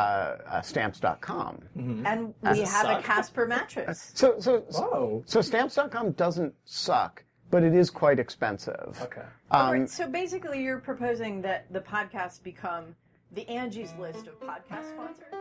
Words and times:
uh, 0.47 0.61
stamps.com. 0.63 1.59
And 1.77 2.35
we 2.43 2.51
it 2.63 2.69
have 2.69 2.99
a? 2.99 3.03
Casper 3.03 3.47
mattress. 3.47 4.13
So, 4.17 4.39
so, 4.41 4.61
Whoa. 4.73 5.23
so 5.27 5.41
stamps.com 5.41 6.13
doesn't 6.13 6.55
suck, 6.65 7.23
but 7.51 7.63
it 7.63 7.75
is 7.75 7.91
quite 7.91 8.19
expensive. 8.19 8.99
Okay. 9.03 9.21
Um, 9.51 9.61
Alright, 9.61 9.91
so 9.91 10.09
basically, 10.09 10.63
you're 10.63 10.79
proposing 10.79 11.43
that 11.43 11.73
the 11.73 11.81
podcast 11.81 12.43
become 12.43 12.95
the 13.33 13.49
Angie's 13.49 13.93
list 13.99 14.27
of 14.29 14.41
podcast 14.41 14.89
sponsors. 14.91 15.33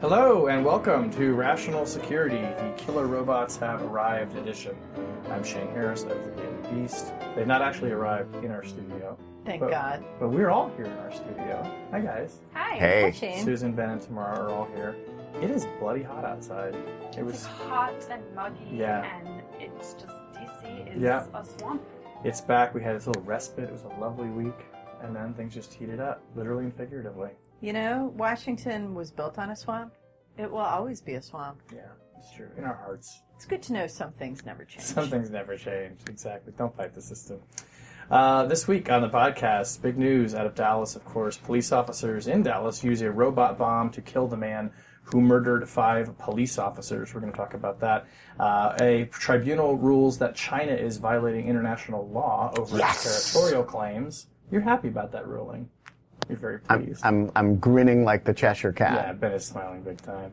Hello 0.00 0.46
and 0.46 0.64
welcome 0.64 1.10
to 1.12 1.34
Rational 1.34 1.84
Security, 1.84 2.40
the 2.40 2.72
Killer 2.76 3.06
Robots 3.06 3.56
Have 3.56 3.82
Arrived 3.82 4.36
edition. 4.36 4.76
I'm 5.28 5.42
Shane 5.42 5.66
Harris 5.68 6.02
of 6.04 6.10
the 6.24 6.30
Daily 6.40 6.82
Beast. 6.82 7.12
They've 7.34 7.46
not 7.48 7.62
actually 7.62 7.90
arrived 7.90 8.32
in 8.44 8.52
our 8.52 8.64
studio. 8.64 9.18
Thank 9.44 9.60
but, 9.60 9.70
God. 9.70 10.04
But 10.20 10.28
we're 10.28 10.50
all 10.50 10.70
here 10.76 10.84
in 10.84 10.92
our 10.98 11.10
studio. 11.12 11.68
Hi 11.90 12.00
guys. 12.00 12.38
Hi. 12.54 12.76
Hey. 12.76 13.02
Hi, 13.02 13.10
Shane. 13.10 13.44
Susan, 13.44 13.72
Ben, 13.72 13.90
and 13.90 14.00
Tamara 14.00 14.38
are 14.38 14.50
all 14.50 14.68
here. 14.76 14.94
It 15.42 15.50
is 15.50 15.66
bloody 15.80 16.02
hot 16.04 16.24
outside. 16.24 16.74
It 16.76 17.18
It's 17.18 17.22
was. 17.22 17.44
hot 17.46 17.94
and 18.10 18.22
muggy, 18.36 18.68
Yeah. 18.72 19.04
and 19.04 19.42
it's 19.58 19.94
just 19.94 20.14
DC 20.34 20.94
is 20.94 21.02
Yeah. 21.02 21.24
a 21.34 21.44
swamp. 21.44 21.82
It's 22.24 22.40
back. 22.40 22.72
We 22.74 22.82
had 22.82 22.94
this 22.94 23.06
little 23.08 23.22
respite. 23.22 23.64
It 23.64 23.72
was 23.72 23.82
a 23.84 24.00
lovely 24.00 24.28
week, 24.28 24.66
and 25.02 25.14
then 25.14 25.34
things 25.34 25.54
just 25.54 25.74
heated 25.74 25.98
up, 26.00 26.20
literally 26.36 26.64
and 26.64 26.74
figuratively. 26.74 27.30
You 27.60 27.72
know, 27.72 28.12
Washington 28.16 28.94
was 28.94 29.10
built 29.10 29.38
on 29.38 29.50
a 29.50 29.56
swamp. 29.56 29.92
It 30.36 30.50
will 30.50 30.58
always 30.58 31.00
be 31.00 31.14
a 31.14 31.22
swamp. 31.22 31.60
Yeah, 31.74 31.80
it's 32.16 32.32
true. 32.32 32.48
In 32.56 32.64
our 32.64 32.76
hearts. 32.76 33.22
It's 33.34 33.44
good 33.44 33.62
to 33.62 33.72
know 33.72 33.86
some 33.88 34.12
things 34.12 34.44
never 34.46 34.64
change. 34.64 34.84
Some 34.84 35.08
things 35.08 35.30
never 35.30 35.56
change. 35.56 35.98
Exactly. 36.08 36.52
Don't 36.56 36.76
fight 36.76 36.94
the 36.94 37.02
system. 37.02 37.40
Uh, 38.10 38.46
this 38.46 38.66
week 38.68 38.90
on 38.90 39.02
the 39.02 39.08
podcast, 39.08 39.82
big 39.82 39.98
news 39.98 40.34
out 40.34 40.46
of 40.46 40.54
Dallas, 40.54 40.96
of 40.96 41.04
course. 41.04 41.36
Police 41.36 41.72
officers 41.72 42.28
in 42.28 42.42
Dallas 42.42 42.82
use 42.82 43.02
a 43.02 43.10
robot 43.10 43.58
bomb 43.58 43.90
to 43.90 44.00
kill 44.00 44.28
the 44.28 44.36
man 44.36 44.70
who 45.02 45.20
murdered 45.20 45.68
five 45.68 46.16
police 46.18 46.58
officers. 46.58 47.12
We're 47.12 47.20
going 47.20 47.32
to 47.32 47.36
talk 47.36 47.54
about 47.54 47.80
that. 47.80 48.06
Uh, 48.38 48.76
a 48.80 49.04
tribunal 49.06 49.76
rules 49.76 50.18
that 50.18 50.34
China 50.34 50.72
is 50.72 50.98
violating 50.98 51.48
international 51.48 52.08
law 52.08 52.52
over 52.56 52.78
its 52.78 53.32
territorial 53.32 53.64
claims. 53.64 54.28
You're 54.50 54.62
happy 54.62 54.88
about 54.88 55.12
that 55.12 55.26
ruling. 55.26 55.68
You're 56.28 56.38
very 56.38 56.58
pleased. 56.60 57.00
I'm, 57.04 57.30
I'm 57.34 57.56
grinning 57.56 58.04
like 58.04 58.24
the 58.24 58.34
Cheshire 58.34 58.72
Cat. 58.72 58.92
Yeah. 58.94 59.12
Ben 59.12 59.32
is 59.32 59.46
smiling 59.46 59.82
big 59.82 60.00
time. 60.00 60.32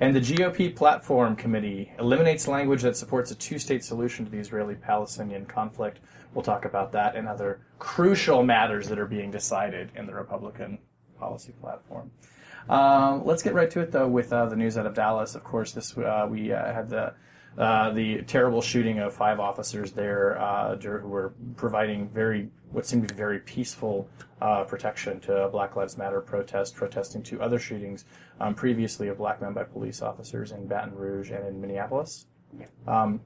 And 0.00 0.14
the 0.14 0.20
GOP 0.20 0.74
Platform 0.74 1.34
Committee 1.34 1.92
eliminates 1.98 2.46
language 2.46 2.82
that 2.82 2.96
supports 2.96 3.30
a 3.32 3.34
two 3.34 3.58
state 3.58 3.82
solution 3.84 4.24
to 4.24 4.30
the 4.30 4.38
Israeli 4.38 4.76
Palestinian 4.76 5.44
conflict. 5.44 5.98
We'll 6.34 6.44
talk 6.44 6.64
about 6.64 6.92
that 6.92 7.16
and 7.16 7.26
other 7.26 7.60
crucial 7.78 8.44
matters 8.44 8.88
that 8.88 8.98
are 8.98 9.06
being 9.06 9.30
decided 9.30 9.90
in 9.96 10.06
the 10.06 10.14
Republican 10.14 10.78
policy 11.18 11.52
platform. 11.60 12.10
Um, 12.68 13.24
let's 13.24 13.42
get 13.42 13.54
right 13.54 13.70
to 13.70 13.80
it, 13.80 13.90
though, 13.90 14.06
with 14.06 14.32
uh, 14.32 14.46
the 14.46 14.54
news 14.54 14.76
out 14.76 14.86
of 14.86 14.94
Dallas. 14.94 15.34
Of 15.34 15.42
course, 15.42 15.72
this 15.72 15.96
uh, 15.96 16.26
we 16.30 16.52
uh, 16.52 16.72
had 16.72 16.88
the 16.90 17.14
uh, 17.58 17.90
the 17.90 18.22
terrible 18.22 18.62
shooting 18.62 19.00
of 19.00 19.12
five 19.12 19.40
officers 19.40 19.90
there 19.90 20.40
uh, 20.40 20.76
who 20.76 21.08
were 21.08 21.34
providing 21.56 22.08
very 22.08 22.48
what 22.70 22.86
seemed 22.86 23.06
to 23.06 23.12
be 23.12 23.18
very 23.18 23.40
peaceful 23.40 24.08
uh, 24.40 24.62
protection 24.62 25.18
to 25.20 25.44
a 25.44 25.48
Black 25.48 25.74
Lives 25.74 25.98
Matter 25.98 26.20
protest, 26.20 26.76
protesting 26.76 27.22
to 27.24 27.40
other 27.40 27.58
shootings 27.58 28.04
um, 28.40 28.54
previously 28.54 29.08
of 29.08 29.18
black 29.18 29.40
men 29.40 29.54
by 29.54 29.64
police 29.64 30.02
officers 30.02 30.52
in 30.52 30.66
Baton 30.66 30.94
Rouge 30.94 31.30
and 31.30 31.46
in 31.46 31.60
Minneapolis. 31.60 32.26
Um, 32.86 33.20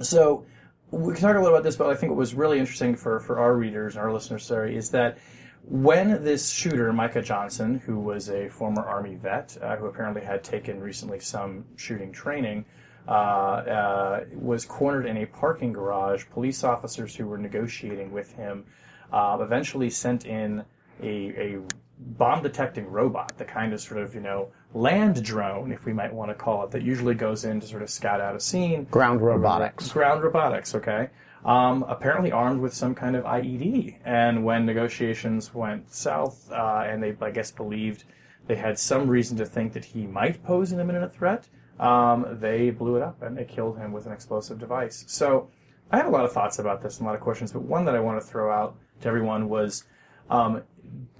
so 0.00 0.44
we 0.90 1.14
can 1.14 1.22
talk 1.22 1.36
a 1.36 1.38
little 1.38 1.54
about 1.54 1.62
this, 1.62 1.76
but 1.76 1.88
I 1.88 1.94
think 1.94 2.10
what 2.10 2.18
was 2.18 2.34
really 2.34 2.58
interesting 2.58 2.96
for, 2.96 3.20
for 3.20 3.38
our 3.38 3.54
readers 3.54 3.94
and 3.94 4.04
our 4.04 4.12
listeners, 4.12 4.44
sorry, 4.44 4.76
is 4.76 4.90
that 4.90 5.18
when 5.62 6.22
this 6.24 6.50
shooter, 6.50 6.92
Micah 6.92 7.22
Johnson, 7.22 7.78
who 7.78 7.98
was 7.98 8.28
a 8.28 8.48
former 8.48 8.82
Army 8.82 9.14
vet, 9.14 9.56
uh, 9.62 9.76
who 9.76 9.86
apparently 9.86 10.22
had 10.22 10.42
taken 10.42 10.80
recently 10.80 11.20
some 11.20 11.64
shooting 11.76 12.12
training, 12.12 12.64
was 13.10 14.64
cornered 14.64 15.06
in 15.06 15.18
a 15.18 15.26
parking 15.26 15.72
garage, 15.72 16.24
police 16.30 16.64
officers 16.64 17.14
who 17.14 17.26
were 17.26 17.38
negotiating 17.38 18.12
with 18.12 18.32
him 18.32 18.64
uh, 19.12 19.38
eventually 19.40 19.90
sent 19.90 20.26
in 20.26 20.64
a, 21.02 21.06
a 21.06 21.58
bomb 21.98 22.42
detecting 22.42 22.86
robot, 22.86 23.36
the 23.36 23.44
kind 23.44 23.72
of 23.72 23.80
sort 23.80 24.00
of, 24.00 24.14
you 24.14 24.20
know, 24.20 24.48
land 24.74 25.22
drone, 25.22 25.72
if 25.72 25.84
we 25.84 25.92
might 25.92 26.12
want 26.12 26.30
to 26.30 26.34
call 26.34 26.64
it, 26.64 26.70
that 26.70 26.82
usually 26.82 27.14
goes 27.14 27.44
in 27.44 27.60
to 27.60 27.66
sort 27.66 27.82
of 27.82 27.90
scout 27.90 28.20
out 28.20 28.36
a 28.36 28.40
scene. 28.40 28.84
Ground 28.84 29.20
robotics. 29.20 29.90
Ground 29.92 30.22
robotics, 30.22 30.74
okay. 30.74 31.08
Um, 31.44 31.84
apparently 31.88 32.30
armed 32.32 32.60
with 32.60 32.74
some 32.74 32.94
kind 32.94 33.16
of 33.16 33.24
IED. 33.24 33.96
And 34.04 34.44
when 34.44 34.66
negotiations 34.66 35.52
went 35.54 35.92
south, 35.92 36.50
uh, 36.52 36.84
and 36.86 37.02
they, 37.02 37.16
I 37.20 37.30
guess, 37.30 37.50
believed 37.50 38.04
they 38.46 38.56
had 38.56 38.78
some 38.78 39.08
reason 39.08 39.36
to 39.38 39.46
think 39.46 39.72
that 39.72 39.84
he 39.84 40.06
might 40.06 40.42
pose 40.44 40.72
an 40.72 40.80
imminent 40.80 41.12
threat, 41.12 41.48
um, 41.80 42.38
they 42.40 42.70
blew 42.70 42.96
it 42.96 43.02
up 43.02 43.22
and 43.22 43.36
they 43.36 43.44
killed 43.44 43.78
him 43.78 43.90
with 43.90 44.06
an 44.06 44.12
explosive 44.12 44.58
device. 44.58 45.04
So 45.08 45.48
I 45.90 45.96
have 45.96 46.06
a 46.06 46.10
lot 46.10 46.24
of 46.24 46.32
thoughts 46.32 46.58
about 46.58 46.82
this 46.82 46.98
and 46.98 47.06
a 47.06 47.10
lot 47.10 47.16
of 47.16 47.22
questions, 47.22 47.52
but 47.52 47.62
one 47.62 47.84
that 47.86 47.96
I 47.96 48.00
want 48.00 48.20
to 48.20 48.26
throw 48.26 48.52
out 48.52 48.76
to 49.00 49.08
everyone 49.08 49.48
was 49.48 49.84
um, 50.28 50.62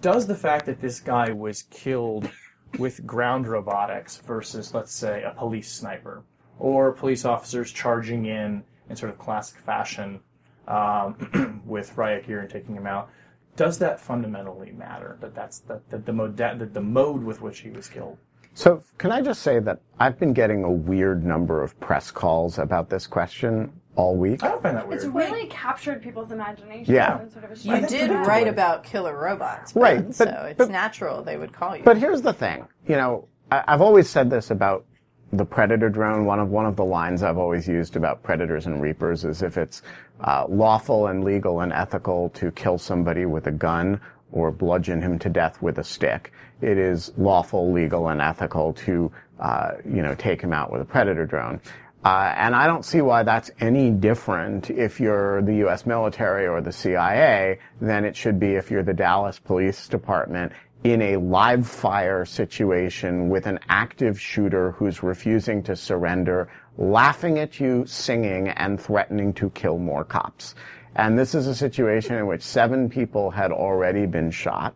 does 0.00 0.26
the 0.26 0.36
fact 0.36 0.66
that 0.66 0.80
this 0.80 1.00
guy 1.00 1.30
was 1.30 1.64
killed 1.64 2.30
with 2.78 3.04
ground 3.06 3.48
robotics 3.48 4.18
versus, 4.18 4.72
let's 4.74 4.92
say, 4.92 5.22
a 5.22 5.30
police 5.30 5.72
sniper 5.72 6.22
or 6.58 6.92
police 6.92 7.24
officers 7.24 7.72
charging 7.72 8.26
in 8.26 8.62
in 8.88 8.96
sort 8.96 9.10
of 9.10 9.18
classic 9.18 9.58
fashion 9.60 10.20
um, 10.68 11.62
with 11.66 11.96
riot 11.96 12.26
gear 12.26 12.40
and 12.40 12.50
taking 12.50 12.74
him 12.74 12.86
out, 12.86 13.10
does 13.56 13.78
that 13.78 13.98
fundamentally 13.98 14.72
matter? 14.72 15.16
That 15.20 15.34
that's 15.34 15.60
that, 15.60 15.88
that 15.90 16.06
the 16.06 16.12
mode 16.12 16.36
that 16.36 16.74
the 16.74 16.80
mode 16.80 17.24
with 17.24 17.40
which 17.40 17.60
he 17.60 17.70
was 17.70 17.88
killed. 17.88 18.18
So, 18.54 18.82
can 18.98 19.12
I 19.12 19.22
just 19.22 19.42
say 19.42 19.58
that 19.60 19.80
I've 19.98 20.18
been 20.18 20.32
getting 20.32 20.64
a 20.64 20.70
weird 20.70 21.24
number 21.24 21.62
of 21.62 21.78
press 21.80 22.10
calls 22.10 22.58
about 22.58 22.90
this 22.90 23.06
question 23.06 23.72
all 23.96 24.16
week? 24.16 24.42
I 24.42 24.48
don't 24.48 24.62
find 24.62 24.76
that 24.76 24.86
weird. 24.88 25.00
It's 25.02 25.06
really 25.10 25.46
captured 25.46 26.02
people's 26.02 26.32
imagination. 26.32 26.92
Yeah. 26.94 27.26
Sort 27.28 27.44
of 27.44 27.52
a 27.52 27.56
You 27.56 27.86
did 27.86 28.10
write 28.10 28.48
about 28.48 28.84
killer 28.84 29.16
robots, 29.16 29.74
Right, 29.74 30.04
but- 30.06 30.14
so 30.14 30.24
it's 30.50 30.58
but- 30.58 30.70
natural 30.70 31.22
they 31.22 31.36
would 31.36 31.52
call 31.52 31.76
you. 31.76 31.84
But 31.84 31.96
here's 31.96 32.22
the 32.22 32.32
thing, 32.32 32.66
you 32.86 32.96
know, 32.96 33.28
I, 33.50 33.64
I've 33.68 33.80
always 33.80 34.08
said 34.10 34.28
this 34.30 34.50
about 34.50 34.84
the 35.32 35.44
predator 35.44 35.88
drone. 35.88 36.24
One 36.24 36.40
of 36.40 36.48
one 36.50 36.66
of 36.66 36.74
the 36.74 36.84
lines 36.84 37.22
I've 37.22 37.38
always 37.38 37.68
used 37.68 37.94
about 37.94 38.20
predators 38.22 38.66
and 38.66 38.82
reapers 38.82 39.24
is 39.24 39.42
if 39.42 39.56
it's 39.56 39.82
uh, 40.22 40.44
lawful 40.48 41.06
and 41.06 41.22
legal 41.22 41.60
and 41.60 41.72
ethical 41.72 42.30
to 42.30 42.50
kill 42.50 42.78
somebody 42.78 43.26
with 43.26 43.46
a 43.46 43.52
gun 43.52 44.00
or 44.32 44.50
bludgeon 44.50 45.02
him 45.02 45.18
to 45.20 45.28
death 45.28 45.60
with 45.62 45.78
a 45.78 45.84
stick, 45.84 46.32
it 46.60 46.78
is 46.78 47.12
lawful, 47.16 47.72
legal, 47.72 48.08
and 48.08 48.20
ethical 48.20 48.72
to 48.74 49.10
uh, 49.38 49.72
you 49.84 50.02
know 50.02 50.14
take 50.14 50.40
him 50.40 50.52
out 50.52 50.70
with 50.70 50.82
a 50.82 50.84
predator 50.84 51.26
drone. 51.26 51.60
Uh, 52.02 52.32
and 52.34 52.54
I 52.54 52.66
don't 52.66 52.84
see 52.84 53.02
why 53.02 53.22
that's 53.24 53.50
any 53.60 53.90
different 53.90 54.70
if 54.70 55.00
you're 55.00 55.42
the 55.42 55.56
U.S. 55.56 55.84
military 55.84 56.46
or 56.46 56.62
the 56.62 56.72
CIA 56.72 57.58
than 57.80 58.06
it 58.06 58.16
should 58.16 58.40
be 58.40 58.54
if 58.54 58.70
you're 58.70 58.82
the 58.82 58.94
Dallas 58.94 59.38
Police 59.38 59.86
Department 59.86 60.52
in 60.82 61.02
a 61.02 61.16
live 61.18 61.68
fire 61.68 62.24
situation 62.24 63.28
with 63.28 63.46
an 63.46 63.58
active 63.68 64.18
shooter 64.18 64.70
who's 64.72 65.02
refusing 65.02 65.62
to 65.64 65.76
surrender, 65.76 66.50
laughing 66.78 67.38
at 67.38 67.60
you, 67.60 67.84
singing, 67.86 68.48
and 68.48 68.80
threatening 68.80 69.34
to 69.34 69.50
kill 69.50 69.76
more 69.76 70.04
cops. 70.04 70.54
And 70.96 71.18
this 71.18 71.34
is 71.34 71.46
a 71.46 71.54
situation 71.54 72.16
in 72.16 72.26
which 72.26 72.42
seven 72.42 72.88
people 72.88 73.30
had 73.30 73.52
already 73.52 74.06
been 74.06 74.30
shot. 74.30 74.74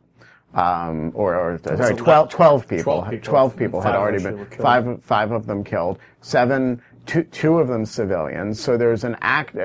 Um, 0.55 1.11
or, 1.15 1.35
or 1.35 1.59
sorry, 1.65 1.97
12, 1.97 2.29
12 2.29 2.69
people. 2.69 2.85
12 2.85 3.11
people. 3.11 3.25
12 3.25 3.57
people 3.57 3.81
had 3.81 3.97
already 3.97 4.23
been, 4.23 4.37
killed. 4.47 4.63
five, 4.63 5.03
five 5.03 5.33
of 5.33 5.47
them 5.47 5.65
killed, 5.65 5.99
seven, 6.21 6.81
two, 7.07 7.25
two 7.25 7.59
of 7.59 7.67
them 7.67 7.85
civilians. 7.85 8.61
So 8.61 8.77
there's 8.77 9.03
an 9.03 9.17
act, 9.21 9.57
uh, 9.57 9.61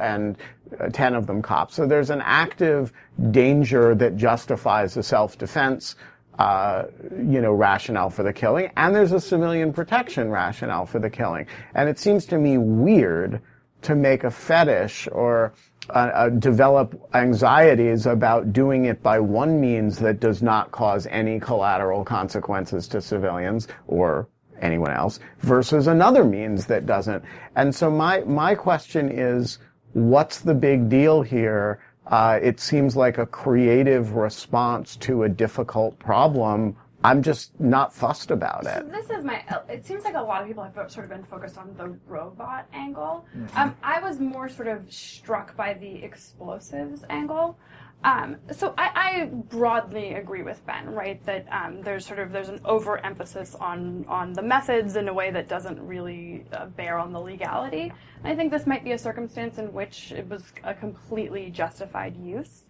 and 0.00 0.36
uh, 0.80 0.88
10 0.88 1.14
of 1.14 1.28
them 1.28 1.42
cops. 1.42 1.76
So 1.76 1.86
there's 1.86 2.10
an 2.10 2.22
active 2.24 2.92
danger 3.30 3.94
that 3.94 4.16
justifies 4.16 4.96
a 4.96 5.02
self-defense, 5.02 5.94
uh, 6.40 6.84
you 7.12 7.40
know, 7.40 7.52
rationale 7.52 8.10
for 8.10 8.24
the 8.24 8.32
killing, 8.32 8.70
and 8.76 8.94
there's 8.94 9.12
a 9.12 9.20
civilian 9.20 9.72
protection 9.72 10.28
rationale 10.28 10.86
for 10.86 10.98
the 10.98 11.08
killing. 11.08 11.46
And 11.74 11.88
it 11.88 12.00
seems 12.00 12.26
to 12.26 12.38
me 12.38 12.58
weird 12.58 13.40
to 13.82 13.94
make 13.94 14.24
a 14.24 14.30
fetish 14.30 15.08
or 15.12 15.52
uh, 15.90 16.10
uh, 16.14 16.28
develop 16.28 17.00
anxieties 17.14 18.06
about 18.06 18.52
doing 18.52 18.86
it 18.86 19.02
by 19.02 19.20
one 19.20 19.60
means 19.60 19.98
that 19.98 20.20
does 20.20 20.42
not 20.42 20.70
cause 20.72 21.06
any 21.08 21.38
collateral 21.40 22.04
consequences 22.04 22.88
to 22.88 23.00
civilians 23.00 23.68
or 23.86 24.28
anyone 24.60 24.92
else 24.92 25.20
versus 25.40 25.86
another 25.86 26.24
means 26.24 26.66
that 26.66 26.86
doesn't. 26.86 27.22
And 27.56 27.74
so 27.74 27.90
my, 27.90 28.20
my 28.20 28.54
question 28.54 29.10
is, 29.10 29.58
what's 29.92 30.40
the 30.40 30.54
big 30.54 30.88
deal 30.88 31.22
here? 31.22 31.80
Uh, 32.06 32.38
it 32.42 32.60
seems 32.60 32.96
like 32.96 33.18
a 33.18 33.26
creative 33.26 34.12
response 34.12 34.96
to 34.96 35.24
a 35.24 35.28
difficult 35.28 35.98
problem. 35.98 36.76
I'm 37.06 37.22
just 37.22 37.58
not 37.60 37.94
fussed 37.94 38.32
about 38.32 38.64
So 38.64 38.70
it. 38.70 38.90
this 38.90 39.10
is 39.10 39.24
my. 39.24 39.44
It 39.68 39.86
seems 39.86 40.02
like 40.02 40.16
a 40.16 40.20
lot 40.20 40.42
of 40.42 40.48
people 40.48 40.64
have 40.64 40.90
sort 40.90 41.04
of 41.04 41.10
been 41.10 41.22
focused 41.22 41.56
on 41.56 41.72
the 41.76 41.96
robot 42.08 42.66
angle. 42.72 43.24
Mm-hmm. 43.36 43.56
Um, 43.56 43.76
I 43.80 44.00
was 44.00 44.18
more 44.18 44.48
sort 44.48 44.66
of 44.66 44.92
struck 44.92 45.56
by 45.56 45.74
the 45.74 46.02
explosives 46.02 47.04
angle. 47.08 47.58
Um, 48.02 48.36
so 48.50 48.74
I, 48.76 48.90
I 48.94 49.24
broadly 49.26 50.14
agree 50.14 50.42
with 50.42 50.64
Ben, 50.66 50.90
right? 50.90 51.24
That 51.26 51.46
um, 51.50 51.80
there's 51.80 52.04
sort 52.04 52.18
of 52.18 52.32
there's 52.32 52.48
an 52.48 52.60
overemphasis 52.64 53.54
on 53.54 54.04
on 54.08 54.32
the 54.32 54.42
methods 54.42 54.96
in 54.96 55.08
a 55.08 55.14
way 55.14 55.30
that 55.30 55.48
doesn't 55.48 55.80
really 55.80 56.44
uh, 56.52 56.66
bear 56.66 56.98
on 56.98 57.12
the 57.12 57.20
legality. 57.20 57.92
And 58.18 58.26
I 58.32 58.34
think 58.34 58.50
this 58.50 58.66
might 58.66 58.82
be 58.82 58.92
a 58.92 58.98
circumstance 58.98 59.58
in 59.58 59.72
which 59.72 60.10
it 60.10 60.28
was 60.28 60.52
a 60.64 60.74
completely 60.74 61.50
justified 61.50 62.16
use. 62.16 62.64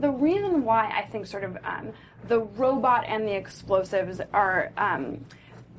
The 0.00 0.10
reason 0.10 0.64
why 0.64 0.90
I 0.90 1.02
think 1.02 1.26
sort 1.26 1.44
of 1.44 1.58
um, 1.64 1.92
the 2.26 2.40
robot 2.40 3.04
and 3.06 3.26
the 3.26 3.34
explosives 3.36 4.20
are 4.32 4.72
um, 4.76 5.24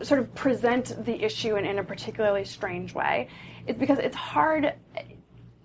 sort 0.03 0.19
of 0.19 0.33
present 0.35 1.03
the 1.05 1.23
issue 1.23 1.55
in, 1.55 1.65
in 1.65 1.79
a 1.79 1.83
particularly 1.83 2.45
strange 2.45 2.93
way 2.93 3.27
is 3.67 3.75
because 3.75 3.99
it's 3.99 4.15
hard. 4.15 4.73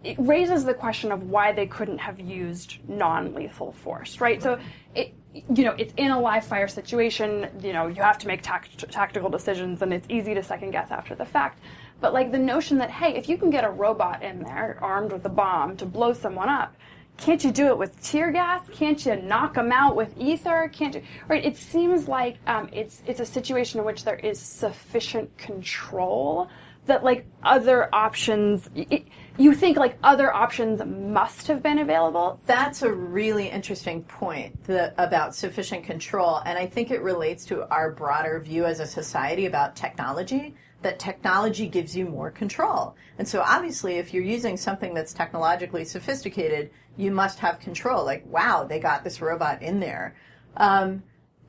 It 0.03 0.17
raises 0.19 0.65
the 0.65 0.75
question 0.75 1.13
of 1.13 1.25
why 1.25 1.53
they 1.53 1.67
couldn't 1.67 1.99
have 1.99 2.21
used 2.21 2.79
non-lethal 2.89 3.73
force, 3.73 4.21
right? 4.21 4.43
So 4.43 4.59
it, 4.95 5.15
you 5.35 5.65
know, 5.65 5.75
it's 5.79 5.93
in 5.97 6.11
a 6.11 6.21
live 6.21 6.45
fire 6.45 6.69
situation. 6.69 7.49
You 7.61 7.73
know, 7.73 7.89
you 7.89 8.03
have 8.03 8.19
to 8.19 8.27
make 8.27 8.43
tact- 8.43 8.91
tactical 8.91 9.29
decisions, 9.29 9.83
and 9.83 9.93
it's 9.93 10.07
easy 10.09 10.35
to 10.35 10.43
second 10.43 10.71
guess 10.71 10.91
after 10.91 11.15
the 11.15 11.27
fact. 11.27 11.61
But 12.01 12.13
like 12.13 12.31
the 12.33 12.39
notion 12.39 12.79
that 12.79 12.91
hey, 12.91 13.17
if 13.17 13.29
you 13.29 13.37
can 13.37 13.51
get 13.51 13.65
a 13.65 13.71
robot 13.71 14.23
in 14.23 14.43
there 14.43 14.79
armed 14.81 15.13
with 15.13 15.25
a 15.25 15.31
bomb 15.31 15.77
to 15.79 15.87
blow 15.87 16.13
someone 16.13 16.49
up, 16.49 16.75
can't 17.17 17.43
you 17.43 17.51
do 17.51 17.69
it 17.69 17.79
with 17.79 18.01
tear 18.03 18.31
gas? 18.31 18.63
Can't 18.73 19.05
you 19.05 19.17
knock 19.17 19.55
them 19.55 19.73
out 19.73 19.97
with 19.97 20.17
ether? 20.19 20.71
Can't 20.73 20.95
you? 20.95 21.03
Right? 21.29 21.45
It 21.45 21.57
seems 21.57 22.09
like 22.09 22.39
um, 22.47 22.69
it's 22.73 23.03
it's 23.07 23.21
a 23.21 23.27
situation 23.27 23.81
in 23.81 23.87
which 23.87 24.05
there 24.05 24.17
is 24.17 24.39
sufficient 24.39 25.37
control 25.39 26.49
that 26.87 27.05
like 27.05 27.27
other 27.43 27.89
options. 27.95 28.71
It, 28.75 29.07
you 29.39 29.55
think 29.55 29.77
like 29.77 29.99
other 30.03 30.33
options 30.33 30.83
must 30.85 31.47
have 31.49 31.63
been 31.63 31.79
available. 31.79 32.41
That's 32.47 32.83
a 32.83 32.93
really 32.93 33.49
interesting 33.49 34.03
point 34.05 34.65
the, 34.65 34.95
about 35.03 35.35
sufficient 35.35 35.85
control, 35.85 36.41
and 36.47 36.59
I 36.59 36.67
think 36.67 36.91
it 36.91 37.03
relates 37.03 37.45
to 37.47 37.69
our 37.71 37.91
broader 37.93 38.41
view 38.41 38.65
as 38.65 38.81
a 38.81 38.87
society 38.87 39.47
about 39.47 39.77
technology. 39.77 40.55
That 40.83 40.99
technology 40.99 41.67
gives 41.67 41.97
you 41.97 42.07
more 42.07 42.31
control, 42.31 42.95
and 43.19 43.27
so 43.27 43.41
obviously, 43.41 43.95
if 43.95 44.15
you're 44.15 44.23
using 44.23 44.57
something 44.57 44.95
that's 44.95 45.13
technologically 45.13 45.85
sophisticated, 45.85 46.71
you 46.97 47.11
must 47.11 47.39
have 47.41 47.61
control. 47.61 48.05
Like, 48.05 48.25
wow, 48.27 48.65
they 48.65 48.81
got 48.81 49.05
this 49.05 49.21
robot 49.21 49.63
in 49.63 49.81
there, 49.81 50.17
um, 50.57 51.03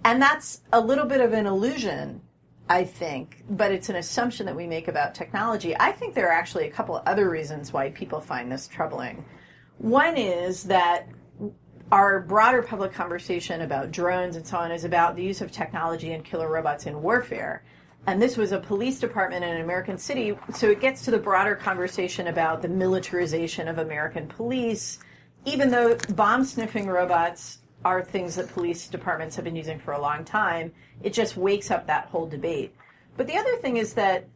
and 0.04 0.22
that's 0.22 0.62
a 0.72 0.80
little 0.80 1.06
bit 1.06 1.22
of 1.22 1.34
an 1.34 1.46
illusion 1.46 2.22
I 2.70 2.84
think, 2.84 3.44
but 3.50 3.72
it's 3.72 3.90
an 3.90 3.96
assumption 3.96 4.46
that 4.46 4.56
we 4.56 4.68
make 4.68 4.88
about 4.88 5.16
technology. 5.16 5.76
I 5.80 5.92
think 5.94 6.14
there 6.14 6.28
are 6.28 6.34
actually 6.34 6.68
a 6.68 6.72
couple 6.72 7.02
other 7.06 7.30
reasons 7.30 7.72
why 7.72 7.92
people 7.92 8.20
find 8.20 8.52
this 8.52 8.68
troubling. 8.68 9.24
One 9.78 10.18
is 10.18 10.64
that 10.64 11.08
our 11.92 12.20
broader 12.20 12.62
public 12.62 12.92
conversation 12.92 13.62
about 13.62 13.92
drones 13.92 14.36
and 14.36 14.46
so 14.46 14.58
on 14.58 14.72
is 14.72 14.84
about 14.84 15.16
the 15.16 15.24
use 15.24 15.40
of 15.40 15.52
technology 15.52 16.12
and 16.12 16.26
killer 16.26 16.52
robots 16.52 16.86
in 16.86 17.02
warfare. 17.02 17.64
And 18.06 18.22
this 18.22 18.36
was 18.36 18.52
a 18.52 18.60
police 18.60 19.00
department 19.00 19.46
in 19.46 19.52
an 19.52 19.62
American 19.62 19.98
city, 19.98 20.38
so 20.54 20.70
it 20.70 20.82
gets 20.82 21.04
to 21.06 21.12
the 21.12 21.18
broader 21.18 21.56
conversation 21.56 22.28
about 22.28 22.62
the 22.62 22.68
militarization 22.68 23.70
of 23.70 23.78
American 23.78 24.28
police, 24.28 25.00
even 25.46 25.70
though 25.72 25.98
bomb 26.10 26.44
sniffing 26.44 26.88
robots 26.88 27.60
are 27.86 28.04
things 28.04 28.36
that 28.36 28.50
police 28.50 28.88
departments 28.88 29.36
have 29.36 29.46
been 29.46 29.56
using 29.56 29.80
for 29.80 29.94
a 29.94 30.02
long 30.02 30.26
time. 30.26 30.74
It 31.04 31.14
just 31.14 31.38
wakes 31.38 31.72
up 31.72 31.88
that 31.88 32.08
whole 32.08 32.28
debate. 32.28 32.76
But 33.16 33.28
the 33.28 33.38
other 33.38 33.56
thing 33.58 33.78
is 33.78 33.94
that 33.94 34.28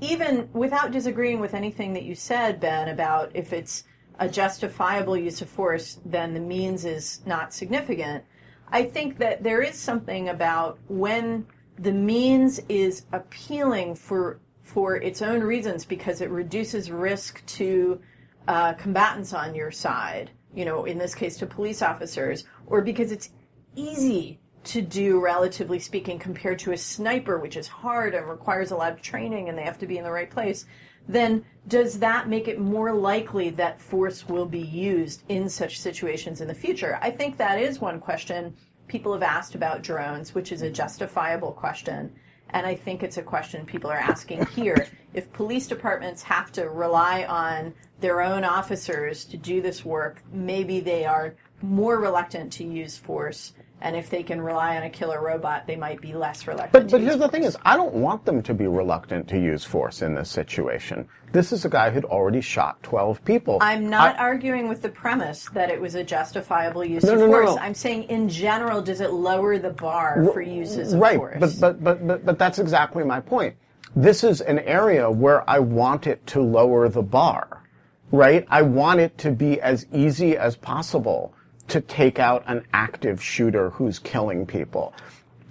even 0.00 0.48
without 0.52 0.90
disagreeing 0.90 1.40
with 1.40 1.54
anything 1.54 1.92
that 1.94 2.02
you 2.02 2.14
said, 2.14 2.60
Ben, 2.60 2.88
about 2.88 3.30
if 3.34 3.52
it's 3.52 3.84
a 4.18 4.28
justifiable 4.28 5.16
use 5.16 5.40
of 5.40 5.48
force, 5.48 5.98
then 6.04 6.34
the 6.34 6.40
means 6.40 6.84
is 6.84 7.20
not 7.24 7.54
significant. 7.54 8.24
I 8.68 8.84
think 8.84 9.18
that 9.18 9.42
there 9.42 9.62
is 9.62 9.76
something 9.76 10.28
about 10.28 10.78
when 10.88 11.46
the 11.78 11.92
means 11.92 12.60
is 12.68 13.04
appealing 13.12 13.94
for 13.94 14.40
for 14.62 14.96
its 14.96 15.20
own 15.22 15.42
reasons 15.42 15.84
because 15.84 16.20
it 16.20 16.30
reduces 16.30 16.90
risk 16.90 17.44
to 17.46 18.00
uh, 18.48 18.74
combatants 18.74 19.32
on 19.32 19.54
your 19.54 19.70
side. 19.70 20.30
You 20.54 20.64
know, 20.64 20.84
in 20.84 20.98
this 20.98 21.14
case, 21.14 21.38
to 21.38 21.46
police 21.46 21.80
officers, 21.80 22.44
or 22.66 22.82
because 22.82 23.10
it's 23.10 23.30
easy 23.74 24.38
to 24.64 24.82
do, 24.82 25.20
relatively 25.20 25.78
speaking, 25.78 26.18
compared 26.18 26.58
to 26.60 26.72
a 26.72 26.76
sniper, 26.76 27.38
which 27.38 27.56
is 27.56 27.66
hard 27.66 28.14
and 28.14 28.28
requires 28.28 28.70
a 28.70 28.76
lot 28.76 28.92
of 28.92 29.02
training 29.02 29.48
and 29.48 29.58
they 29.58 29.62
have 29.62 29.78
to 29.78 29.86
be 29.86 29.98
in 29.98 30.04
the 30.04 30.10
right 30.10 30.30
place, 30.30 30.66
then 31.08 31.44
does 31.66 31.98
that 31.98 32.28
make 32.28 32.48
it 32.48 32.60
more 32.60 32.92
likely 32.92 33.50
that 33.50 33.80
force 33.80 34.28
will 34.28 34.46
be 34.46 34.60
used 34.60 35.22
in 35.28 35.48
such 35.48 35.80
situations 35.80 36.40
in 36.40 36.48
the 36.48 36.54
future? 36.54 36.98
I 37.00 37.10
think 37.10 37.36
that 37.38 37.58
is 37.58 37.80
one 37.80 37.98
question 37.98 38.54
people 38.88 39.12
have 39.12 39.22
asked 39.22 39.54
about 39.54 39.82
drones, 39.82 40.34
which 40.34 40.52
is 40.52 40.62
a 40.62 40.70
justifiable 40.70 41.52
question. 41.52 42.12
And 42.52 42.66
I 42.66 42.74
think 42.74 43.02
it's 43.02 43.16
a 43.16 43.22
question 43.22 43.64
people 43.64 43.90
are 43.90 43.96
asking 43.96 44.46
here. 44.46 44.88
If 45.14 45.32
police 45.32 45.66
departments 45.66 46.22
have 46.22 46.52
to 46.52 46.68
rely 46.68 47.24
on 47.24 47.74
their 48.00 48.20
own 48.20 48.44
officers 48.44 49.24
to 49.26 49.36
do 49.36 49.62
this 49.62 49.84
work, 49.84 50.22
maybe 50.32 50.80
they 50.80 51.04
are 51.04 51.34
more 51.62 51.98
reluctant 51.98 52.52
to 52.54 52.64
use 52.64 52.96
force. 52.96 53.54
And 53.82 53.96
if 53.96 54.08
they 54.08 54.22
can 54.22 54.40
rely 54.40 54.76
on 54.76 54.84
a 54.84 54.90
killer 54.90 55.20
robot, 55.20 55.66
they 55.66 55.74
might 55.74 56.00
be 56.00 56.14
less 56.14 56.46
reluctant. 56.46 56.72
But, 56.72 56.88
to 56.88 56.92
but 56.92 57.00
here's 57.00 57.18
the 57.18 57.28
thing 57.28 57.42
is, 57.42 57.56
I 57.64 57.76
don't 57.76 57.94
want 57.94 58.24
them 58.24 58.40
to 58.44 58.54
be 58.54 58.68
reluctant 58.68 59.26
to 59.30 59.38
use 59.38 59.64
force 59.64 60.02
in 60.02 60.14
this 60.14 60.30
situation. 60.30 61.08
This 61.32 61.50
is 61.50 61.64
a 61.64 61.68
guy 61.68 61.90
who'd 61.90 62.04
already 62.04 62.40
shot 62.40 62.80
12 62.84 63.24
people. 63.24 63.58
I'm 63.60 63.90
not 63.90 64.14
I- 64.14 64.18
arguing 64.18 64.68
with 64.68 64.82
the 64.82 64.88
premise 64.88 65.48
that 65.54 65.68
it 65.68 65.80
was 65.80 65.96
a 65.96 66.04
justifiable 66.04 66.84
use 66.84 67.02
No, 67.02 67.14
of 67.14 67.18
no, 67.18 67.26
no, 67.26 67.32
force. 67.32 67.56
no. 67.56 67.58
I'm 67.60 67.74
saying, 67.74 68.04
in 68.04 68.28
general, 68.28 68.80
does 68.82 69.00
it 69.00 69.10
lower 69.12 69.58
the 69.58 69.70
bar 69.70 70.24
for 70.32 70.40
uses 70.40 70.92
of 70.92 71.00
right, 71.00 71.16
force? 71.16 71.40
but, 71.40 71.58
but 71.60 71.82
but 71.82 72.06
but 72.06 72.24
but 72.24 72.38
that's 72.38 72.60
exactly 72.60 73.02
my 73.02 73.18
point. 73.18 73.56
This 73.96 74.22
is 74.22 74.40
an 74.42 74.60
area 74.60 75.10
where 75.10 75.48
I 75.50 75.58
want 75.58 76.06
it 76.06 76.24
to 76.28 76.40
lower 76.40 76.88
the 76.88 77.02
bar, 77.02 77.64
right? 78.12 78.46
I 78.48 78.62
want 78.62 79.00
it 79.00 79.18
to 79.18 79.32
be 79.32 79.60
as 79.60 79.86
easy 79.92 80.36
as 80.36 80.56
possible 80.56 81.34
to 81.72 81.80
take 81.80 82.18
out 82.18 82.44
an 82.46 82.64
active 82.72 83.22
shooter 83.22 83.70
who's 83.70 83.98
killing 83.98 84.46
people. 84.46 84.94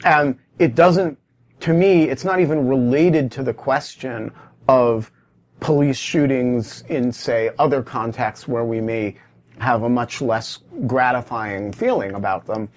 And 0.04 0.38
it 0.60 0.76
doesn't, 0.76 1.18
to 1.62 1.74
me, 1.74 2.04
it's 2.10 2.26
not 2.26 2.40
even 2.40 2.68
related 2.68 3.32
to 3.34 3.44
the 3.44 3.54
question 3.54 4.32
of 4.68 5.12
police 5.60 5.98
shootings 5.98 6.84
in, 6.90 7.12
say, 7.12 7.52
other 7.60 7.84
contexts 7.84 8.48
where 8.48 8.66
we 8.66 8.82
may 8.82 9.16
have 9.60 9.84
a 9.84 9.90
much 9.90 10.22
less 10.22 10.60
gratifying 10.88 11.72
feeling 11.72 12.14
about 12.16 12.46
them 12.48 12.70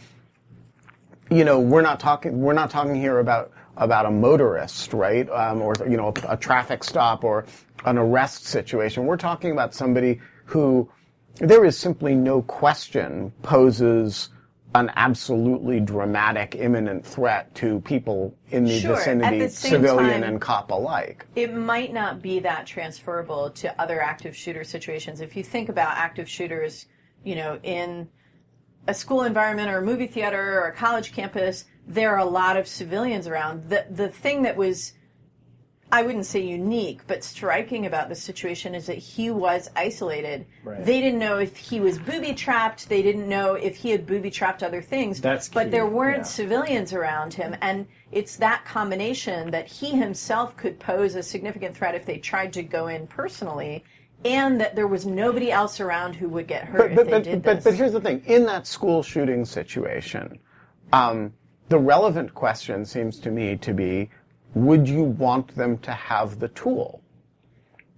you 1.30 1.44
know, 1.44 1.58
we're 1.58 1.82
not 1.82 2.00
talking 2.00 2.40
we're 2.40 2.52
not 2.52 2.70
talking 2.70 2.94
here 2.94 3.18
about 3.18 3.52
about 3.76 4.06
a 4.06 4.10
motorist, 4.10 4.92
right? 4.92 5.28
Um, 5.30 5.62
or 5.62 5.74
you 5.88 5.96
know, 5.96 6.08
a, 6.08 6.32
a 6.32 6.36
traffic 6.36 6.84
stop 6.84 7.24
or 7.24 7.44
an 7.84 7.98
arrest 7.98 8.46
situation. 8.46 9.06
We're 9.06 9.16
talking 9.16 9.50
about 9.50 9.74
somebody 9.74 10.20
who 10.44 10.88
there 11.38 11.64
is 11.64 11.76
simply 11.76 12.14
no 12.14 12.42
question 12.42 13.32
poses 13.42 14.30
an 14.74 14.90
absolutely 14.96 15.78
dramatic, 15.78 16.56
imminent 16.56 17.06
threat 17.06 17.54
to 17.54 17.80
people 17.82 18.34
in 18.50 18.64
the 18.64 18.80
Sure. 18.80 18.96
Vicinity, 18.96 19.38
the 19.38 19.48
civilian 19.48 20.10
time- 20.10 20.22
and 20.24 20.40
cop 20.40 20.70
alike. 20.72 21.24
it 21.36 21.54
might 21.54 21.92
not 21.92 22.20
be 22.20 22.40
that 22.40 22.66
transferable 22.66 23.50
to 23.50 23.80
other 23.80 24.02
active 24.02 24.34
shooter 24.34 24.64
situations. 24.64 25.20
If 25.20 25.36
you 25.36 25.44
think 25.44 25.68
about 25.68 25.96
active 25.96 26.28
shooters, 26.28 26.86
you 27.22 27.36
know, 27.36 27.58
in 27.62 28.08
a 28.88 28.94
school 28.94 29.22
environment 29.22 29.70
or 29.70 29.78
a 29.78 29.82
movie 29.82 30.08
theater 30.08 30.60
or 30.60 30.66
a 30.66 30.72
college 30.72 31.12
campus, 31.12 31.66
there 31.86 32.10
are 32.10 32.18
a 32.18 32.24
lot 32.24 32.56
of 32.56 32.66
civilians 32.66 33.28
around. 33.28 33.68
The 33.70 33.86
the 33.90 34.08
thing 34.08 34.42
that 34.42 34.56
was 34.56 34.92
I 35.94 36.02
wouldn't 36.02 36.26
say 36.26 36.40
unique, 36.40 37.02
but 37.06 37.22
striking 37.22 37.86
about 37.86 38.08
the 38.08 38.16
situation 38.16 38.74
is 38.74 38.86
that 38.86 38.98
he 38.98 39.30
was 39.30 39.70
isolated. 39.76 40.44
Right. 40.64 40.84
They 40.84 41.00
didn't 41.00 41.20
know 41.20 41.38
if 41.38 41.56
he 41.56 41.78
was 41.78 42.00
booby 42.00 42.34
trapped. 42.34 42.88
They 42.88 43.00
didn't 43.00 43.28
know 43.28 43.54
if 43.54 43.76
he 43.76 43.90
had 43.90 44.04
booby 44.04 44.28
trapped 44.28 44.64
other 44.64 44.82
things. 44.82 45.20
That's 45.20 45.48
but 45.48 45.66
key, 45.66 45.70
there 45.70 45.86
weren't 45.86 46.16
yeah. 46.16 46.22
civilians 46.24 46.92
around 46.92 47.32
him, 47.34 47.54
and 47.60 47.86
it's 48.10 48.34
that 48.38 48.64
combination 48.64 49.52
that 49.52 49.68
he 49.68 49.90
himself 49.90 50.56
could 50.56 50.80
pose 50.80 51.14
a 51.14 51.22
significant 51.22 51.76
threat 51.76 51.94
if 51.94 52.04
they 52.04 52.18
tried 52.18 52.52
to 52.54 52.64
go 52.64 52.88
in 52.88 53.06
personally, 53.06 53.84
and 54.24 54.60
that 54.60 54.74
there 54.74 54.88
was 54.88 55.06
nobody 55.06 55.52
else 55.52 55.78
around 55.78 56.16
who 56.16 56.28
would 56.28 56.48
get 56.48 56.64
hurt 56.64 56.78
But, 56.78 56.90
if 56.90 56.96
but, 56.96 57.04
they 57.04 57.10
but, 57.12 57.22
did 57.22 57.42
but, 57.44 57.54
this. 57.54 57.64
but 57.66 57.74
here's 57.74 57.92
the 57.92 58.00
thing. 58.00 58.20
In 58.26 58.46
that 58.46 58.66
school 58.66 59.04
shooting 59.04 59.44
situation, 59.44 60.40
um, 60.92 61.32
the 61.68 61.78
relevant 61.78 62.34
question 62.34 62.84
seems 62.84 63.20
to 63.20 63.30
me 63.30 63.56
to 63.58 63.72
be, 63.72 64.10
would 64.54 64.88
you 64.88 65.02
want 65.02 65.54
them 65.56 65.78
to 65.78 65.92
have 65.92 66.38
the 66.38 66.48
tool? 66.48 67.00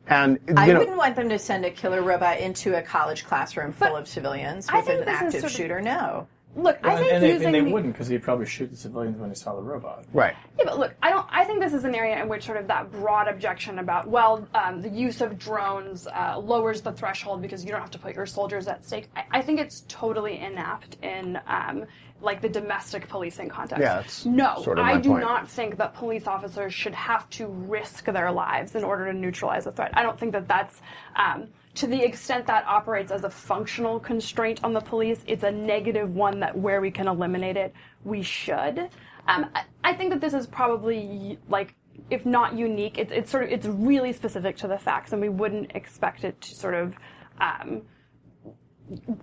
And, 0.08 0.38
I 0.56 0.68
know, 0.68 0.78
wouldn't 0.78 0.96
want 0.96 1.16
them 1.16 1.28
to 1.30 1.38
send 1.38 1.64
a 1.64 1.70
killer 1.70 2.00
robot 2.00 2.38
into 2.38 2.76
a 2.78 2.82
college 2.82 3.24
classroom 3.26 3.72
full 3.72 3.96
of 3.96 4.06
civilians 4.06 4.68
I 4.68 4.76
with 4.76 4.86
think 4.86 5.00
an 5.00 5.06
this 5.06 5.14
is 5.16 5.22
active 5.22 5.40
sort 5.40 5.52
of- 5.52 5.56
shooter. 5.56 5.80
No. 5.80 6.28
Look, 6.54 6.78
I 6.84 6.96
think 6.96 7.12
and 7.12 7.22
they, 7.22 7.32
using 7.32 7.46
and 7.48 7.54
they 7.54 7.60
the- 7.60 7.70
wouldn't 7.70 7.92
because 7.92 8.08
he'd 8.08 8.22
probably 8.22 8.46
shoot 8.46 8.70
the 8.70 8.76
civilians 8.78 9.18
when 9.18 9.28
he 9.28 9.34
saw 9.36 9.54
the 9.56 9.60
robot. 9.60 10.04
right. 10.14 10.34
Yeah, 10.58 10.64
but 10.64 10.78
look, 10.78 10.94
I 11.02 11.10
don't. 11.10 11.26
I 11.30 11.44
think 11.44 11.60
this 11.60 11.74
is 11.74 11.84
an 11.84 11.94
area 11.94 12.18
in 12.22 12.30
which 12.30 12.46
sort 12.46 12.56
of 12.56 12.66
that 12.68 12.90
broad 12.92 13.28
objection 13.28 13.78
about 13.78 14.08
well, 14.08 14.48
um, 14.54 14.80
the 14.80 14.88
use 14.88 15.20
of 15.20 15.38
drones 15.38 16.06
uh, 16.06 16.38
lowers 16.38 16.80
the 16.80 16.92
threshold 16.92 17.42
because 17.42 17.62
you 17.62 17.72
don't 17.72 17.82
have 17.82 17.90
to 17.90 17.98
put 17.98 18.14
your 18.14 18.24
soldiers 18.24 18.68
at 18.68 18.86
stake. 18.86 19.08
I, 19.14 19.24
I 19.32 19.42
think 19.42 19.60
it's 19.60 19.84
totally 19.88 20.38
inept 20.38 20.96
in 21.02 21.38
um, 21.46 21.84
like 22.20 22.40
the 22.40 22.48
domestic 22.48 23.08
policing 23.08 23.48
context. 23.48 23.80
Yeah, 23.80 23.96
that's 23.96 24.24
no, 24.24 24.62
sort 24.62 24.78
of 24.78 24.86
I 24.86 24.98
do 24.98 25.10
point. 25.10 25.22
not 25.22 25.48
think 25.48 25.76
that 25.78 25.94
police 25.94 26.26
officers 26.26 26.72
should 26.72 26.94
have 26.94 27.28
to 27.30 27.46
risk 27.46 28.06
their 28.06 28.32
lives 28.32 28.74
in 28.74 28.84
order 28.84 29.10
to 29.12 29.16
neutralize 29.16 29.66
a 29.66 29.72
threat. 29.72 29.90
I 29.94 30.02
don't 30.02 30.18
think 30.18 30.32
that 30.32 30.48
that's. 30.48 30.80
Um, 31.16 31.48
to 31.74 31.86
the 31.86 32.02
extent 32.02 32.46
that 32.46 32.64
operates 32.66 33.12
as 33.12 33.24
a 33.24 33.30
functional 33.30 34.00
constraint 34.00 34.64
on 34.64 34.72
the 34.72 34.80
police, 34.80 35.22
it's 35.26 35.44
a 35.44 35.50
negative 35.50 36.14
one 36.14 36.40
that 36.40 36.56
where 36.56 36.80
we 36.80 36.90
can 36.90 37.06
eliminate 37.06 37.58
it, 37.58 37.74
we 38.02 38.22
should. 38.22 38.88
Um, 39.28 39.50
I, 39.54 39.64
I 39.84 39.92
think 39.92 40.10
that 40.10 40.22
this 40.22 40.32
is 40.32 40.46
probably 40.46 41.38
like, 41.50 41.74
if 42.08 42.24
not 42.24 42.56
unique, 42.56 42.96
it's, 42.96 43.12
it's 43.12 43.30
sort 43.30 43.44
of 43.44 43.50
it's 43.50 43.66
really 43.66 44.14
specific 44.14 44.56
to 44.58 44.68
the 44.68 44.78
facts, 44.78 45.12
and 45.12 45.20
we 45.20 45.28
wouldn't 45.28 45.72
expect 45.74 46.24
it 46.24 46.40
to 46.40 46.54
sort 46.54 46.74
of. 46.74 46.96
Um, 47.40 47.82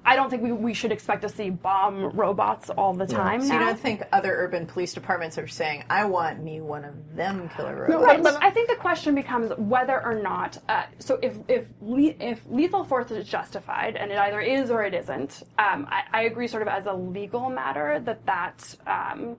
I 0.05 0.15
don't 0.15 0.29
think 0.29 0.43
we, 0.43 0.51
we 0.51 0.73
should 0.73 0.91
expect 0.91 1.21
to 1.21 1.29
see 1.29 1.49
bomb 1.49 2.11
robots 2.11 2.69
all 2.69 2.93
the 2.93 3.05
time 3.07 3.41
So 3.41 3.47
now. 3.49 3.59
you 3.59 3.65
don't 3.67 3.79
think 3.79 4.03
other 4.11 4.33
urban 4.35 4.65
police 4.65 4.93
departments 4.93 5.37
are 5.37 5.47
saying, 5.47 5.83
"I 5.89 6.05
want 6.05 6.43
me 6.43 6.59
one 6.61 6.83
of 6.83 7.15
them 7.15 7.49
killer 7.49 7.87
No, 7.87 8.01
robots"? 8.01 8.35
Right. 8.35 8.43
I 8.43 8.49
think 8.49 8.69
the 8.69 8.75
question 8.75 9.15
becomes 9.15 9.51
whether 9.57 10.03
or 10.03 10.15
not. 10.15 10.57
Uh, 10.67 10.83
so 10.99 11.17
if 11.21 11.37
if 11.47 11.67
le- 11.81 12.15
if 12.19 12.41
lethal 12.49 12.83
force 12.83 13.11
is 13.11 13.27
justified, 13.27 13.95
and 13.95 14.11
it 14.11 14.17
either 14.17 14.41
is 14.41 14.69
or 14.69 14.83
it 14.83 14.93
isn't, 14.93 15.43
um, 15.57 15.87
I, 15.89 16.03
I 16.11 16.21
agree, 16.23 16.47
sort 16.47 16.61
of 16.61 16.67
as 16.67 16.85
a 16.85 16.93
legal 16.93 17.49
matter, 17.49 17.99
that 18.01 18.25
that. 18.25 18.75
Um, 18.85 19.37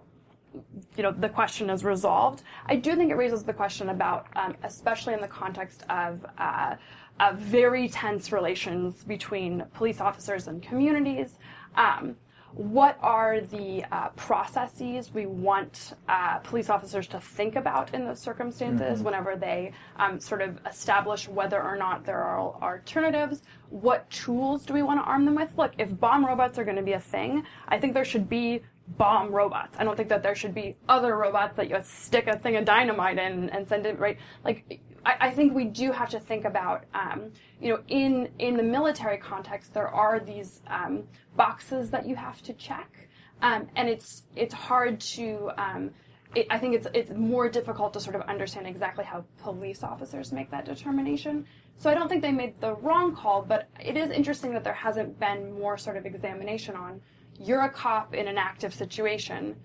you 0.96 1.02
know 1.02 1.10
the 1.10 1.28
question 1.28 1.68
is 1.68 1.84
resolved. 1.84 2.42
I 2.66 2.76
do 2.76 2.94
think 2.94 3.10
it 3.10 3.16
raises 3.16 3.42
the 3.42 3.52
question 3.52 3.88
about, 3.88 4.28
um, 4.36 4.54
especially 4.62 5.12
in 5.14 5.20
the 5.20 5.26
context 5.26 5.82
of, 5.90 6.24
uh, 6.38 6.76
of 7.20 7.38
very 7.38 7.88
tense 7.88 8.32
relations 8.32 9.04
between 9.04 9.64
police 9.74 10.00
officers 10.00 10.48
and 10.48 10.62
communities. 10.62 11.38
Um, 11.76 12.16
what 12.54 12.98
are 13.02 13.40
the 13.40 13.84
uh, 13.90 14.10
processes 14.10 15.12
we 15.12 15.26
want 15.26 15.94
uh, 16.08 16.38
police 16.38 16.70
officers 16.70 17.08
to 17.08 17.18
think 17.18 17.56
about 17.56 17.92
in 17.94 18.06
those 18.06 18.20
circumstances 18.20 19.02
whenever 19.02 19.34
they 19.34 19.72
um, 19.96 20.20
sort 20.20 20.40
of 20.40 20.60
establish 20.64 21.26
whether 21.26 21.60
or 21.60 21.76
not 21.76 22.06
there 22.06 22.22
are 22.22 22.38
alternatives? 22.62 23.42
What 23.70 24.08
tools 24.08 24.64
do 24.64 24.72
we 24.72 24.84
want 24.84 25.00
to 25.00 25.04
arm 25.04 25.24
them 25.24 25.34
with? 25.34 25.50
Look, 25.56 25.72
if 25.78 25.98
bomb 25.98 26.24
robots 26.24 26.56
are 26.56 26.64
going 26.64 26.76
to 26.76 26.82
be 26.82 26.92
a 26.92 27.00
thing, 27.00 27.44
I 27.66 27.80
think 27.80 27.92
there 27.92 28.04
should 28.04 28.28
be 28.28 28.62
bomb 28.86 29.32
robots. 29.32 29.76
I 29.76 29.82
don't 29.82 29.96
think 29.96 30.10
that 30.10 30.22
there 30.22 30.36
should 30.36 30.54
be 30.54 30.76
other 30.88 31.16
robots 31.16 31.56
that 31.56 31.68
you 31.68 31.78
stick 31.82 32.28
a 32.28 32.38
thing 32.38 32.54
of 32.54 32.64
dynamite 32.64 33.18
in 33.18 33.50
and 33.50 33.66
send 33.66 33.84
it 33.84 33.98
right. 33.98 34.18
Like, 34.44 34.80
I, 35.04 35.16
I 35.20 35.30
think 35.30 35.54
we 35.54 35.64
do 35.64 35.92
have 35.92 36.08
to 36.10 36.20
think 36.20 36.44
about, 36.44 36.84
um, 36.94 37.30
you 37.60 37.70
know, 37.70 37.80
in 37.88 38.28
in 38.38 38.56
the 38.56 38.62
military 38.62 39.18
context, 39.18 39.74
there 39.74 39.88
are 39.88 40.20
these 40.20 40.62
um, 40.66 41.04
boxes 41.36 41.90
that 41.90 42.06
you 42.06 42.16
have 42.16 42.42
to 42.42 42.52
check, 42.54 43.08
um, 43.42 43.68
and 43.76 43.88
it's 43.88 44.24
it's 44.36 44.54
hard 44.54 45.00
to. 45.00 45.50
Um, 45.56 45.90
it, 46.34 46.46
I 46.50 46.58
think 46.58 46.74
it's 46.74 46.86
it's 46.94 47.10
more 47.10 47.48
difficult 47.48 47.92
to 47.94 48.00
sort 48.00 48.16
of 48.16 48.22
understand 48.22 48.66
exactly 48.66 49.04
how 49.04 49.24
police 49.42 49.82
officers 49.82 50.32
make 50.32 50.50
that 50.50 50.64
determination. 50.64 51.46
So 51.76 51.90
I 51.90 51.94
don't 51.94 52.08
think 52.08 52.22
they 52.22 52.32
made 52.32 52.60
the 52.60 52.74
wrong 52.76 53.14
call, 53.14 53.42
but 53.42 53.68
it 53.80 53.96
is 53.96 54.10
interesting 54.10 54.52
that 54.54 54.64
there 54.64 54.74
hasn't 54.74 55.18
been 55.18 55.52
more 55.58 55.76
sort 55.76 55.96
of 55.96 56.06
examination 56.06 56.76
on 56.76 57.00
you're 57.38 57.62
a 57.62 57.70
cop 57.70 58.14
in 58.14 58.28
an 58.28 58.38
active 58.38 58.72
situation. 58.72 59.56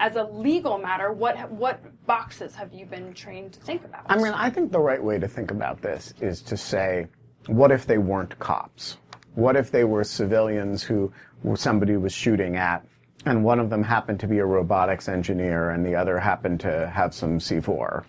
As 0.00 0.16
a 0.16 0.24
legal 0.24 0.78
matter, 0.78 1.12
what 1.12 1.50
what 1.52 1.80
boxes 2.06 2.54
have 2.54 2.72
you 2.72 2.84
been 2.84 3.14
trained 3.14 3.52
to 3.52 3.60
think 3.60 3.84
about? 3.84 4.04
I 4.06 4.16
mean, 4.16 4.32
I 4.32 4.50
think 4.50 4.72
the 4.72 4.80
right 4.80 5.02
way 5.02 5.18
to 5.18 5.28
think 5.28 5.50
about 5.50 5.80
this 5.82 6.12
is 6.20 6.42
to 6.42 6.56
say, 6.56 7.06
what 7.46 7.70
if 7.70 7.86
they 7.86 7.98
weren't 7.98 8.38
cops? 8.38 8.98
What 9.34 9.56
if 9.56 9.70
they 9.70 9.84
were 9.84 10.04
civilians 10.04 10.82
who 10.82 11.12
somebody 11.54 11.96
was 11.96 12.12
shooting 12.12 12.56
at, 12.56 12.84
and 13.26 13.44
one 13.44 13.60
of 13.60 13.70
them 13.70 13.82
happened 13.82 14.20
to 14.20 14.26
be 14.26 14.38
a 14.38 14.46
robotics 14.46 15.08
engineer, 15.08 15.70
and 15.70 15.84
the 15.84 15.94
other 15.94 16.18
happened 16.18 16.60
to 16.60 16.88
have 16.88 17.14
some 17.14 17.38
C4? 17.38 18.04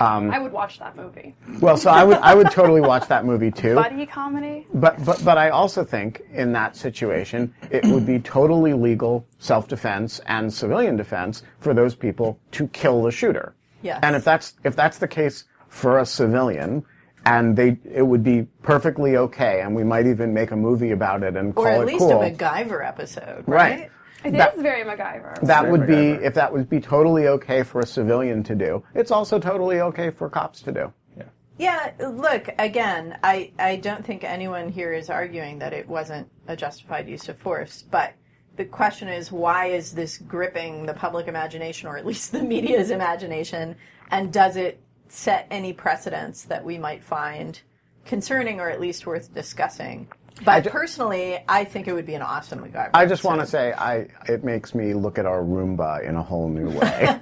Um, 0.00 0.30
I 0.30 0.38
would 0.38 0.52
watch 0.52 0.78
that 0.78 0.96
movie. 0.96 1.34
Well, 1.60 1.76
so 1.76 1.90
I 1.90 2.04
would 2.04 2.18
I 2.18 2.34
would 2.34 2.50
totally 2.52 2.80
watch 2.80 3.08
that 3.08 3.24
movie 3.24 3.50
too. 3.50 3.74
Buddy 3.74 4.06
comedy. 4.06 4.66
But 4.74 5.04
but 5.04 5.24
but 5.24 5.38
I 5.38 5.50
also 5.50 5.84
think 5.84 6.22
in 6.32 6.52
that 6.52 6.76
situation 6.76 7.52
it 7.70 7.84
would 7.86 8.06
be 8.06 8.20
totally 8.20 8.74
legal 8.74 9.26
self-defense 9.38 10.20
and 10.26 10.52
civilian 10.52 10.96
defense 10.96 11.42
for 11.58 11.74
those 11.74 11.94
people 11.94 12.38
to 12.52 12.68
kill 12.68 13.02
the 13.02 13.10
shooter. 13.10 13.54
Yes. 13.82 13.98
And 14.02 14.14
if 14.14 14.24
that's 14.24 14.54
if 14.64 14.76
that's 14.76 14.98
the 14.98 15.08
case 15.08 15.44
for 15.68 15.98
a 15.98 16.06
civilian 16.06 16.84
and 17.26 17.56
they 17.56 17.78
it 17.84 18.02
would 18.06 18.22
be 18.22 18.46
perfectly 18.62 19.16
okay 19.16 19.60
and 19.62 19.74
we 19.74 19.82
might 19.84 20.06
even 20.06 20.32
make 20.32 20.52
a 20.52 20.56
movie 20.56 20.92
about 20.92 21.22
it 21.24 21.36
and 21.36 21.54
call 21.54 21.66
it 21.66 21.68
cool. 21.70 21.78
or 21.78 21.82
at 21.82 21.86
least 21.88 22.04
a 22.04 22.44
MacGyver 22.44 22.86
episode, 22.86 23.44
Right. 23.46 23.80
right? 23.80 23.90
It 24.24 24.34
is 24.34 24.38
That- 24.38 24.58
very 24.58 24.82
MacGyver. 24.84 25.40
that 25.42 25.62
Very 25.62 25.72
would 25.72 25.86
be 25.86 26.10
if 26.24 26.34
that 26.34 26.52
would 26.52 26.68
be 26.68 26.80
totally 26.80 27.28
okay 27.28 27.62
for 27.62 27.80
a 27.80 27.86
civilian 27.86 28.42
to 28.44 28.54
do. 28.54 28.82
It's 28.94 29.10
also 29.10 29.38
totally 29.38 29.80
okay 29.80 30.10
for 30.10 30.28
cops 30.28 30.60
to 30.62 30.72
do. 30.72 30.92
Yeah. 31.16 31.24
Yeah, 31.56 32.08
look, 32.08 32.48
again, 32.58 33.18
I, 33.22 33.52
I 33.58 33.76
don't 33.76 34.04
think 34.04 34.24
anyone 34.24 34.68
here 34.68 34.92
is 34.92 35.08
arguing 35.08 35.58
that 35.60 35.72
it 35.72 35.88
wasn't 35.88 36.28
a 36.48 36.56
justified 36.56 37.08
use 37.08 37.28
of 37.28 37.38
force, 37.38 37.84
but 37.90 38.14
the 38.56 38.64
question 38.64 39.06
is 39.08 39.30
why 39.30 39.66
is 39.66 39.92
this 39.92 40.18
gripping 40.18 40.84
the 40.86 40.94
public 40.94 41.28
imagination, 41.28 41.88
or 41.88 41.96
at 41.96 42.04
least 42.04 42.32
the 42.32 42.42
media's 42.42 42.90
imagination, 42.90 43.76
and 44.10 44.32
does 44.32 44.56
it 44.56 44.80
set 45.06 45.46
any 45.50 45.72
precedents 45.72 46.42
that 46.44 46.64
we 46.64 46.76
might 46.76 47.02
find 47.04 47.60
concerning 48.04 48.58
or 48.60 48.68
at 48.68 48.80
least 48.80 49.06
worth 49.06 49.32
discussing? 49.32 50.08
But 50.44 50.64
ju- 50.64 50.70
personally, 50.70 51.38
I 51.48 51.64
think 51.64 51.88
it 51.88 51.92
would 51.92 52.06
be 52.06 52.14
an 52.14 52.22
awesome 52.22 52.60
MacGyver. 52.60 52.90
I 52.94 53.06
just 53.06 53.24
want 53.24 53.40
to 53.40 53.46
say 53.46 53.72
I 53.72 54.06
it 54.26 54.44
makes 54.44 54.74
me 54.74 54.94
look 54.94 55.18
at 55.18 55.26
our 55.26 55.40
Roomba 55.42 56.02
in 56.08 56.14
a 56.16 56.22
whole 56.22 56.48
new 56.48 56.70
way. 56.70 57.18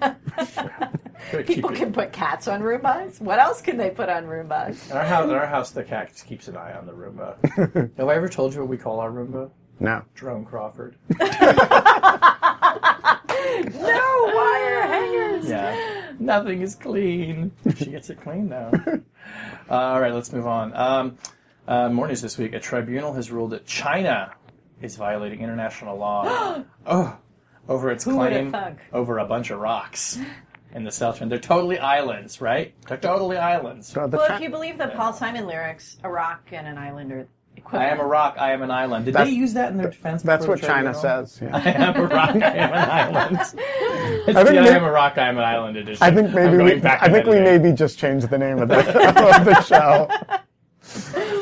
People 1.47 1.71
can 1.71 1.93
put 1.93 2.13
cats 2.13 2.47
on 2.47 2.61
Roombas. 2.61 3.21
What 3.21 3.39
else 3.39 3.61
can 3.61 3.77
they 3.79 3.91
put 3.91 4.09
on 4.09 4.25
Roombas? 4.27 4.91
In 4.91 4.97
Our 4.97 5.05
house, 5.05 5.25
in 5.25 5.35
our 5.35 5.47
house, 5.47 5.71
the 5.71 5.83
cat 5.83 6.13
keeps 6.27 6.47
an 6.49 6.57
eye 6.57 6.75
on 6.77 6.87
the 6.87 6.93
Roomba. 6.93 7.37
Have 7.97 8.09
I 8.09 8.15
ever 8.15 8.29
told 8.29 8.55
you 8.55 8.61
what 8.61 8.69
we 8.69 8.77
call 8.77 9.01
our 9.01 9.11
Roomba? 9.11 9.51
no. 9.81 10.03
Jerome 10.15 10.45
Crawford. 10.45 10.97
No 13.75 14.33
wire 14.35 14.83
hangers. 14.83 15.49
Yeah. 15.49 16.13
Nothing 16.19 16.63
is 16.63 16.75
clean. 16.75 17.53
She 17.77 17.87
gets 17.87 18.11
it 18.11 18.21
clean 18.21 18.49
now. 18.49 18.71
All 19.71 20.01
right, 20.01 20.13
let's 20.13 20.33
move 20.33 20.47
on. 20.47 20.75
Um, 20.75 21.17
uh, 21.69 21.89
more 21.89 22.09
news 22.09 22.23
this 22.23 22.39
week. 22.39 22.53
A 22.55 22.61
tribunal 22.61 23.13
has 23.15 23.31
ruled 23.31 23.51
that 23.51 23.67
China 23.67 24.33
is 24.81 24.97
violating 24.97 25.41
international 25.41 25.97
law. 25.97 26.63
oh, 26.87 27.17
over 27.69 27.91
its 27.91 28.05
Who 28.05 28.15
claim 28.15 28.55
over 28.93 29.19
a 29.19 29.25
bunch 29.27 29.51
of 29.51 29.59
rocks. 29.59 30.19
in 30.73 30.85
the 30.85 30.93
South 30.93 31.19
China. 31.19 31.31
They're 31.31 31.39
totally 31.39 31.79
islands, 31.79 32.41
right? 32.41 32.75
They're 32.87 32.97
totally 32.97 33.37
islands. 33.39 33.89
So 33.89 34.07
Well, 34.07 34.27
if 34.31 34.41
you 34.41 34.51
believe 34.51 34.79
the 34.79 34.89
Paul 34.89 35.13
Simon 35.13 35.47
lyrics, 35.47 35.97
a 36.05 36.11
rock 36.11 36.43
and 36.53 36.67
an 36.67 36.79
island 36.79 37.13
are 37.13 37.27
I 37.73 37.87
am 37.87 38.01
a 38.01 38.05
rock. 38.05 38.37
I 38.39 38.53
am 38.53 38.63
an 38.63 38.71
island. 38.71 39.07
Did 39.07 39.15
That's- 39.15 39.29
they 39.29 39.35
use 39.37 39.55
that 39.55 39.73
in 39.73 39.79
their 39.79 39.89
defense? 39.91 40.23
that's 40.23 40.47
what 40.47 40.61
China 40.61 40.95
says. 40.95 41.39
Yeah. 41.43 41.51
I 41.57 41.71
am 41.71 41.97
a 41.97 42.07
rock. 42.07 42.37
I 42.37 42.51
am 42.57 42.73
an 42.73 42.91
island. 42.91 43.39
It's 43.41 44.37
I 44.37 44.43
the 44.45 44.51
think 44.51 44.61
I 44.61 44.77
am 44.77 44.85
a 44.85 44.91
rock. 44.91 45.19
I 45.19 45.29
am 45.29 45.39
an 45.39 45.45
island 45.45 45.77
edition. 45.77 46.03
I 46.03 46.11
think 46.11 46.33
maybe 46.33 46.59
we, 46.59 46.79
back 46.79 47.03
I 47.03 47.09
think 47.11 47.27
we 47.27 47.41
maybe 47.41 47.73
just 47.73 47.99
changed 47.99 48.29
the 48.31 48.39
name 48.39 48.59
of 48.59 48.69
the, 48.69 48.79
of 49.39 49.45
the 49.45 49.63
show. 49.63 50.09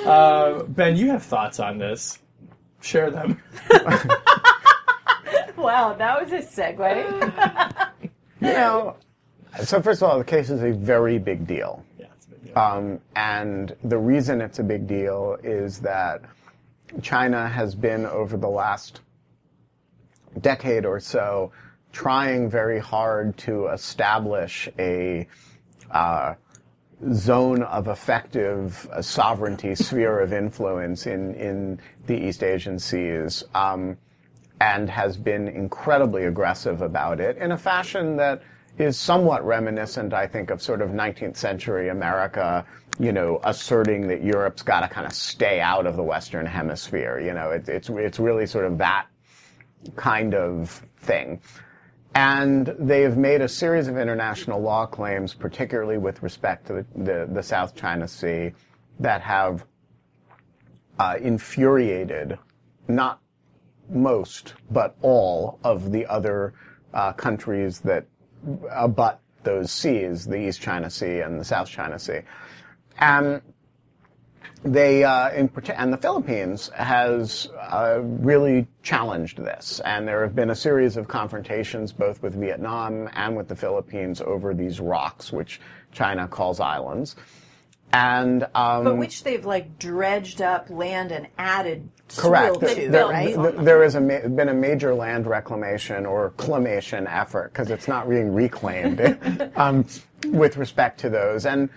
Uh, 0.05 0.63
ben, 0.65 0.97
you 0.97 1.09
have 1.11 1.23
thoughts 1.23 1.59
on 1.61 1.79
this? 1.79 2.19
Share 2.81 3.11
them. 3.11 3.43
Wow, 5.65 5.95
that 5.95 6.21
was 6.21 6.31
a 6.33 6.47
segue. 6.47 8.11
You 8.43 8.49
know, 8.49 8.97
so 9.63 9.81
first 9.81 10.03
of 10.03 10.11
all, 10.11 10.19
the 10.19 10.25
case 10.25 10.51
is 10.51 10.63
a 10.63 10.73
very 10.73 11.19
big 11.19 11.47
deal. 11.47 11.83
Yeah, 11.99 12.07
it's 12.15 12.27
a 12.27 12.31
big 12.31 12.45
deal. 12.45 12.59
Um, 12.59 13.01
and 13.17 13.75
the 13.83 13.97
reason 13.97 14.43
it's 14.43 14.59
a 14.59 14.63
big 14.63 14.87
deal 14.87 15.39
is 15.43 15.79
that 15.81 16.21
China 17.01 17.49
has 17.49 17.75
been, 17.75 18.05
over 18.05 18.37
the 18.37 18.49
last 18.49 19.01
decade 20.43 20.85
or 20.85 21.01
so, 21.01 21.51
trying 21.93 22.51
very 22.51 22.79
hard 22.79 23.35
to 23.39 23.69
establish 23.69 24.69
a 24.79 25.27
uh, 25.93 26.35
zone 27.13 27.63
of 27.63 27.89
effective 27.89 28.89
uh, 28.93 29.03
sovereignty, 29.03 29.75
sphere 29.75 30.21
of 30.21 30.33
influence 30.33 31.07
in, 31.07 31.35
in 31.35 31.81
the 32.07 32.17
East 32.17 32.43
Asian 32.43 32.79
seas, 32.79 33.45
um, 33.55 33.97
and 34.61 34.89
has 34.89 35.17
been 35.17 35.49
incredibly 35.49 36.25
aggressive 36.25 36.81
about 36.83 37.21
it 37.21 37.37
in 37.39 37.53
a 37.53 37.59
fashion 37.59 38.17
that 38.17 38.43
is 38.79 38.99
somewhat 38.99 39.45
reminiscent, 39.45 40.13
I 40.13 40.27
think, 40.27 40.51
of 40.51 40.61
sort 40.61 40.83
of 40.83 40.91
19th 40.91 41.37
century 41.37 41.89
America, 41.89 42.65
you 42.99 43.13
know, 43.13 43.41
asserting 43.45 44.09
that 44.09 44.23
Europe's 44.23 44.63
got 44.63 44.81
to 44.81 44.89
kind 44.89 45.07
of 45.07 45.13
stay 45.13 45.61
out 45.61 45.87
of 45.87 45.97
the 45.97 46.03
Western 46.03 46.47
Hemisphere. 46.47 47.21
You 47.21 47.35
know, 47.35 47.51
it, 47.51 47.69
it's, 47.69 47.89
it's 47.89 48.19
really 48.19 48.47
sort 48.47 48.65
of 48.65 48.79
that 48.79 49.07
kind 49.97 50.35
of 50.35 50.83
thing. 50.99 51.41
And 52.15 52.75
they 52.79 53.03
have 53.03 53.17
made 53.17 53.41
a 53.41 53.49
series 53.49 53.89
of 53.89 53.99
international 53.99 54.61
law 54.61 54.87
claims, 54.87 55.35
particularly 55.35 55.99
with 55.99 56.23
respect 56.23 56.67
to 56.69 56.73
the, 56.73 56.87
the, 56.95 57.29
the 57.33 57.43
South 57.43 57.75
China 57.75 58.07
Sea, 58.07 58.53
that 59.01 59.21
have 59.23 59.65
uh, 60.99 61.17
infuriated 61.21 62.39
not 62.87 63.21
most, 63.91 64.55
but 64.71 64.97
all 65.03 65.59
of 65.65 65.91
the 65.91 66.07
other 66.07 66.55
uh, 66.93 67.13
countries 67.13 67.81
that 67.81 68.07
abut 68.71 69.19
those 69.43 69.73
seas, 69.73 70.25
the 70.25 70.49
East 70.49 70.61
China 70.61 70.89
Sea 70.89 71.21
and 71.21 71.39
the 71.39 71.45
South 71.45 71.69
China 71.69 71.99
Sea. 71.99 72.21
And 72.99 73.43
they 74.65 75.05
uh, 75.05 75.31
in, 75.33 75.51
and 75.77 75.93
the 75.93 75.99
Philippines 75.99 76.71
has 76.75 77.49
uh, 77.61 78.01
really 78.03 78.67
challenged 78.83 79.39
this, 79.39 79.81
and 79.85 80.09
there 80.09 80.23
have 80.23 80.35
been 80.35 80.51
a 80.51 80.55
series 80.55 80.97
of 80.97 81.07
confrontations 81.07 81.93
both 81.93 82.23
with 82.23 82.35
Vietnam 82.35 83.09
and 83.13 83.37
with 83.37 83.47
the 83.47 83.57
Philippines 83.57 84.23
over 84.23 84.55
these 84.55 84.81
rocks, 84.81 85.33
which 85.33 85.61
China 85.93 86.27
calls 86.27 86.61
islands. 86.61 87.15
And 87.93 88.45
um, 88.55 88.85
but 88.85 88.97
which 88.97 89.23
they've 89.23 89.45
like 89.45 89.79
dredged 89.79 90.41
up 90.41 90.71
land 90.71 91.13
and 91.13 91.29
added 91.39 91.89
Correct. 92.17 92.61
soil 92.61 92.75
to, 92.75 92.89
There, 92.89 93.07
right? 93.07 93.35
th- 93.35 93.55
there 93.59 93.83
has 93.83 93.95
a 93.95 94.01
ma- 94.01 94.27
been 94.27 94.49
a 94.49 94.55
major 94.55 94.95
land 94.95 95.27
reclamation 95.27 96.07
or 96.07 96.31
clamation 96.31 97.07
effort 97.07 97.53
because 97.53 97.71
it's 97.71 97.87
not 97.87 98.09
being 98.09 98.35
reclaimed 98.35 99.01
um, 99.57 99.85
with 100.27 100.57
respect 100.57 100.99
to 101.01 101.11
those, 101.11 101.45
and 101.47 101.69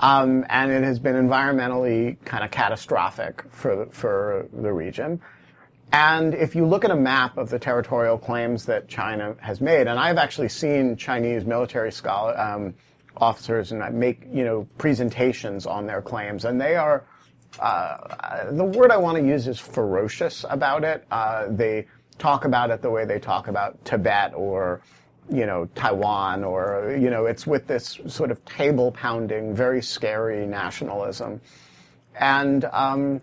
um, 0.00 0.44
and 0.48 0.70
it 0.70 0.82
has 0.82 0.98
been 0.98 1.14
environmentally 1.14 2.22
kind 2.24 2.44
of 2.44 2.50
catastrophic 2.50 3.44
for 3.50 3.86
for 3.86 4.48
the 4.52 4.72
region. 4.72 5.20
And 5.92 6.34
if 6.34 6.56
you 6.56 6.66
look 6.66 6.84
at 6.84 6.90
a 6.90 6.96
map 6.96 7.38
of 7.38 7.50
the 7.50 7.58
territorial 7.58 8.18
claims 8.18 8.64
that 8.66 8.88
China 8.88 9.36
has 9.40 9.60
made, 9.60 9.86
and 9.86 9.98
I've 9.98 10.18
actually 10.18 10.48
seen 10.48 10.96
Chinese 10.96 11.44
military 11.44 11.92
scholar 11.92 12.38
um, 12.38 12.74
officers 13.16 13.70
and 13.70 13.82
I 13.82 13.90
make 13.90 14.26
you 14.32 14.44
know 14.44 14.66
presentations 14.78 15.66
on 15.66 15.86
their 15.86 16.02
claims, 16.02 16.44
and 16.44 16.60
they 16.60 16.74
are 16.74 17.04
uh, 17.60 18.50
the 18.50 18.64
word 18.64 18.90
I 18.90 18.96
want 18.96 19.18
to 19.18 19.24
use 19.24 19.46
is 19.46 19.58
ferocious 19.58 20.44
about 20.48 20.84
it. 20.84 21.04
Uh, 21.10 21.46
they 21.50 21.86
talk 22.18 22.44
about 22.44 22.70
it 22.70 22.82
the 22.82 22.90
way 22.90 23.04
they 23.04 23.18
talk 23.18 23.48
about 23.48 23.84
Tibet 23.84 24.34
or, 24.34 24.80
you 25.30 25.46
know, 25.46 25.66
Taiwan 25.74 26.44
or, 26.44 26.96
you 26.98 27.10
know, 27.10 27.26
it's 27.26 27.46
with 27.46 27.66
this 27.66 27.98
sort 28.06 28.30
of 28.30 28.44
table 28.44 28.92
pounding, 28.92 29.54
very 29.54 29.82
scary 29.82 30.46
nationalism. 30.46 31.40
And 32.18 32.64
um, 32.66 33.20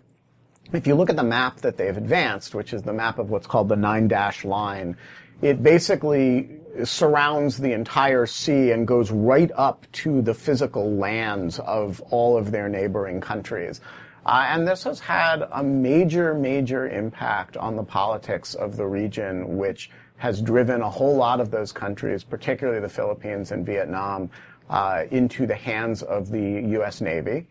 if 0.72 0.86
you 0.86 0.94
look 0.94 1.10
at 1.10 1.16
the 1.16 1.22
map 1.22 1.58
that 1.58 1.76
they've 1.76 1.96
advanced, 1.96 2.54
which 2.54 2.72
is 2.72 2.82
the 2.82 2.92
map 2.92 3.18
of 3.18 3.30
what's 3.30 3.46
called 3.46 3.68
the 3.68 3.76
nine 3.76 4.08
dash 4.08 4.44
line, 4.44 4.96
it 5.40 5.62
basically 5.62 6.48
surrounds 6.84 7.58
the 7.58 7.72
entire 7.72 8.26
sea 8.26 8.70
and 8.70 8.86
goes 8.86 9.10
right 9.10 9.50
up 9.54 9.86
to 9.92 10.22
the 10.22 10.34
physical 10.34 10.90
lands 10.96 11.58
of 11.60 12.00
all 12.10 12.36
of 12.36 12.50
their 12.50 12.68
neighboring 12.68 13.20
countries. 13.20 13.80
Uh, 14.24 14.46
and 14.48 14.66
this 14.66 14.84
has 14.84 15.00
had 15.00 15.48
a 15.52 15.62
major, 15.62 16.32
major 16.34 16.88
impact 16.88 17.56
on 17.56 17.76
the 17.76 17.82
politics 17.82 18.54
of 18.54 18.76
the 18.76 18.86
region, 18.86 19.56
which 19.56 19.90
has 20.22 20.40
driven 20.40 20.82
a 20.82 20.88
whole 20.88 21.16
lot 21.16 21.40
of 21.40 21.50
those 21.50 21.72
countries, 21.72 22.22
particularly 22.22 22.78
the 22.78 22.88
Philippines 22.88 23.50
and 23.50 23.66
Vietnam, 23.66 24.30
uh, 24.70 25.02
into 25.10 25.48
the 25.48 25.54
hands 25.56 26.04
of 26.04 26.30
the 26.30 26.62
U.S. 26.76 27.00
Navy. 27.00 27.48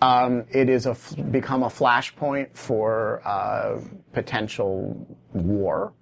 Um, 0.00 0.44
it 0.48 0.70
is 0.70 0.86
a 0.86 0.92
f- 0.92 1.14
become 1.30 1.62
a 1.62 1.68
flashpoint 1.68 2.56
for 2.56 3.20
uh, 3.26 3.78
potential 4.14 5.06
war. 5.34 5.92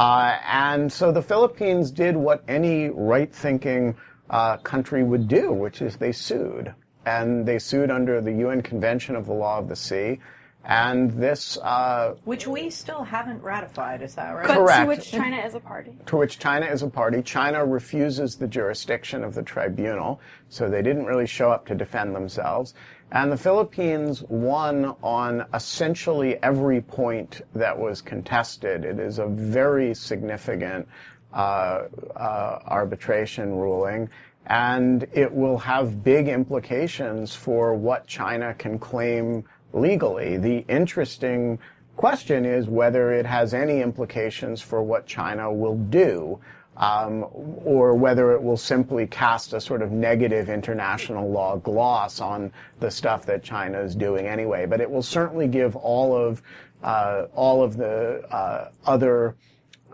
Uh, 0.00 0.36
and 0.44 0.92
so 0.92 1.12
the 1.12 1.22
Philippines 1.22 1.92
did 1.92 2.16
what 2.16 2.42
any 2.48 2.88
right-thinking 2.88 3.94
uh, 4.30 4.56
country 4.56 5.04
would 5.04 5.28
do, 5.28 5.52
which 5.52 5.80
is 5.80 5.96
they 5.96 6.10
sued. 6.10 6.74
And 7.06 7.46
they 7.46 7.60
sued 7.60 7.92
under 7.92 8.20
the 8.20 8.32
UN 8.32 8.62
Convention 8.62 9.14
of 9.14 9.26
the 9.26 9.32
Law 9.32 9.60
of 9.60 9.68
the 9.68 9.76
Sea. 9.76 10.18
And 10.64 11.10
this, 11.12 11.56
uh, 11.58 12.16
Which 12.24 12.46
we 12.46 12.68
still 12.68 13.02
haven't 13.02 13.42
ratified, 13.42 14.02
is 14.02 14.14
that 14.16 14.30
right? 14.30 14.46
But 14.46 14.58
Correct. 14.58 14.80
to 14.82 14.86
which 14.88 15.10
China 15.10 15.38
is 15.38 15.54
a 15.54 15.60
party. 15.60 15.96
to 16.06 16.16
which 16.16 16.38
China 16.38 16.66
is 16.66 16.82
a 16.82 16.88
party, 16.88 17.22
China 17.22 17.64
refuses 17.64 18.36
the 18.36 18.46
jurisdiction 18.46 19.24
of 19.24 19.34
the 19.34 19.42
tribunal, 19.42 20.20
so 20.50 20.68
they 20.68 20.82
didn't 20.82 21.06
really 21.06 21.26
show 21.26 21.50
up 21.50 21.66
to 21.66 21.74
defend 21.74 22.14
themselves. 22.14 22.74
And 23.12 23.32
the 23.32 23.36
Philippines 23.38 24.22
won 24.28 24.94
on 25.02 25.46
essentially 25.54 26.40
every 26.42 26.82
point 26.82 27.40
that 27.54 27.76
was 27.76 28.02
contested. 28.02 28.84
It 28.84 29.00
is 29.00 29.18
a 29.18 29.26
very 29.26 29.94
significant 29.94 30.86
uh, 31.32 31.84
uh, 32.14 32.58
arbitration 32.66 33.56
ruling, 33.56 34.10
and 34.46 35.06
it 35.12 35.32
will 35.32 35.58
have 35.58 36.04
big 36.04 36.28
implications 36.28 37.34
for 37.34 37.74
what 37.74 38.06
China 38.06 38.54
can 38.54 38.78
claim 38.78 39.44
legally. 39.72 40.36
The 40.36 40.64
interesting 40.68 41.58
question 41.96 42.44
is 42.44 42.66
whether 42.66 43.12
it 43.12 43.26
has 43.26 43.52
any 43.52 43.80
implications 43.80 44.60
for 44.60 44.82
what 44.82 45.06
China 45.06 45.52
will 45.52 45.76
do, 45.76 46.40
um, 46.76 47.26
or 47.64 47.94
whether 47.94 48.32
it 48.32 48.42
will 48.42 48.56
simply 48.56 49.06
cast 49.06 49.52
a 49.52 49.60
sort 49.60 49.82
of 49.82 49.92
negative 49.92 50.48
international 50.48 51.30
law 51.30 51.56
gloss 51.56 52.20
on 52.20 52.52
the 52.78 52.90
stuff 52.90 53.26
that 53.26 53.42
China 53.42 53.78
is 53.80 53.94
doing 53.94 54.26
anyway. 54.26 54.64
But 54.64 54.80
it 54.80 54.90
will 54.90 55.02
certainly 55.02 55.46
give 55.46 55.76
all 55.76 56.16
of 56.16 56.42
uh, 56.82 57.26
all 57.34 57.62
of 57.62 57.76
the 57.76 58.24
uh, 58.30 58.70
other 58.86 59.36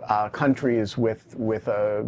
uh, 0.04 0.28
countries 0.28 0.96
with 0.96 1.34
with 1.36 1.68
a 1.68 2.06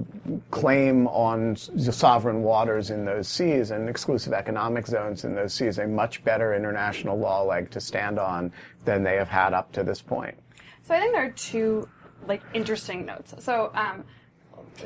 claim 0.51 1.07
on 1.09 1.57
sovereign 1.57 2.42
waters 2.42 2.90
in 2.90 3.05
those 3.05 3.29
seas 3.29 3.70
and 3.70 3.88
exclusive 3.88 4.33
economic 4.33 4.87
zones 4.87 5.24
in 5.24 5.35
those 5.35 5.53
seas 5.53 5.79
a 5.79 5.87
much 5.87 6.22
better 6.24 6.55
international 6.55 7.18
law 7.18 7.42
leg 7.42 7.70
to 7.70 7.81
stand 7.81 8.18
on 8.18 8.53
than 8.85 9.03
they 9.03 9.16
have 9.16 9.29
had 9.29 9.53
up 9.53 9.72
to 9.72 9.83
this 9.83 10.01
point. 10.01 10.37
So 10.83 10.94
I 10.94 11.01
think 11.01 11.12
there 11.12 11.27
are 11.27 11.31
two 11.31 11.88
like 12.27 12.42
interesting 12.55 13.05
notes. 13.05 13.35
So 13.38 13.70
um, 13.74 14.05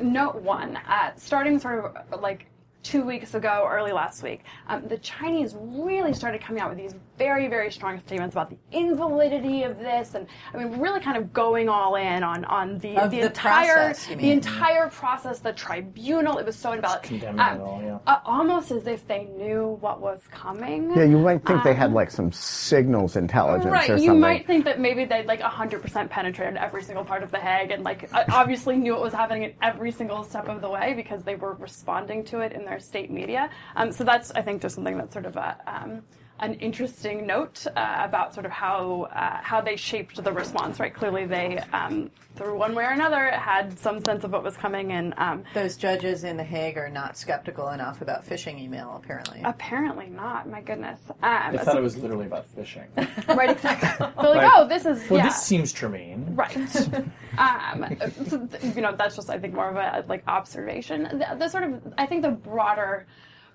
note 0.01 0.35
one, 0.35 0.77
uh, 0.87 1.11
starting 1.15 1.59
sort 1.59 1.95
of 2.11 2.21
like 2.21 2.47
two 2.83 3.03
weeks 3.03 3.33
ago, 3.33 3.67
early 3.69 3.91
last 3.91 4.23
week, 4.23 4.43
um, 4.67 4.87
the 4.87 4.97
Chinese 4.97 5.55
really 5.57 6.13
started 6.13 6.41
coming 6.41 6.61
out 6.61 6.69
with 6.69 6.77
these 6.77 6.95
very, 7.17 7.47
very 7.47 7.71
strong 7.71 7.99
statements 7.99 8.33
about 8.33 8.49
the 8.49 8.57
invalidity 8.71 9.63
of 9.63 9.77
this, 9.79 10.15
and 10.15 10.27
I 10.53 10.57
mean, 10.57 10.79
really 10.79 10.99
kind 10.99 11.17
of 11.17 11.31
going 11.33 11.69
all 11.69 11.95
in 11.95 12.23
on 12.23 12.45
on 12.45 12.79
the 12.79 12.97
Of 12.97 13.11
the, 13.11 13.19
the 13.21 13.25
entire 13.27 13.73
process, 13.87 14.09
you 14.09 14.15
the 14.15 14.31
entire 14.31 14.89
process, 14.89 15.39
the 15.39 15.53
tribunal. 15.53 16.37
It 16.37 16.45
was 16.45 16.55
so 16.55 16.73
invalid, 16.73 17.23
Um, 17.23 17.39
all, 17.39 17.81
yeah. 17.83 17.99
uh, 18.07 18.19
almost 18.25 18.71
as 18.71 18.87
if 18.87 19.07
they 19.07 19.25
knew 19.25 19.77
what 19.79 20.01
was 20.01 20.21
coming. 20.31 20.91
Yeah, 20.95 21.03
you 21.03 21.19
might 21.19 21.45
think 21.45 21.63
they 21.63 21.73
had 21.73 21.93
like 21.93 22.11
some 22.11 22.31
signals 22.31 23.15
intelligence 23.15 23.65
or 23.65 23.69
something. 23.75 23.91
Right, 23.95 24.01
you 24.01 24.07
something. 24.07 24.19
might 24.19 24.47
think 24.47 24.65
that 24.65 24.79
maybe 24.79 25.05
they'd 25.05 25.25
like 25.25 25.41
100% 25.41 26.09
penetrated 26.09 26.57
every 26.57 26.83
single 26.83 27.03
part 27.05 27.23
of 27.23 27.31
the 27.31 27.39
Hague 27.39 27.71
and 27.71 27.83
like 27.83 28.09
uh, 28.13 28.23
obviously 28.31 28.75
knew 28.77 28.93
what 28.93 29.01
was 29.01 29.13
happening 29.13 29.45
at 29.45 29.53
every 29.61 29.91
single 29.91 30.23
step 30.23 30.47
of 30.47 30.61
the 30.61 30.69
way 30.69 30.93
because 30.93 31.23
they 31.23 31.35
were 31.35 31.53
responding 31.53 32.23
to 32.25 32.39
it 32.39 32.51
in 32.53 32.65
their 32.65 32.79
state 32.79 33.11
media. 33.11 33.49
Um, 33.75 33.91
so 33.91 34.03
that's, 34.03 34.31
I 34.31 34.41
think, 34.41 34.61
just 34.61 34.75
something 34.75 34.97
that's 34.97 35.13
sort 35.13 35.25
of 35.25 35.35
a, 35.35 35.57
um, 35.67 36.01
an 36.43 36.55
interesting 36.55 37.25
note 37.25 37.65
uh, 37.75 37.97
about 38.01 38.33
sort 38.33 38.45
of 38.45 38.51
how 38.51 39.03
uh, 39.13 39.37
how 39.41 39.61
they 39.61 39.75
shaped 39.77 40.21
the 40.21 40.31
response. 40.31 40.79
Right, 40.79 40.93
clearly 40.93 41.25
they, 41.25 41.57
um, 41.71 42.11
through 42.35 42.57
one 42.57 42.75
way 42.75 42.83
or 42.83 42.89
another, 42.91 43.31
had 43.31 43.77
some 43.79 44.03
sense 44.03 44.23
of 44.25 44.31
what 44.31 44.43
was 44.43 44.57
coming, 44.57 44.91
and 44.91 45.13
um, 45.17 45.43
Those 45.53 45.77
judges 45.77 46.25
in 46.25 46.35
The 46.35 46.43
Hague 46.43 46.77
are 46.77 46.89
not 46.89 47.17
skeptical 47.17 47.69
enough 47.69 48.01
about 48.01 48.25
phishing 48.25 48.59
email, 48.59 48.99
apparently. 49.01 49.41
apparently 49.43 50.07
not. 50.07 50.49
My 50.49 50.59
goodness. 50.61 50.99
Um, 51.09 51.15
I 51.21 51.57
thought 51.59 51.77
it 51.77 51.81
was 51.81 51.97
literally 51.97 52.25
about 52.25 52.45
phishing. 52.55 52.87
right, 53.35 53.49
exactly. 53.49 53.89
They're 54.21 54.29
like, 54.33 54.43
Like, 54.43 54.51
oh, 54.53 54.67
this 54.67 54.85
is 54.85 55.09
Well, 55.09 55.19
yeah. 55.19 55.29
this 55.29 55.41
seems 55.41 55.71
germane. 55.71 56.35
Right. 56.35 56.57
um, 57.37 57.85
so, 58.27 58.45
th- 58.47 58.75
you 58.75 58.81
know, 58.81 58.93
that's 58.95 59.15
just 59.15 59.29
I 59.29 59.39
think 59.39 59.53
more 59.53 59.69
of 59.69 59.77
a 59.77 60.03
like 60.09 60.23
observation. 60.27 61.03
The, 61.03 61.35
the 61.37 61.47
sort 61.47 61.63
of 61.63 61.93
I 61.97 62.05
think 62.05 62.21
the 62.23 62.31
broader 62.31 63.05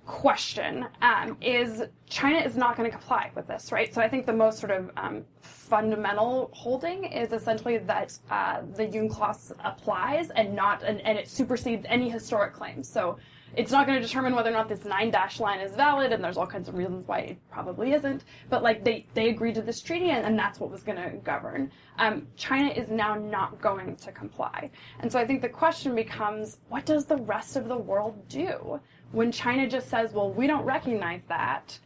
question 0.08 0.86
um, 1.02 1.36
is 1.42 1.82
China 2.08 2.38
is 2.38 2.56
not 2.56 2.76
going 2.76 2.90
to 2.90 2.96
comply 2.96 3.30
with 3.36 3.46
this, 3.46 3.70
right? 3.70 3.94
So 3.94 4.00
I 4.00 4.08
think 4.08 4.24
the 4.24 4.32
most 4.32 4.58
sort 4.58 4.72
of 4.72 4.90
um, 4.96 5.22
fundamental 5.42 6.50
holding 6.54 7.04
is 7.04 7.32
essentially 7.32 7.76
that 7.76 8.18
uh, 8.30 8.62
the 8.74 8.86
UNCLOS 8.86 9.52
applies 9.62 10.30
and 10.30 10.56
not 10.56 10.82
and, 10.82 11.02
and 11.02 11.18
it 11.18 11.28
supersedes 11.28 11.84
any 11.88 12.08
historic 12.08 12.54
claims. 12.54 12.88
So 12.88 13.18
it's 13.54 13.72
not 13.72 13.86
going 13.86 14.00
to 14.00 14.06
determine 14.06 14.34
whether 14.34 14.50
or 14.50 14.52
not 14.52 14.68
this 14.68 14.84
nine 14.84 15.10
dash 15.10 15.40
line 15.40 15.60
is 15.60 15.74
valid, 15.74 16.12
and 16.12 16.22
there's 16.22 16.36
all 16.36 16.46
kinds 16.46 16.68
of 16.68 16.74
reasons 16.74 17.06
why 17.06 17.18
it 17.20 17.38
probably 17.50 17.92
isn't. 17.92 18.24
But 18.48 18.62
like 18.62 18.84
they 18.84 19.06
they 19.14 19.28
agreed 19.28 19.54
to 19.56 19.62
this 19.62 19.80
treaty, 19.80 20.10
and, 20.10 20.24
and 20.24 20.38
that's 20.38 20.58
what 20.58 20.70
was 20.70 20.82
going 20.82 20.98
to 20.98 21.16
govern. 21.18 21.70
Um, 21.98 22.26
China 22.36 22.68
is 22.70 22.88
now 22.90 23.14
not 23.14 23.60
going 23.60 23.96
to 23.96 24.12
comply, 24.12 24.70
and 25.00 25.10
so 25.10 25.18
I 25.18 25.26
think 25.26 25.42
the 25.42 25.48
question 25.48 25.94
becomes, 25.94 26.58
what 26.68 26.86
does 26.86 27.04
the 27.06 27.16
rest 27.16 27.56
of 27.56 27.68
the 27.68 27.76
world 27.76 28.28
do 28.28 28.80
when 29.12 29.32
China 29.32 29.68
just 29.68 29.88
says, 29.88 30.12
well, 30.12 30.30
we 30.30 30.46
don't 30.46 30.64
recognize 30.64 31.22
that? 31.28 31.78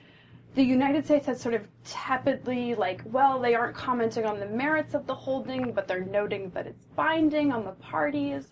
the 0.55 0.63
United 0.63 1.05
States 1.05 1.27
has 1.27 1.41
sort 1.41 1.55
of 1.55 1.67
tepidly, 1.85 2.75
like, 2.75 3.01
well, 3.07 3.41
they 3.41 3.55
aren't 3.55 3.75
commenting 3.75 4.27
on 4.27 4.39
the 4.39 4.47
merits 4.47 4.95
of 4.95 5.07
the 5.07 5.15
holding, 5.15 5.73
but 5.73 5.89
they're 5.89 6.05
noting 6.05 6.51
that 6.51 6.67
it's 6.67 6.85
binding 6.95 7.53
on 7.53 7.65
the 7.65 7.73
parties. 7.73 8.49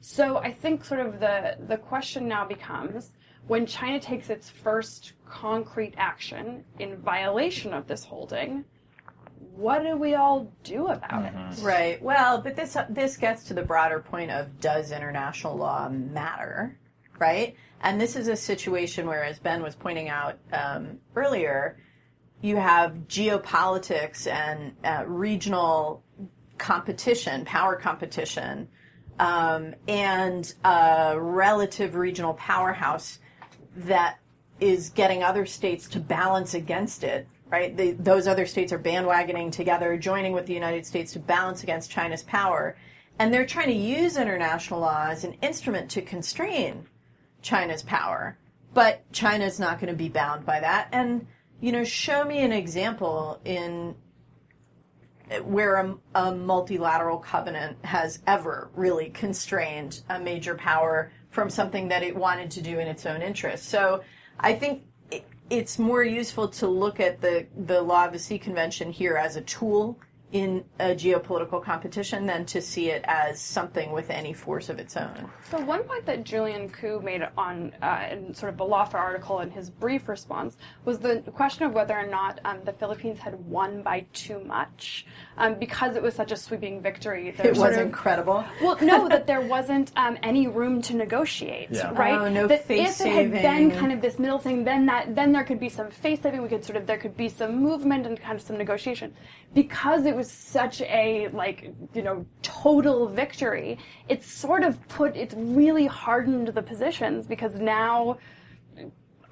So 0.00 0.38
I 0.38 0.50
think 0.50 0.84
sort 0.84 1.00
of 1.00 1.20
the 1.20 1.56
the 1.68 1.76
question 1.76 2.26
now 2.26 2.44
becomes 2.44 3.12
when 3.46 3.66
China 3.66 4.00
takes 4.00 4.30
its 4.30 4.48
first 4.48 5.12
concrete 5.28 5.94
action 5.96 6.64
in 6.78 6.96
violation 6.96 7.74
of 7.74 7.86
this 7.86 8.04
holding, 8.04 8.64
what 9.54 9.82
do 9.82 9.96
we 9.96 10.14
all 10.14 10.50
do 10.64 10.86
about 10.88 11.24
it? 11.24 11.34
Mm-hmm. 11.34 11.64
Right. 11.64 12.02
Well, 12.02 12.40
but 12.40 12.56
this 12.56 12.76
this 12.88 13.16
gets 13.16 13.44
to 13.44 13.54
the 13.54 13.62
broader 13.62 14.00
point 14.00 14.30
of 14.30 14.58
does 14.60 14.90
international 14.90 15.56
law 15.56 15.88
matter, 15.90 16.78
right? 17.18 17.54
And 17.82 18.00
this 18.00 18.14
is 18.14 18.28
a 18.28 18.36
situation 18.36 19.06
where, 19.06 19.24
as 19.24 19.38
Ben 19.40 19.62
was 19.62 19.74
pointing 19.74 20.08
out 20.08 20.38
um, 20.52 20.98
earlier, 21.16 21.78
you 22.40 22.56
have 22.56 22.92
geopolitics 23.08 24.30
and 24.30 24.74
uh, 24.84 25.04
regional 25.06 26.04
competition, 26.58 27.44
power 27.44 27.76
competition, 27.76 28.68
um, 29.18 29.74
and 29.88 30.54
a 30.64 31.16
relative 31.18 31.96
regional 31.96 32.34
powerhouse 32.34 33.18
that 33.76 34.18
is 34.60 34.90
getting 34.90 35.24
other 35.24 35.44
states 35.44 35.88
to 35.88 35.98
balance 35.98 36.54
against 36.54 37.02
it, 37.02 37.26
right? 37.48 37.76
Those 38.02 38.28
other 38.28 38.46
states 38.46 38.72
are 38.72 38.78
bandwagoning 38.78 39.50
together, 39.50 39.96
joining 39.96 40.32
with 40.32 40.46
the 40.46 40.54
United 40.54 40.86
States 40.86 41.12
to 41.14 41.18
balance 41.18 41.64
against 41.64 41.90
China's 41.90 42.22
power. 42.22 42.76
And 43.18 43.34
they're 43.34 43.46
trying 43.46 43.68
to 43.68 43.74
use 43.74 44.16
international 44.16 44.80
law 44.80 45.08
as 45.08 45.24
an 45.24 45.34
instrument 45.42 45.90
to 45.90 46.02
constrain 46.02 46.86
China's 47.42 47.82
power. 47.82 48.38
But 48.74 49.10
China's 49.12 49.60
not 49.60 49.80
going 49.80 49.92
to 49.92 49.96
be 49.96 50.08
bound 50.08 50.46
by 50.46 50.60
that. 50.60 50.88
And, 50.92 51.26
you 51.60 51.72
know, 51.72 51.84
show 51.84 52.24
me 52.24 52.42
an 52.42 52.52
example 52.52 53.40
in 53.44 53.94
where 55.44 55.76
a, 55.76 55.96
a 56.14 56.34
multilateral 56.34 57.18
covenant 57.18 57.84
has 57.84 58.20
ever 58.26 58.70
really 58.74 59.10
constrained 59.10 60.02
a 60.08 60.18
major 60.18 60.54
power 60.54 61.12
from 61.30 61.48
something 61.48 61.88
that 61.88 62.02
it 62.02 62.14
wanted 62.14 62.50
to 62.52 62.62
do 62.62 62.78
in 62.78 62.86
its 62.86 63.06
own 63.06 63.22
interest. 63.22 63.68
So 63.68 64.02
I 64.38 64.54
think 64.54 64.84
it, 65.10 65.26
it's 65.48 65.78
more 65.78 66.02
useful 66.02 66.48
to 66.48 66.66
look 66.66 67.00
at 67.00 67.20
the, 67.20 67.46
the 67.56 67.80
Law 67.80 68.06
of 68.06 68.12
the 68.12 68.18
Sea 68.18 68.38
Convention 68.38 68.90
here 68.90 69.16
as 69.16 69.36
a 69.36 69.40
tool 69.42 69.98
in 70.32 70.64
a 70.80 70.94
geopolitical 70.94 71.62
competition 71.62 72.24
than 72.26 72.46
to 72.46 72.62
see 72.62 72.88
it 72.88 73.04
as 73.06 73.38
something 73.38 73.92
with 73.92 74.08
any 74.08 74.32
force 74.32 74.70
of 74.70 74.78
its 74.78 74.96
own. 74.96 75.28
So 75.50 75.60
one 75.60 75.84
point 75.84 76.06
that 76.06 76.24
Julian 76.24 76.70
Ku 76.70 77.00
made 77.00 77.22
on 77.36 77.72
uh, 77.82 78.08
in 78.10 78.32
sort 78.34 78.54
of 78.54 78.58
a 78.60 78.64
Lawfare 78.64 78.94
article 78.94 79.40
in 79.40 79.50
his 79.50 79.68
brief 79.68 80.08
response 80.08 80.56
was 80.86 80.98
the 80.98 81.20
question 81.34 81.64
of 81.66 81.74
whether 81.74 81.94
or 81.96 82.06
not 82.06 82.40
um, 82.46 82.60
the 82.64 82.72
Philippines 82.72 83.18
had 83.18 83.34
won 83.44 83.82
by 83.82 84.06
too 84.14 84.42
much 84.44 85.04
um, 85.36 85.54
because 85.58 85.96
it 85.96 86.02
was 86.02 86.14
such 86.14 86.32
a 86.32 86.36
sweeping 86.36 86.80
victory. 86.80 87.32
There 87.32 87.48
It 87.48 87.58
was 87.58 87.76
of- 87.76 87.82
incredible. 87.82 88.42
Well, 88.62 88.78
no, 88.80 89.08
that 89.14 89.26
there 89.26 89.42
wasn't 89.42 89.92
um, 89.96 90.16
any 90.22 90.48
room 90.48 90.80
to 90.82 90.96
negotiate, 90.96 91.68
Yeah. 91.72 91.92
right? 91.92 92.14
Oh, 92.18 92.30
no 92.30 92.46
that 92.46 92.64
face 92.64 93.02
if 93.02 93.06
it 93.06 93.12
had 93.12 93.32
been 93.32 93.70
kind 93.70 93.92
of 93.92 94.00
this 94.00 94.18
middle 94.18 94.38
thing, 94.38 94.64
then 94.64 94.86
that 94.86 95.14
then 95.14 95.32
there 95.32 95.44
could 95.44 95.60
be 95.60 95.68
some 95.68 95.90
face 95.90 96.20
saving. 96.22 96.40
We 96.40 96.48
could 96.48 96.64
sort 96.64 96.76
of 96.76 96.86
there 96.86 96.96
could 96.96 97.18
be 97.18 97.28
some 97.28 97.56
movement 97.62 98.06
and 98.06 98.18
kind 98.18 98.36
of 98.38 98.42
some 98.46 98.56
negotiation. 98.56 99.14
Because 99.52 100.06
it 100.06 100.16
was 100.16 100.21
such 100.30 100.80
a 100.82 101.28
like 101.32 101.72
you 101.94 102.02
know 102.02 102.26
total 102.42 103.08
victory, 103.08 103.78
it's 104.08 104.26
sort 104.26 104.64
of 104.64 104.86
put 104.88 105.16
it's 105.16 105.34
really 105.34 105.86
hardened 105.86 106.48
the 106.48 106.62
positions 106.62 107.26
because 107.26 107.56
now 107.56 108.18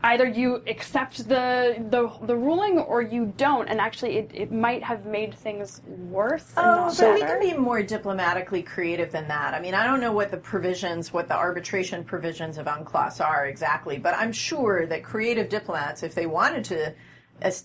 either 0.02 0.26
you 0.26 0.62
accept 0.66 1.28
the 1.28 1.76
the, 1.90 2.10
the 2.26 2.36
ruling 2.36 2.78
or 2.78 3.02
you 3.02 3.32
don't, 3.36 3.68
and 3.68 3.80
actually 3.80 4.18
it, 4.18 4.30
it 4.32 4.52
might 4.52 4.82
have 4.82 5.04
made 5.04 5.34
things 5.34 5.82
worse. 5.86 6.52
Oh, 6.56 6.94
but 6.98 7.14
we 7.14 7.20
can 7.20 7.40
be 7.40 7.54
more 7.54 7.82
diplomatically 7.82 8.62
creative 8.62 9.12
than 9.12 9.28
that. 9.28 9.54
I 9.54 9.60
mean, 9.60 9.74
I 9.74 9.86
don't 9.86 10.00
know 10.00 10.12
what 10.12 10.30
the 10.30 10.36
provisions, 10.36 11.12
what 11.12 11.28
the 11.28 11.36
arbitration 11.36 12.04
provisions 12.04 12.58
of 12.58 12.66
UNCLOS 12.66 13.24
are 13.24 13.46
exactly, 13.46 13.98
but 13.98 14.14
I'm 14.14 14.32
sure 14.32 14.86
that 14.86 15.04
creative 15.04 15.48
diplomats, 15.48 16.02
if 16.02 16.14
they 16.14 16.26
wanted 16.26 16.64
to, 16.66 16.94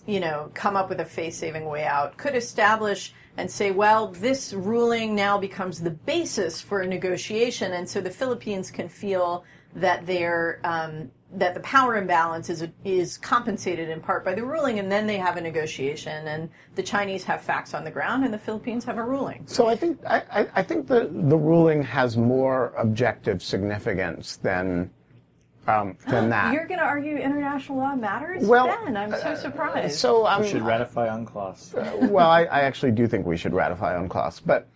you 0.06 0.20
know, 0.20 0.50
come 0.54 0.76
up 0.76 0.88
with 0.88 1.00
a 1.00 1.04
face-saving 1.04 1.64
way 1.64 1.84
out, 1.84 2.16
could 2.16 2.34
establish 2.34 3.12
and 3.36 3.50
say, 3.50 3.70
well, 3.70 4.08
this 4.08 4.52
ruling 4.52 5.14
now 5.14 5.38
becomes 5.38 5.80
the 5.80 5.90
basis 5.90 6.60
for 6.60 6.80
a 6.80 6.86
negotiation, 6.86 7.72
and 7.72 7.88
so 7.88 8.00
the 8.00 8.10
Philippines 8.10 8.70
can 8.70 8.88
feel 8.88 9.44
that 9.74 10.06
they're 10.06 10.60
um, 10.64 11.10
that 11.32 11.54
the 11.54 11.60
power 11.60 11.96
imbalance 11.96 12.48
is 12.48 12.66
is 12.84 13.18
compensated 13.18 13.90
in 13.90 14.00
part 14.00 14.24
by 14.24 14.32
the 14.32 14.42
ruling, 14.44 14.78
and 14.78 14.90
then 14.90 15.06
they 15.06 15.18
have 15.18 15.36
a 15.36 15.40
negotiation, 15.40 16.26
and 16.28 16.48
the 16.76 16.82
Chinese 16.82 17.24
have 17.24 17.42
facts 17.42 17.74
on 17.74 17.84
the 17.84 17.90
ground, 17.90 18.24
and 18.24 18.32
the 18.32 18.38
Philippines 18.38 18.84
have 18.84 18.96
a 18.96 19.04
ruling. 19.04 19.42
So 19.46 19.66
I 19.66 19.76
think 19.76 19.98
I- 20.06 20.48
I 20.54 20.62
think 20.62 20.86
the 20.86 21.10
the 21.12 21.36
ruling 21.36 21.82
has 21.82 22.16
more 22.16 22.72
objective 22.78 23.42
significance 23.42 24.36
than 24.36 24.90
um, 25.66 25.96
than 26.08 26.28
that. 26.30 26.52
You're 26.52 26.66
going 26.66 26.80
to 26.80 26.86
argue 26.86 27.16
international 27.16 27.78
law 27.78 27.94
matters? 27.94 28.44
Well, 28.44 28.66
Ben, 28.66 28.96
I'm 28.96 29.12
so 29.12 29.34
surprised. 29.34 29.98
so 29.98 30.26
um, 30.26 30.42
We 30.42 30.48
should 30.48 30.62
ratify 30.62 31.08
UNCLOS. 31.08 31.74
well, 32.10 32.30
I, 32.30 32.44
I 32.44 32.60
actually 32.60 32.92
do 32.92 33.06
think 33.06 33.26
we 33.26 33.36
should 33.36 33.54
ratify 33.54 33.96
UNCLOS, 33.96 34.42
but 34.44 34.68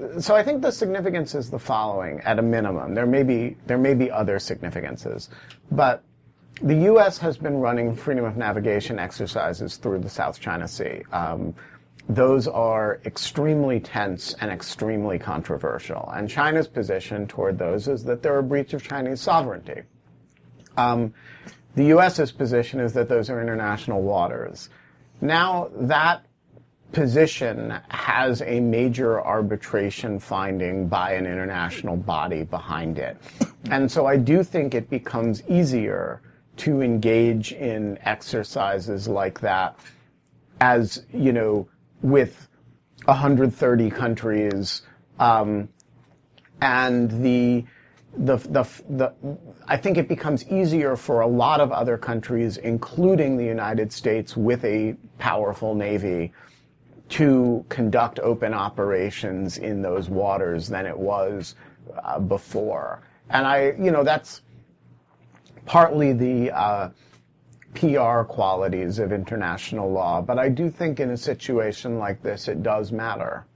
uh, 0.00 0.20
so 0.20 0.34
I 0.34 0.42
think 0.42 0.62
the 0.62 0.72
significance 0.72 1.34
is 1.34 1.50
the 1.50 1.58
following: 1.58 2.20
at 2.20 2.38
a 2.38 2.42
minimum, 2.42 2.94
there 2.94 3.06
may 3.06 3.22
be 3.22 3.56
there 3.66 3.78
may 3.78 3.94
be 3.94 4.10
other 4.10 4.38
significances, 4.38 5.28
but 5.70 6.02
the 6.62 6.74
U.S. 6.74 7.18
has 7.18 7.38
been 7.38 7.58
running 7.58 7.94
freedom 7.94 8.24
of 8.24 8.36
navigation 8.36 8.98
exercises 8.98 9.76
through 9.76 10.00
the 10.00 10.08
South 10.08 10.40
China 10.40 10.66
Sea. 10.66 11.02
Um, 11.12 11.54
those 12.08 12.48
are 12.48 13.00
extremely 13.04 13.80
tense 13.80 14.34
and 14.40 14.50
extremely 14.50 15.18
controversial, 15.18 16.10
and 16.16 16.28
China's 16.28 16.66
position 16.66 17.26
toward 17.26 17.58
those 17.58 17.86
is 17.86 18.02
that 18.04 18.22
they're 18.22 18.38
a 18.38 18.42
breach 18.42 18.72
of 18.72 18.82
Chinese 18.82 19.20
sovereignty. 19.20 19.82
Um, 20.78 21.12
the 21.74 21.84
U.S.'s 21.86 22.32
position 22.32 22.80
is 22.80 22.92
that 22.94 23.08
those 23.08 23.28
are 23.28 23.40
international 23.40 24.02
waters. 24.02 24.70
Now 25.20 25.70
that 25.74 26.24
position 26.92 27.78
has 27.88 28.40
a 28.42 28.60
major 28.60 29.20
arbitration 29.20 30.18
finding 30.18 30.88
by 30.88 31.12
an 31.12 31.26
international 31.26 31.96
body 31.96 32.44
behind 32.44 32.98
it. 32.98 33.18
And 33.70 33.90
so 33.90 34.06
I 34.06 34.16
do 34.16 34.42
think 34.42 34.74
it 34.74 34.88
becomes 34.88 35.42
easier 35.48 36.22
to 36.58 36.80
engage 36.80 37.52
in 37.52 37.98
exercises 38.02 39.06
like 39.06 39.40
that 39.40 39.78
as, 40.60 41.04
you 41.12 41.32
know, 41.32 41.68
with 42.02 42.48
130 43.04 43.90
countries, 43.90 44.82
um, 45.18 45.68
and 46.60 47.10
the, 47.22 47.64
the, 48.18 48.36
the, 48.36 48.66
the, 48.88 49.12
I 49.66 49.76
think 49.76 49.96
it 49.96 50.08
becomes 50.08 50.46
easier 50.48 50.96
for 50.96 51.20
a 51.20 51.26
lot 51.26 51.60
of 51.60 51.70
other 51.70 51.96
countries, 51.96 52.56
including 52.56 53.36
the 53.36 53.44
United 53.44 53.92
States 53.92 54.36
with 54.36 54.64
a 54.64 54.96
powerful 55.18 55.74
navy, 55.74 56.32
to 57.10 57.64
conduct 57.68 58.18
open 58.18 58.52
operations 58.52 59.58
in 59.58 59.80
those 59.80 60.10
waters 60.10 60.68
than 60.68 60.84
it 60.84 60.96
was 60.96 61.54
uh, 62.02 62.18
before. 62.18 63.00
And 63.30 63.46
I, 63.46 63.72
you 63.78 63.90
know, 63.90 64.04
that's 64.04 64.42
partly 65.64 66.12
the 66.12 66.50
uh, 66.50 66.90
PR 67.74 68.22
qualities 68.22 68.98
of 68.98 69.12
international 69.12 69.90
law, 69.90 70.20
but 70.20 70.38
I 70.38 70.48
do 70.48 70.70
think 70.70 71.00
in 71.00 71.10
a 71.10 71.16
situation 71.16 71.98
like 71.98 72.22
this, 72.22 72.48
it 72.48 72.62
does 72.62 72.90
matter. 72.90 73.46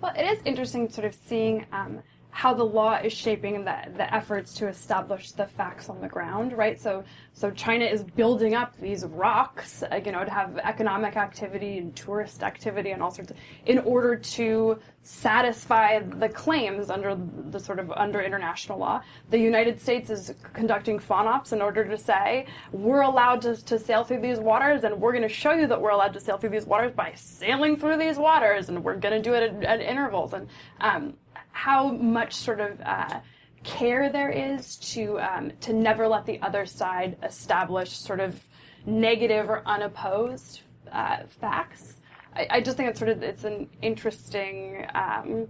Well, 0.00 0.12
it 0.16 0.24
is 0.24 0.40
interesting 0.44 0.88
sort 0.88 1.06
of 1.06 1.14
seeing 1.26 1.66
um, 1.72 2.02
how 2.32 2.54
the 2.54 2.64
law 2.64 2.94
is 2.94 3.12
shaping 3.12 3.62
the, 3.62 3.76
the 3.94 4.12
efforts 4.12 4.54
to 4.54 4.66
establish 4.66 5.32
the 5.32 5.46
facts 5.46 5.90
on 5.90 6.00
the 6.00 6.08
ground, 6.08 6.56
right? 6.56 6.80
So, 6.80 7.04
so 7.34 7.50
China 7.50 7.84
is 7.84 8.02
building 8.02 8.54
up 8.54 8.74
these 8.80 9.04
rocks, 9.04 9.82
uh, 9.82 10.00
you 10.02 10.12
know, 10.12 10.24
to 10.24 10.30
have 10.30 10.56
economic 10.56 11.16
activity 11.18 11.76
and 11.76 11.94
tourist 11.94 12.42
activity 12.42 12.92
and 12.92 13.02
all 13.02 13.10
sorts 13.10 13.32
of, 13.32 13.36
in 13.66 13.80
order 13.80 14.16
to 14.16 14.78
satisfy 15.02 15.98
the 15.98 16.28
claims 16.28 16.88
under 16.88 17.18
the 17.50 17.60
sort 17.60 17.78
of 17.78 17.90
under 17.92 18.22
international 18.22 18.78
law. 18.78 19.02
The 19.28 19.38
United 19.38 19.78
States 19.78 20.08
is 20.08 20.34
conducting 20.54 20.98
FONOPs 20.98 21.52
in 21.52 21.60
order 21.60 21.84
to 21.84 21.98
say 21.98 22.46
we're 22.70 23.02
allowed 23.02 23.42
to, 23.42 23.56
to 23.56 23.78
sail 23.78 24.04
through 24.04 24.20
these 24.20 24.38
waters 24.38 24.84
and 24.84 24.98
we're 24.98 25.12
going 25.12 25.22
to 25.22 25.28
show 25.28 25.52
you 25.52 25.66
that 25.66 25.80
we're 25.80 25.90
allowed 25.90 26.14
to 26.14 26.20
sail 26.20 26.38
through 26.38 26.50
these 26.50 26.66
waters 26.66 26.92
by 26.92 27.12
sailing 27.14 27.76
through 27.76 27.98
these 27.98 28.16
waters 28.16 28.70
and 28.70 28.82
we're 28.82 28.96
going 28.96 29.14
to 29.14 29.22
do 29.22 29.34
it 29.34 29.42
at, 29.42 29.64
at 29.64 29.80
intervals 29.80 30.32
and 30.32 30.48
um, 30.80 31.14
how 31.52 31.88
much 31.88 32.34
sort 32.34 32.60
of 32.60 32.80
uh, 32.80 33.20
care 33.62 34.10
there 34.10 34.30
is 34.30 34.76
to 34.76 35.20
um, 35.20 35.52
to 35.60 35.72
never 35.72 36.08
let 36.08 36.26
the 36.26 36.40
other 36.42 36.66
side 36.66 37.16
establish 37.22 37.90
sort 37.90 38.20
of 38.20 38.42
negative 38.84 39.48
or 39.48 39.62
unopposed 39.66 40.62
uh, 40.90 41.18
facts. 41.40 41.94
I, 42.34 42.46
I, 42.50 42.60
just 42.60 42.76
think 42.76 42.88
it's 42.88 42.98
sort 42.98 43.10
of 43.10 43.22
it's 43.22 43.44
an 43.44 43.68
interesting. 43.82 44.86
Um, 44.94 45.48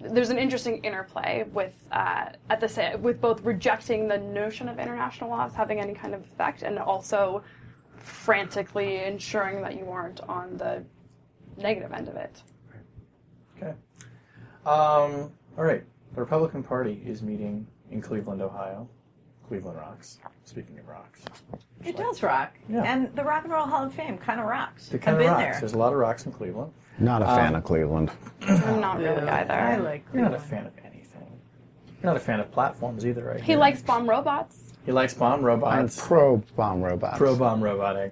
there's 0.00 0.30
an 0.30 0.38
interesting 0.38 0.82
interplay 0.82 1.44
with 1.52 1.74
uh, 1.92 2.30
at 2.48 2.60
the 2.60 2.98
with 3.02 3.20
both 3.20 3.42
rejecting 3.42 4.08
the 4.08 4.18
notion 4.18 4.68
of 4.68 4.78
international 4.78 5.28
laws 5.28 5.52
having 5.54 5.78
any 5.80 5.92
kind 5.92 6.14
of 6.14 6.22
effect 6.22 6.62
and 6.62 6.78
also 6.78 7.42
frantically 7.98 9.04
ensuring 9.04 9.60
that 9.60 9.76
you 9.76 9.90
aren't 9.90 10.20
on 10.22 10.56
the 10.56 10.82
negative 11.58 11.92
end 11.92 12.08
of 12.08 12.16
it. 12.16 12.42
Okay. 14.68 15.14
Um, 15.24 15.32
all 15.56 15.64
right. 15.64 15.82
The 16.14 16.20
Republican 16.20 16.62
Party 16.62 17.02
is 17.06 17.22
meeting 17.22 17.66
in 17.90 18.00
Cleveland, 18.00 18.42
Ohio. 18.42 18.88
Cleveland 19.46 19.78
rocks. 19.78 20.18
Speaking 20.44 20.78
of 20.78 20.86
rocks. 20.86 21.22
It 21.84 21.96
does 21.96 22.22
rock. 22.22 22.52
Yeah. 22.68 22.82
And 22.82 23.14
the 23.14 23.24
Rock 23.24 23.44
and 23.44 23.52
Roll 23.52 23.66
Hall 23.66 23.84
of 23.84 23.94
Fame 23.94 24.18
kind 24.18 24.40
of 24.40 24.46
rocks. 24.46 24.92
It 24.92 25.00
kind 25.00 25.16
I've 25.16 25.20
of 25.22 25.26
been 25.26 25.32
rocks. 25.32 25.42
there. 25.42 25.60
There's 25.60 25.72
a 25.72 25.78
lot 25.78 25.92
of 25.92 25.98
rocks 25.98 26.26
in 26.26 26.32
Cleveland. 26.32 26.72
Not 26.98 27.22
a 27.22 27.26
fan 27.26 27.54
of 27.54 27.64
Cleveland. 27.64 28.10
I'm 28.42 28.80
not 28.80 28.98
really 28.98 29.22
either. 29.26 29.52
I 29.52 29.76
like 29.76 30.04
You're 30.12 30.22
not 30.22 30.34
a 30.34 30.38
fan 30.38 30.66
of 30.66 30.72
anything. 30.84 31.30
You're 32.02 32.12
not 32.12 32.16
a 32.16 32.20
fan 32.20 32.40
of 32.40 32.50
platforms 32.50 33.06
either, 33.06 33.24
right? 33.24 33.40
He 33.40 33.46
here. 33.46 33.58
likes 33.58 33.80
bomb 33.80 34.08
robots. 34.08 34.74
He 34.84 34.92
likes 34.92 35.14
bomb 35.14 35.40
I'm 35.40 35.44
robots. 35.46 35.98
pro 36.04 36.38
bomb 36.56 36.82
robots. 36.82 37.16
Pro 37.18 37.36
bomb 37.36 37.62
roboting. 37.62 38.10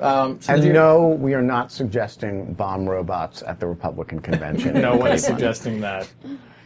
Um, 0.00 0.40
so 0.40 0.54
And 0.54 0.72
no, 0.72 1.08
we 1.08 1.34
are 1.34 1.42
not 1.42 1.72
suggesting 1.72 2.52
bomb 2.54 2.88
robots 2.88 3.42
at 3.42 3.60
the 3.60 3.66
Republican 3.66 4.20
convention. 4.20 4.74
no 4.80 4.92
in 4.92 4.98
one 4.98 5.12
is 5.12 5.24
suggesting 5.24 5.80
that. 5.80 6.08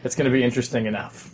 It's 0.03 0.15
going 0.15 0.25
to 0.25 0.31
be 0.31 0.43
interesting 0.43 0.85
enough. 0.85 1.33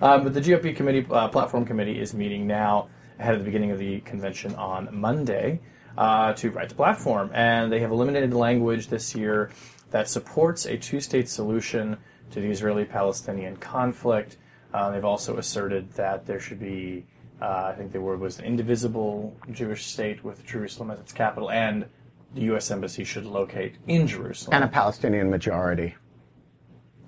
Um, 0.00 0.22
but 0.22 0.34
the 0.34 0.40
GOP 0.40 0.76
committee, 0.76 1.06
uh, 1.10 1.28
platform 1.28 1.64
committee, 1.64 1.98
is 2.00 2.14
meeting 2.14 2.46
now 2.46 2.88
ahead 3.18 3.34
of 3.34 3.40
the 3.40 3.44
beginning 3.44 3.70
of 3.70 3.78
the 3.78 4.00
convention 4.00 4.54
on 4.54 4.88
Monday 4.92 5.60
uh, 5.98 6.32
to 6.34 6.50
write 6.50 6.68
the 6.68 6.74
platform, 6.74 7.30
and 7.34 7.70
they 7.70 7.80
have 7.80 7.90
eliminated 7.90 8.32
language 8.32 8.88
this 8.88 9.14
year 9.14 9.50
that 9.90 10.08
supports 10.08 10.66
a 10.66 10.76
two-state 10.76 11.28
solution 11.28 11.96
to 12.30 12.40
the 12.40 12.48
Israeli-Palestinian 12.48 13.56
conflict. 13.56 14.36
Uh, 14.72 14.90
they've 14.90 15.04
also 15.04 15.36
asserted 15.36 15.90
that 15.92 16.26
there 16.26 16.38
should 16.38 16.60
be, 16.60 17.04
Uh, 17.40 17.72
I 17.72 17.74
think 17.74 17.92
the 17.92 18.00
word 18.00 18.20
was 18.20 18.38
an 18.38 18.44
indivisible 18.44 19.34
Jewish 19.50 19.86
state 19.86 20.22
with 20.22 20.44
Jerusalem 20.44 20.90
as 20.90 21.00
its 21.00 21.12
capital, 21.12 21.50
and 21.50 21.86
the 22.34 22.42
U.S. 22.42 22.70
embassy 22.70 23.02
should 23.04 23.24
locate 23.24 23.76
in 23.86 24.06
Jerusalem. 24.06 24.54
And 24.54 24.64
a 24.64 24.68
Palestinian 24.68 25.30
majority. 25.30 25.94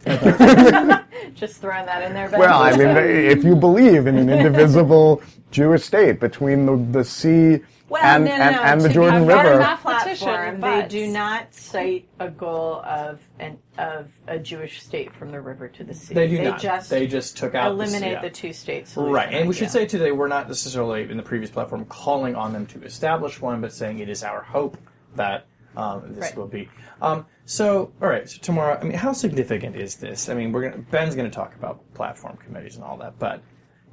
Just 1.35 1.61
throwing 1.61 1.87
that 1.87 2.03
in 2.03 2.13
there. 2.13 2.29
Ben. 2.29 2.41
Well, 2.41 2.61
I 2.61 2.77
mean, 2.77 2.89
if 2.89 3.45
you 3.45 3.55
believe 3.55 4.07
in 4.07 4.19
an 4.19 4.29
indivisible 4.29 5.23
Jewish 5.51 5.85
state 5.85 6.19
between 6.19 6.67
the, 6.67 6.99
the 6.99 7.05
sea 7.05 7.61
Well, 7.89 8.03
and, 8.03 8.25
no, 8.25 8.37
no, 8.37 8.43
and, 8.43 8.57
and 8.57 8.81
the 8.81 8.89
Jordan 8.89 9.27
River, 9.27 9.59
that 9.59 9.81
platform, 9.81 10.61
they 10.61 10.87
do 10.89 11.07
not 11.07 11.55
cite 11.55 12.09
a 12.19 12.29
goal 12.29 12.83
of 12.85 13.21
an 13.39 13.59
of 13.79 14.09
a 14.27 14.39
Jewish 14.39 14.83
state 14.83 15.15
from 15.15 15.31
the 15.31 15.41
river 15.41 15.69
to 15.69 15.85
the 15.85 15.95
sea. 15.95 16.15
They 16.15 16.29
do 16.29 16.43
not. 16.43 16.61
just 16.61 16.91
they 16.91 17.07
just 17.07 17.37
took 17.37 17.55
out 17.55 17.71
eliminate 17.71 18.21
the, 18.23 18.29
the 18.29 18.35
two-state 18.35 18.89
solution. 18.89 19.15
Right, 19.15 19.33
and 19.33 19.49
we 19.49 19.55
should 19.55 19.71
say 19.71 19.87
too 19.87 19.99
they 19.99 20.13
were 20.13 20.29
not 20.29 20.49
necessarily 20.49 21.09
in 21.09 21.17
the 21.17 21.23
previous 21.23 21.51
platform 21.51 21.85
calling 21.85 22.35
on 22.35 22.53
them 22.53 22.67
to 22.67 22.83
establish 22.83 23.41
one, 23.41 23.61
but 23.61 23.73
saying 23.73 24.01
it 24.01 24.09
is 24.09 24.25
our 24.25 24.43
hope 24.43 24.77
that 25.15 25.47
um, 25.77 26.15
this 26.15 26.19
Right. 26.19 26.37
will 26.37 26.49
be. 26.49 26.69
Um, 27.01 27.27
so, 27.45 27.93
all 28.01 28.09
right, 28.09 28.29
so 28.29 28.39
tomorrow, 28.41 28.79
I 28.81 28.85
mean, 28.85 28.99
how 28.99 29.13
significant 29.13 29.77
is 29.77 29.97
this? 29.97 30.29
I 30.29 30.35
mean, 30.35 30.53
we're 30.53 30.71
gonna 30.71 30.83
Ben's 30.83 31.15
going 31.15 31.31
to 31.31 31.35
talk 31.35 31.55
about 31.55 31.81
platform 31.95 32.37
committees 32.37 32.77
and 32.77 32.85
all 32.85 32.97
that, 32.99 33.19
but 33.19 33.43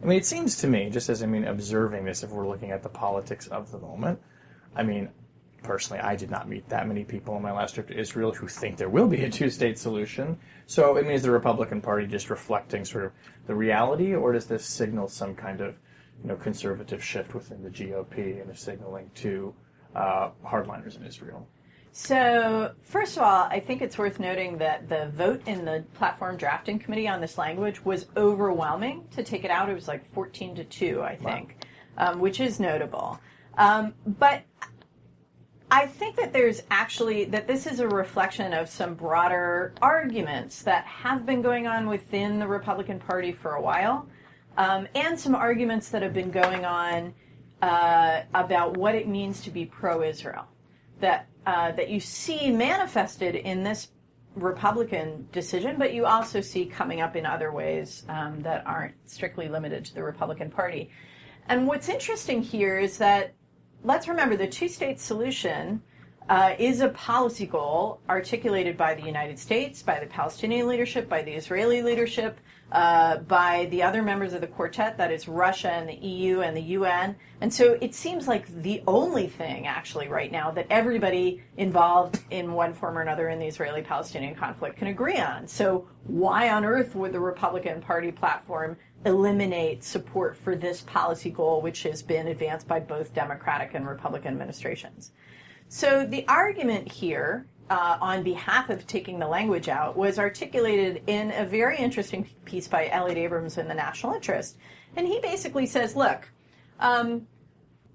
I 0.01 0.05
mean, 0.05 0.17
it 0.17 0.25
seems 0.25 0.55
to 0.57 0.67
me, 0.67 0.89
just 0.89 1.09
as 1.09 1.21
I 1.21 1.25
mean, 1.25 1.43
observing 1.43 2.05
this, 2.05 2.23
if 2.23 2.29
we're 2.29 2.47
looking 2.47 2.71
at 2.71 2.83
the 2.83 2.89
politics 2.89 3.47
of 3.47 3.71
the 3.71 3.79
moment, 3.79 4.19
I 4.75 4.83
mean, 4.83 5.09
personally, 5.63 6.01
I 6.01 6.15
did 6.15 6.31
not 6.31 6.47
meet 6.47 6.69
that 6.69 6.88
many 6.88 7.03
people 7.03 7.33
on 7.33 7.41
my 7.41 7.51
last 7.51 7.75
trip 7.75 7.88
to 7.88 7.99
Israel 7.99 8.31
who 8.31 8.47
think 8.47 8.77
there 8.77 8.89
will 8.89 9.07
be 9.07 9.23
a 9.23 9.29
two-state 9.29 9.77
solution. 9.77 10.38
So, 10.67 10.97
I 10.97 11.01
mean, 11.01 11.12
is 11.12 11.23
the 11.23 11.31
Republican 11.31 11.81
Party 11.81 12.07
just 12.07 12.29
reflecting 12.29 12.85
sort 12.85 13.05
of 13.05 13.12
the 13.47 13.55
reality, 13.55 14.15
or 14.15 14.31
does 14.31 14.45
this 14.45 14.65
signal 14.65 15.09
some 15.09 15.35
kind 15.35 15.59
of, 15.59 15.75
you 16.21 16.29
know, 16.29 16.35
conservative 16.35 17.03
shift 17.03 17.33
within 17.33 17.62
the 17.62 17.69
GOP 17.69 18.41
and 18.41 18.49
is 18.51 18.59
signaling 18.59 19.12
to 19.15 19.53
uh, 19.95 20.29
hardliners 20.45 20.95
in 20.95 21.05
Israel? 21.05 21.47
So, 21.91 22.73
first 22.84 23.17
of 23.17 23.23
all, 23.23 23.47
I 23.49 23.60
think 23.60 23.82
it's 23.82 23.97
worth 23.97 24.19
noting 24.19 24.58
that 24.60 24.88
the 24.88 25.10
vote 25.13 25.41
in 25.47 25.65
the 25.65 25.84
platform 25.95 26.38
drafting 26.38 26.78
committee 26.78 27.08
on 27.08 27.19
this 27.19 27.38
language 27.38 27.84
was 27.84 28.06
overwhelming 28.15 29.06
to 29.12 29.23
take 29.23 29.43
it 29.43 29.52
out. 29.52 29.69
It 29.69 29.73
was 29.73 29.88
like 29.88 30.06
14 30.13 30.56
to 30.56 30.63
2, 30.63 31.02
I 31.02 31.15
think, 31.15 31.65
um, 31.97 32.19
which 32.19 32.39
is 32.39 32.60
notable. 32.60 33.19
Um, 33.58 33.93
but 34.06 34.43
I 35.71 35.86
think 35.86 36.15
that 36.15 36.32
there's 36.32 36.63
actually 36.71 37.25
that 37.25 37.47
this 37.47 37.67
is 37.67 37.80
a 37.80 37.88
reflection 37.88 38.54
of 38.54 38.69
some 38.69 38.95
broader 38.95 39.73
arguments 39.82 40.62
that 40.63 40.86
have 40.86 41.25
been 41.25 41.41
going 41.41 41.67
on 41.67 41.88
within 41.88 42.39
the 42.39 42.47
Republican 42.47 42.99
Party 42.99 43.32
for 43.32 43.54
a 43.54 43.62
while, 43.62 44.08
um, 44.58 44.88
and 44.95 45.19
some 45.19 45.36
arguments 45.36 45.89
that 45.89 46.02
have 46.02 46.13
been 46.13 46.32
going 46.32 46.65
on 46.65 47.13
uh, 47.62 48.21
about 48.34 48.78
what 48.78 48.95
it 48.95 49.08
means 49.08 49.41
to 49.41 49.52
be 49.52 49.65
pro-Israel. 49.65 50.45
That 51.02 51.28
uh, 51.49 51.71
that 51.71 51.89
you 51.89 51.99
see 51.99 52.51
manifested 52.51 53.33
in 53.33 53.63
this 53.63 53.88
Republican 54.35 55.27
decision, 55.31 55.77
but 55.79 55.95
you 55.95 56.05
also 56.05 56.41
see 56.41 56.63
coming 56.63 57.01
up 57.01 57.15
in 57.15 57.25
other 57.25 57.51
ways 57.51 58.05
um, 58.07 58.39
that 58.41 58.62
aren't 58.67 58.93
strictly 59.09 59.47
limited 59.47 59.83
to 59.83 59.95
the 59.95 60.03
Republican 60.03 60.51
Party. 60.51 60.91
And 61.47 61.65
what's 61.65 61.89
interesting 61.89 62.43
here 62.43 62.77
is 62.77 62.99
that 62.99 63.33
let's 63.83 64.07
remember 64.07 64.35
the 64.38 64.45
two 64.45 64.67
state 64.67 64.99
solution 64.99 65.81
uh, 66.29 66.53
is 66.59 66.81
a 66.81 66.89
policy 66.89 67.47
goal 67.47 67.99
articulated 68.07 68.77
by 68.77 68.93
the 68.93 69.01
United 69.01 69.39
States, 69.39 69.81
by 69.81 69.99
the 69.99 70.05
Palestinian 70.05 70.67
leadership, 70.67 71.09
by 71.09 71.23
the 71.23 71.31
Israeli 71.31 71.81
leadership, 71.81 72.39
uh, 72.71 73.17
by 73.17 73.67
the 73.71 73.82
other 73.82 74.01
members 74.01 74.34
of 74.34 74.41
the 74.41 74.47
quartet, 74.47 74.97
that 74.97 75.12
is 75.12 75.27
Russia 75.27 75.71
and 75.71 75.89
the 75.89 75.95
EU 75.95 76.41
and 76.41 76.55
the 76.55 76.62
UN. 76.62 77.15
And 77.41 77.53
so 77.53 77.77
it 77.82 77.95
seems 77.95 78.27
like 78.27 78.47
the 78.62 78.84
only 78.88 79.27
thing, 79.27 79.65
actually, 79.65 80.08
right 80.08 80.32
now 80.32 80.51
that 80.51 80.67
everybody 80.69 81.41
involved 81.58 82.19
in 82.29 82.53
one 82.53 82.73
form 82.73 82.97
or 82.97 83.01
another 83.01 83.29
in 83.29 83.39
the 83.39 83.47
Israeli 83.47 83.82
Palestinian 83.82 84.36
conflict 84.36 84.77
can 84.77 84.88
agree 84.88 85.17
on. 85.17 85.47
So 85.47 85.88
why 86.03 86.49
on 86.49 86.63
earth 86.63 86.95
would 86.95 87.12
the 87.12 87.19
Republican 87.19 87.82
Party 87.82 88.12
platform 88.12 88.77
eliminate 89.05 89.84
support 89.84 90.36
for 90.36 90.55
this 90.55 90.82
policy 90.82 91.29
goal, 91.29 91.62
which 91.62 91.84
has 91.84 92.03
been 92.03 92.27
advanced 92.27 92.67
by 92.67 92.79
both 92.79 93.13
Democratic 93.13 93.73
and 93.73 93.88
Republican 93.88 94.34
administrations. 94.34 95.12
So 95.69 96.05
the 96.05 96.27
argument 96.27 96.91
here 96.91 97.45
uh, 97.69 97.97
on 98.01 98.23
behalf 98.23 98.69
of 98.69 98.88
taking 98.88 99.19
the 99.19 99.27
language 99.27 99.69
out 99.69 99.95
was 99.95 100.17
articulated 100.17 101.03
in 101.08 101.32
a 101.32 101.45
very 101.45 101.77
interesting 101.77 102.27
piece 102.45 102.67
by 102.67 102.89
Elliott 102.89 103.17
Abrams 103.17 103.58
in 103.58 103.67
the 103.67 103.73
National 103.73 104.13
Interest. 104.13 104.58
And 104.95 105.08
he 105.08 105.19
basically 105.19 105.65
says, 105.65 105.95
look, 105.95 106.27
um, 106.79 107.27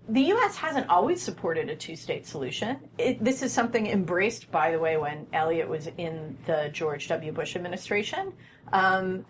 the 0.08 0.20
U.S. 0.20 0.56
hasn't 0.56 0.88
always 0.88 1.22
supported 1.22 1.70
a 1.70 1.76
two 1.76 1.96
state 1.96 2.26
solution. 2.26 2.78
It, 2.98 3.24
this 3.24 3.42
is 3.42 3.52
something 3.52 3.86
embraced, 3.86 4.50
by 4.50 4.70
the 4.70 4.78
way, 4.78 4.96
when 4.96 5.26
Elliott 5.32 5.68
was 5.68 5.88
in 5.96 6.36
the 6.46 6.68
George 6.72 7.08
W. 7.08 7.32
Bush 7.32 7.56
administration 7.56 8.32
um, 8.72 9.24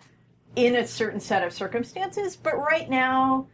in 0.55 0.75
a 0.75 0.85
certain 0.85 1.19
set 1.19 1.43
of 1.43 1.53
circumstances. 1.53 2.35
But 2.35 2.57
right 2.57 2.89
now, 2.89 3.47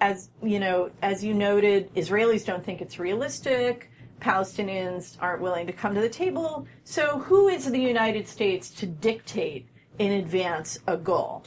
as 0.00 0.30
you 0.42 0.58
know, 0.58 0.90
as 1.02 1.22
you 1.22 1.34
noted, 1.34 1.94
Israelis 1.94 2.44
don't 2.44 2.64
think 2.64 2.80
it's 2.80 2.98
realistic. 2.98 3.90
Palestinians 4.20 5.16
aren't 5.20 5.42
willing 5.42 5.66
to 5.66 5.72
come 5.72 5.94
to 5.94 6.00
the 6.00 6.08
table. 6.08 6.66
So, 6.84 7.20
who 7.20 7.48
is 7.48 7.70
the 7.70 7.80
United 7.80 8.26
States 8.28 8.70
to 8.70 8.86
dictate 8.86 9.68
in 9.98 10.12
advance 10.12 10.78
a 10.86 10.96
goal? 10.96 11.44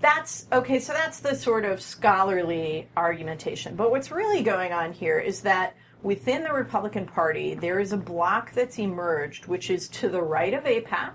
That's 0.00 0.46
okay, 0.50 0.78
so 0.78 0.92
that's 0.92 1.20
the 1.20 1.34
sort 1.34 1.64
of 1.64 1.80
scholarly 1.80 2.88
argumentation. 2.96 3.76
But 3.76 3.90
what's 3.90 4.10
really 4.10 4.42
going 4.42 4.72
on 4.72 4.92
here 4.92 5.18
is 5.18 5.42
that 5.42 5.76
within 6.02 6.42
the 6.42 6.52
Republican 6.52 7.06
Party, 7.06 7.54
there 7.54 7.78
is 7.80 7.92
a 7.92 7.98
bloc 7.98 8.52
that's 8.52 8.78
emerged, 8.78 9.46
which 9.46 9.70
is 9.70 9.88
to 9.88 10.08
the 10.08 10.22
right 10.22 10.54
of 10.54 10.64
AIPAC. 10.64 11.12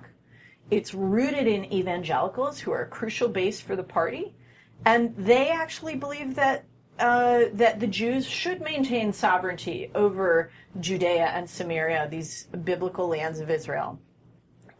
It's 0.69 0.93
rooted 0.93 1.47
in 1.47 1.71
evangelicals 1.73 2.59
who 2.59 2.71
are 2.71 2.83
a 2.83 2.87
crucial 2.87 3.27
base 3.27 3.59
for 3.59 3.75
the 3.75 3.83
party. 3.83 4.35
And 4.85 5.15
they 5.15 5.49
actually 5.49 5.95
believe 5.95 6.35
that 6.35 6.65
uh, 6.99 7.45
that 7.53 7.79
the 7.79 7.87
Jews 7.87 8.25
should 8.25 8.61
maintain 8.61 9.11
sovereignty 9.11 9.91
over 9.95 10.51
Judea 10.79 11.27
and 11.27 11.49
Samaria, 11.49 12.07
these 12.09 12.47
biblical 12.63 13.07
lands 13.07 13.39
of 13.39 13.49
Israel. 13.49 13.99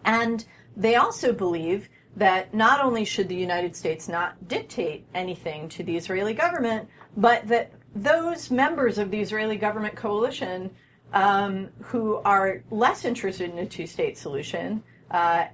And 0.03 0.45
they 0.77 0.95
also 0.95 1.33
believe 1.33 1.89
that 2.15 2.53
not 2.53 2.83
only 2.83 3.03
should 3.03 3.27
the 3.27 3.35
United 3.35 3.75
States 3.75 4.07
not 4.07 4.47
dictate 4.47 5.05
anything 5.13 5.67
to 5.69 5.83
the 5.83 5.97
Israeli 5.97 6.33
government, 6.33 6.87
but 7.17 7.47
that 7.47 7.71
those 7.93 8.51
members 8.51 8.97
of 8.97 9.11
the 9.11 9.19
Israeli 9.19 9.57
government 9.57 9.95
coalition 9.95 10.71
um, 11.13 11.69
who 11.81 12.15
are 12.25 12.63
less 12.71 13.05
interested 13.05 13.49
in 13.49 13.57
a 13.57 13.65
two 13.65 13.87
state 13.87 14.17
solution 14.17 14.83
uh, 15.11 15.45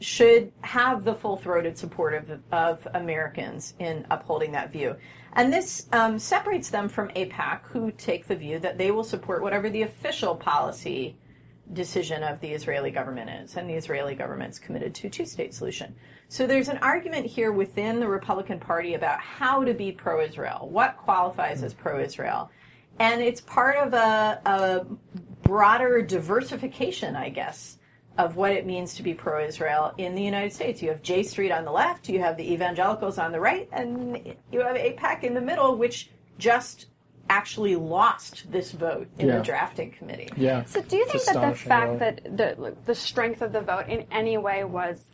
should 0.00 0.52
have 0.60 1.04
the 1.04 1.14
full 1.14 1.36
throated 1.36 1.78
support 1.78 2.14
of, 2.14 2.40
of, 2.52 2.86
Americans 2.94 3.74
in 3.78 4.06
upholding 4.10 4.52
that 4.52 4.72
view. 4.72 4.96
And 5.36 5.52
this 5.52 5.86
um, 5.92 6.18
separates 6.18 6.70
them 6.70 6.88
from 6.88 7.08
AIPAC, 7.08 7.62
who 7.64 7.90
take 7.92 8.26
the 8.26 8.36
view 8.36 8.58
that 8.60 8.78
they 8.78 8.90
will 8.90 9.04
support 9.04 9.42
whatever 9.42 9.68
the 9.68 9.82
official 9.82 10.36
policy 10.36 11.16
decision 11.72 12.22
of 12.22 12.40
the 12.40 12.48
Israeli 12.48 12.90
government 12.90 13.30
is, 13.30 13.56
and 13.56 13.68
the 13.68 13.74
Israeli 13.74 14.14
government's 14.14 14.58
committed 14.58 14.94
to 14.94 15.06
a 15.08 15.10
two-state 15.10 15.52
solution. 15.54 15.94
So 16.28 16.46
there's 16.46 16.68
an 16.68 16.78
argument 16.78 17.26
here 17.26 17.52
within 17.52 18.00
the 18.00 18.06
Republican 18.06 18.60
Party 18.60 18.94
about 18.94 19.18
how 19.18 19.64
to 19.64 19.74
be 19.74 19.90
pro-Israel, 19.90 20.68
what 20.70 20.96
qualifies 20.96 21.62
as 21.62 21.74
pro-Israel, 21.74 22.50
and 22.98 23.20
it's 23.20 23.40
part 23.40 23.76
of 23.76 23.94
a, 23.94 24.40
a 24.44 24.86
broader 25.42 26.00
diversification, 26.02 27.16
I 27.16 27.30
guess, 27.30 27.78
of 28.16 28.36
what 28.36 28.52
it 28.52 28.64
means 28.64 28.94
to 28.94 29.02
be 29.02 29.12
pro-Israel 29.12 29.92
in 29.98 30.14
the 30.14 30.22
United 30.22 30.52
States. 30.52 30.80
You 30.80 30.90
have 30.90 31.02
J 31.02 31.22
Street 31.22 31.50
on 31.50 31.64
the 31.64 31.72
left, 31.72 32.08
you 32.08 32.20
have 32.20 32.36
the 32.36 32.52
evangelicals 32.52 33.18
on 33.18 33.32
the 33.32 33.40
right, 33.40 33.68
and 33.72 34.34
you 34.52 34.60
have 34.60 34.76
AIPAC 34.76 35.24
in 35.24 35.34
the 35.34 35.40
middle, 35.40 35.76
which 35.76 36.10
just 36.38 36.86
actually 37.28 37.74
lost 37.74 38.50
this 38.52 38.72
vote 38.72 39.08
in 39.18 39.28
Yeah. 39.28 39.38
the 39.38 39.42
drafting 39.42 39.90
committee. 39.90 40.28
Yeah. 40.36 40.64
So 40.64 40.82
do 40.82 40.96
you 40.96 41.04
think 41.04 41.16
It's 41.16 41.32
that 41.32 41.48
the 41.48 41.56
fact 41.56 41.86
really. 41.86 41.98
that 41.98 42.36
the 42.36 42.54
like, 42.62 42.84
the 42.84 42.94
strength 42.94 43.42
of 43.42 43.52
the 43.52 43.62
vote 43.62 43.88
in 43.88 44.06
any 44.12 44.36
way 44.36 44.62
was 44.62 45.06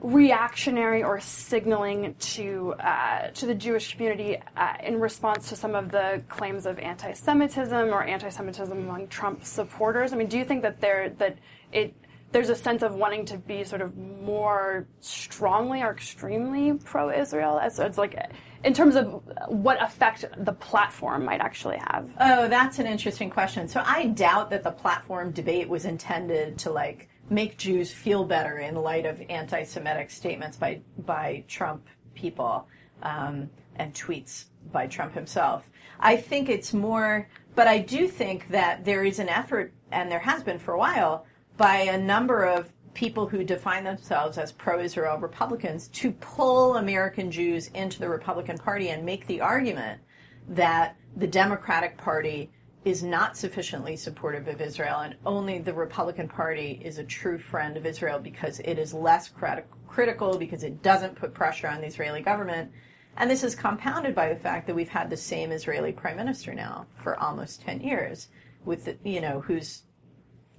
reactionary 0.00 1.02
or 1.02 1.18
signaling 1.20 2.14
to 2.18 2.74
uh, 2.78 3.28
to 3.28 3.46
the 3.46 3.54
Jewish 3.54 3.92
community 3.92 4.38
uh, 4.56 4.74
in 4.82 5.00
response 5.00 5.48
to 5.48 5.56
some 5.56 5.74
of 5.74 5.90
the 5.90 6.22
claims 6.28 6.66
of 6.66 6.78
anti-Semitism 6.78 7.88
or 7.88 8.02
anti-Semitism 8.02 8.76
among 8.76 9.08
Trump 9.08 9.44
supporters? 9.44 10.12
I 10.12 10.16
mean, 10.16 10.26
do 10.26 10.36
you 10.36 10.44
think 10.44 10.62
that 10.62 10.80
there 10.80 11.08
that 11.10 11.38
it 11.72 11.94
there's 12.34 12.50
a 12.50 12.56
sense 12.56 12.82
of 12.82 12.96
wanting 12.96 13.24
to 13.24 13.38
be 13.38 13.62
sort 13.62 13.80
of 13.80 13.96
more 13.96 14.88
strongly 14.98 15.82
or 15.82 15.92
extremely 15.92 16.74
pro-Israel 16.84 17.60
So 17.70 17.86
it's 17.86 17.96
like 17.96 18.18
in 18.64 18.74
terms 18.74 18.96
of 18.96 19.22
what 19.46 19.80
effect 19.80 20.24
the 20.38 20.52
platform 20.52 21.24
might 21.24 21.40
actually 21.40 21.78
have? 21.90 22.10
Oh, 22.18 22.48
that's 22.48 22.80
an 22.80 22.88
interesting 22.88 23.30
question. 23.30 23.68
So 23.68 23.84
I 23.86 24.06
doubt 24.06 24.50
that 24.50 24.64
the 24.64 24.72
platform 24.72 25.30
debate 25.30 25.68
was 25.68 25.84
intended 25.84 26.58
to 26.58 26.72
like 26.72 27.08
make 27.30 27.56
Jews 27.56 27.92
feel 27.92 28.24
better 28.24 28.58
in 28.58 28.74
light 28.74 29.06
of 29.06 29.22
anti-Semitic 29.28 30.10
statements 30.10 30.56
by 30.56 30.80
by 30.98 31.44
Trump 31.46 31.86
people 32.14 32.66
um, 33.04 33.48
and 33.76 33.94
tweets 33.94 34.46
by 34.72 34.88
Trump 34.88 35.14
himself. 35.14 35.70
I 36.00 36.16
think 36.16 36.48
it's 36.48 36.74
more, 36.74 37.28
but 37.54 37.68
I 37.68 37.78
do 37.78 38.08
think 38.08 38.48
that 38.48 38.84
there 38.84 39.04
is 39.04 39.20
an 39.20 39.28
effort, 39.28 39.72
and 39.92 40.10
there 40.10 40.18
has 40.18 40.42
been 40.42 40.58
for 40.58 40.74
a 40.74 40.78
while, 40.78 41.26
by 41.56 41.76
a 41.76 41.98
number 41.98 42.44
of 42.44 42.72
people 42.94 43.26
who 43.26 43.44
define 43.44 43.84
themselves 43.84 44.38
as 44.38 44.52
pro-Israel 44.52 45.18
Republicans 45.18 45.88
to 45.88 46.12
pull 46.12 46.76
American 46.76 47.30
Jews 47.30 47.68
into 47.74 47.98
the 47.98 48.08
Republican 48.08 48.56
Party 48.56 48.90
and 48.90 49.04
make 49.04 49.26
the 49.26 49.40
argument 49.40 50.00
that 50.48 50.96
the 51.16 51.26
Democratic 51.26 51.96
Party 51.96 52.50
is 52.84 53.02
not 53.02 53.36
sufficiently 53.36 53.96
supportive 53.96 54.46
of 54.46 54.60
Israel, 54.60 55.00
and 55.00 55.16
only 55.24 55.58
the 55.58 55.72
Republican 55.72 56.28
Party 56.28 56.80
is 56.84 56.98
a 56.98 57.04
true 57.04 57.38
friend 57.38 57.76
of 57.76 57.86
Israel 57.86 58.18
because 58.18 58.60
it 58.60 58.78
is 58.78 58.92
less 58.92 59.30
criti- 59.30 59.64
critical, 59.88 60.36
because 60.36 60.64
it 60.64 60.82
doesn't 60.82 61.14
put 61.14 61.32
pressure 61.32 61.66
on 61.66 61.80
the 61.80 61.86
Israeli 61.86 62.20
government. 62.20 62.70
And 63.16 63.30
this 63.30 63.42
is 63.42 63.54
compounded 63.54 64.14
by 64.14 64.28
the 64.28 64.36
fact 64.36 64.66
that 64.66 64.74
we've 64.74 64.88
had 64.88 65.08
the 65.08 65.16
same 65.16 65.50
Israeli 65.50 65.92
prime 65.92 66.16
minister 66.16 66.52
now 66.52 66.86
for 67.02 67.18
almost 67.18 67.62
10 67.62 67.80
years, 67.80 68.28
with 68.64 68.84
the, 68.84 68.98
you 69.02 69.20
know, 69.20 69.40
who's 69.40 69.84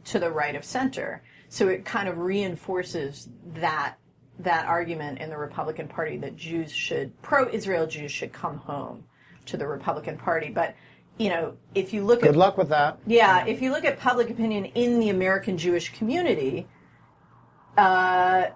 to 0.06 0.20
the 0.20 0.32
right 0.32 0.56
of 0.56 0.64
center. 0.64 1.22
So 1.50 1.68
it 1.68 1.86
kind 1.86 2.08
of 2.10 2.18
reinforces 2.18 3.30
that 3.56 3.96
that 4.40 4.66
argument 4.66 5.20
in 5.20 5.30
the 5.30 5.38
Republican 5.38 5.88
Party 5.88 6.18
that 6.18 6.36
Jews 6.36 6.72
should 6.72 7.22
pro-Israel 7.22 7.88
Jews 7.88 8.12
should 8.12 8.34
come 8.34 8.58
home 8.58 9.06
to 9.46 9.58
the 9.58 9.68
Republican 9.68 10.18
Party. 10.18 10.50
But 10.50 10.76
you 11.18 11.30
know, 11.30 11.56
if 11.74 11.94
you 11.94 12.04
look 12.04 12.22
Good 12.22 12.32
at 12.32 12.36
luck 12.36 12.58
with 12.58 12.70
that. 12.70 13.00
yeah, 13.08 13.46
if 13.46 13.62
you 13.62 13.72
look 13.72 13.86
at 13.86 14.00
public 14.00 14.30
opinion 14.30 14.66
in 14.66 15.00
the 15.00 15.10
American 15.10 15.58
Jewish 15.58 15.94
community, 15.94 16.68
uh, 17.78 18.48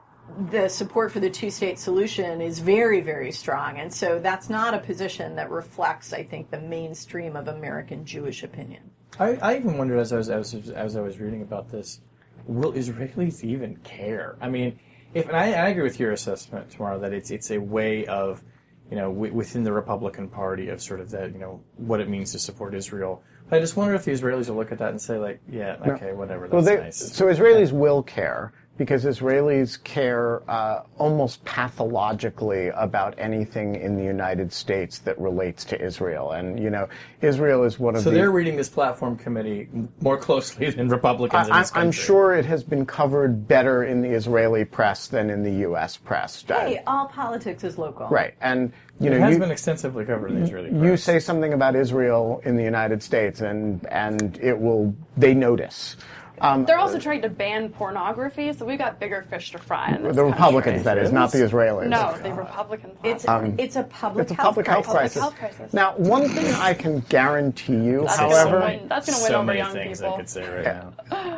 the 0.51 0.67
support 0.67 1.11
for 1.11 1.19
the 1.19 1.29
two-state 1.29 1.79
solution 1.79 2.41
is 2.41 2.59
very, 2.59 3.01
very 3.01 3.31
strong, 3.31 3.77
and 3.77 3.91
so 3.91 4.19
that's 4.19 4.49
not 4.49 4.73
a 4.73 4.79
position 4.79 5.35
that 5.37 5.49
reflects, 5.49 6.13
I 6.13 6.23
think, 6.23 6.51
the 6.51 6.59
mainstream 6.59 7.35
of 7.35 7.47
American 7.47 8.05
Jewish 8.05 8.43
opinion. 8.43 8.91
I, 9.17 9.35
I 9.35 9.55
even 9.57 9.77
wondered 9.77 9.99
as 9.99 10.11
I 10.13 10.17
was, 10.17 10.29
as, 10.29 10.69
as 10.69 10.95
I 10.95 11.01
was 11.01 11.19
reading 11.19 11.41
about 11.41 11.69
this, 11.69 12.01
will 12.45 12.73
Israelis 12.73 13.43
even 13.43 13.75
care? 13.77 14.37
I 14.41 14.49
mean, 14.49 14.79
if 15.13 15.27
and 15.27 15.35
I, 15.35 15.53
I 15.53 15.69
agree 15.69 15.83
with 15.83 15.99
your 15.99 16.11
assessment 16.11 16.69
Tamara 16.71 16.99
that 16.99 17.13
it's 17.13 17.31
it's 17.31 17.51
a 17.51 17.57
way 17.57 18.05
of, 18.05 18.43
you 18.91 18.95
know, 18.97 19.11
w- 19.11 19.33
within 19.33 19.63
the 19.63 19.73
Republican 19.73 20.29
Party 20.29 20.69
of 20.69 20.81
sort 20.81 20.99
of 20.99 21.09
that 21.11 21.33
you 21.33 21.39
know 21.39 21.61
what 21.77 21.99
it 21.99 22.09
means 22.09 22.31
to 22.33 22.39
support 22.39 22.75
Israel. 22.75 23.23
But 23.49 23.57
I 23.57 23.59
just 23.59 23.75
wonder 23.75 23.95
if 23.95 24.05
the 24.05 24.11
Israelis 24.11 24.47
will 24.49 24.57
look 24.57 24.71
at 24.71 24.77
that 24.77 24.89
and 24.89 25.01
say 25.01 25.17
like, 25.17 25.41
yeah, 25.49 25.77
okay, 25.87 26.13
whatever, 26.13 26.47
that's 26.47 26.53
Well, 26.53 26.61
they, 26.61 26.77
nice. 26.77 26.97
so 26.97 27.25
Israelis 27.25 27.71
will 27.71 28.03
care 28.03 28.53
because 28.79 29.03
Israelis 29.03 29.83
care 29.83 30.41
uh, 30.49 30.83
almost 30.97 31.43
pathologically 31.43 32.69
about 32.69 33.13
anything 33.17 33.75
in 33.75 33.97
the 33.97 34.03
United 34.03 34.53
States 34.53 34.99
that 34.99 35.19
relates 35.19 35.65
to 35.65 35.79
Israel, 35.79 36.31
and 36.31 36.57
you 36.57 36.69
know, 36.69 36.87
Israel 37.21 37.65
is 37.65 37.77
one 37.77 37.97
of 37.97 38.01
so 38.01 38.09
the. 38.09 38.15
they're 38.15 38.31
reading 38.31 38.55
this 38.55 38.69
platform 38.69 39.17
committee 39.17 39.67
more 39.99 40.17
closely 40.17 40.69
than 40.69 40.87
Republicans 40.87 41.47
in 41.47 41.53
I, 41.53 41.59
this 41.59 41.71
country. 41.71 41.87
I'm 41.87 41.91
sure 41.91 42.33
it 42.33 42.45
has 42.45 42.63
been 42.63 42.85
covered 42.85 43.49
better 43.49 43.83
in 43.83 44.01
the 44.01 44.09
Israeli 44.09 44.63
press 44.63 45.07
than 45.07 45.29
in 45.29 45.43
the 45.43 45.51
U.S. 45.67 45.97
press. 45.97 46.45
Hey, 46.47 46.81
all 46.87 47.07
politics 47.07 47.65
is 47.65 47.77
local. 47.77 48.07
Right, 48.07 48.33
and 48.39 48.71
you 49.01 49.09
know, 49.09 49.17
It 49.17 49.21
has 49.21 49.33
you, 49.33 49.39
been 49.39 49.51
extensively 49.51 50.05
covered 50.05 50.31
in 50.31 50.39
the 50.39 50.43
Israeli 50.45 50.87
you 50.87 50.95
say 50.95 51.19
something 51.19 51.51
about 51.51 51.75
Israel 51.75 52.41
in 52.45 52.55
the 52.55 52.63
United 52.63 53.03
States, 53.03 53.41
and 53.41 53.85
and 53.87 54.39
it 54.41 54.57
will 54.57 54.95
they 55.17 55.33
notice. 55.33 55.97
Um, 56.41 56.65
They're 56.65 56.77
also 56.77 56.99
trying 56.99 57.21
to 57.23 57.29
ban 57.29 57.69
pornography, 57.69 58.51
so 58.53 58.65
we've 58.65 58.77
got 58.77 58.99
bigger 58.99 59.25
fish 59.29 59.51
to 59.51 59.57
fry 59.59 59.87
in 59.89 60.03
this 60.03 60.15
the 60.15 60.21
country. 60.23 60.31
Republicans, 60.31 60.83
that 60.83 60.97
is, 60.97 61.11
not 61.11 61.31
the 61.31 61.39
Israelis. 61.39 61.87
No, 61.87 62.17
the 62.23 62.33
Republicans. 62.33 62.97
It's 63.03 63.25
platform. 63.25 63.55
it's 63.59 63.75
a 63.75 63.83
public 63.83 64.23
It's 64.23 64.31
a 64.31 64.35
health 64.35 64.45
public 64.55 64.67
health 64.67 64.85
crisis. 64.87 65.21
crisis. 65.21 65.21
health 65.21 65.35
crisis. 65.35 65.73
Now, 65.73 65.93
one 65.97 66.27
thing 66.29 66.53
I 66.55 66.73
can 66.73 66.99
guarantee 67.09 67.73
you, 67.73 68.01
That's 68.05 68.17
however, 68.17 68.59
gonna 68.59 68.65
win- 68.77 68.87
that's 68.87 69.05
going 69.07 69.17
to 69.17 69.23
win 69.23 69.31
so 69.31 69.35
over 69.37 69.43
many 69.45 69.59
young 69.59 69.73
things 69.73 69.99
people. 69.99 70.13
I 70.13 70.17
could 70.17 70.29
say 70.29 70.49
right 70.49 70.63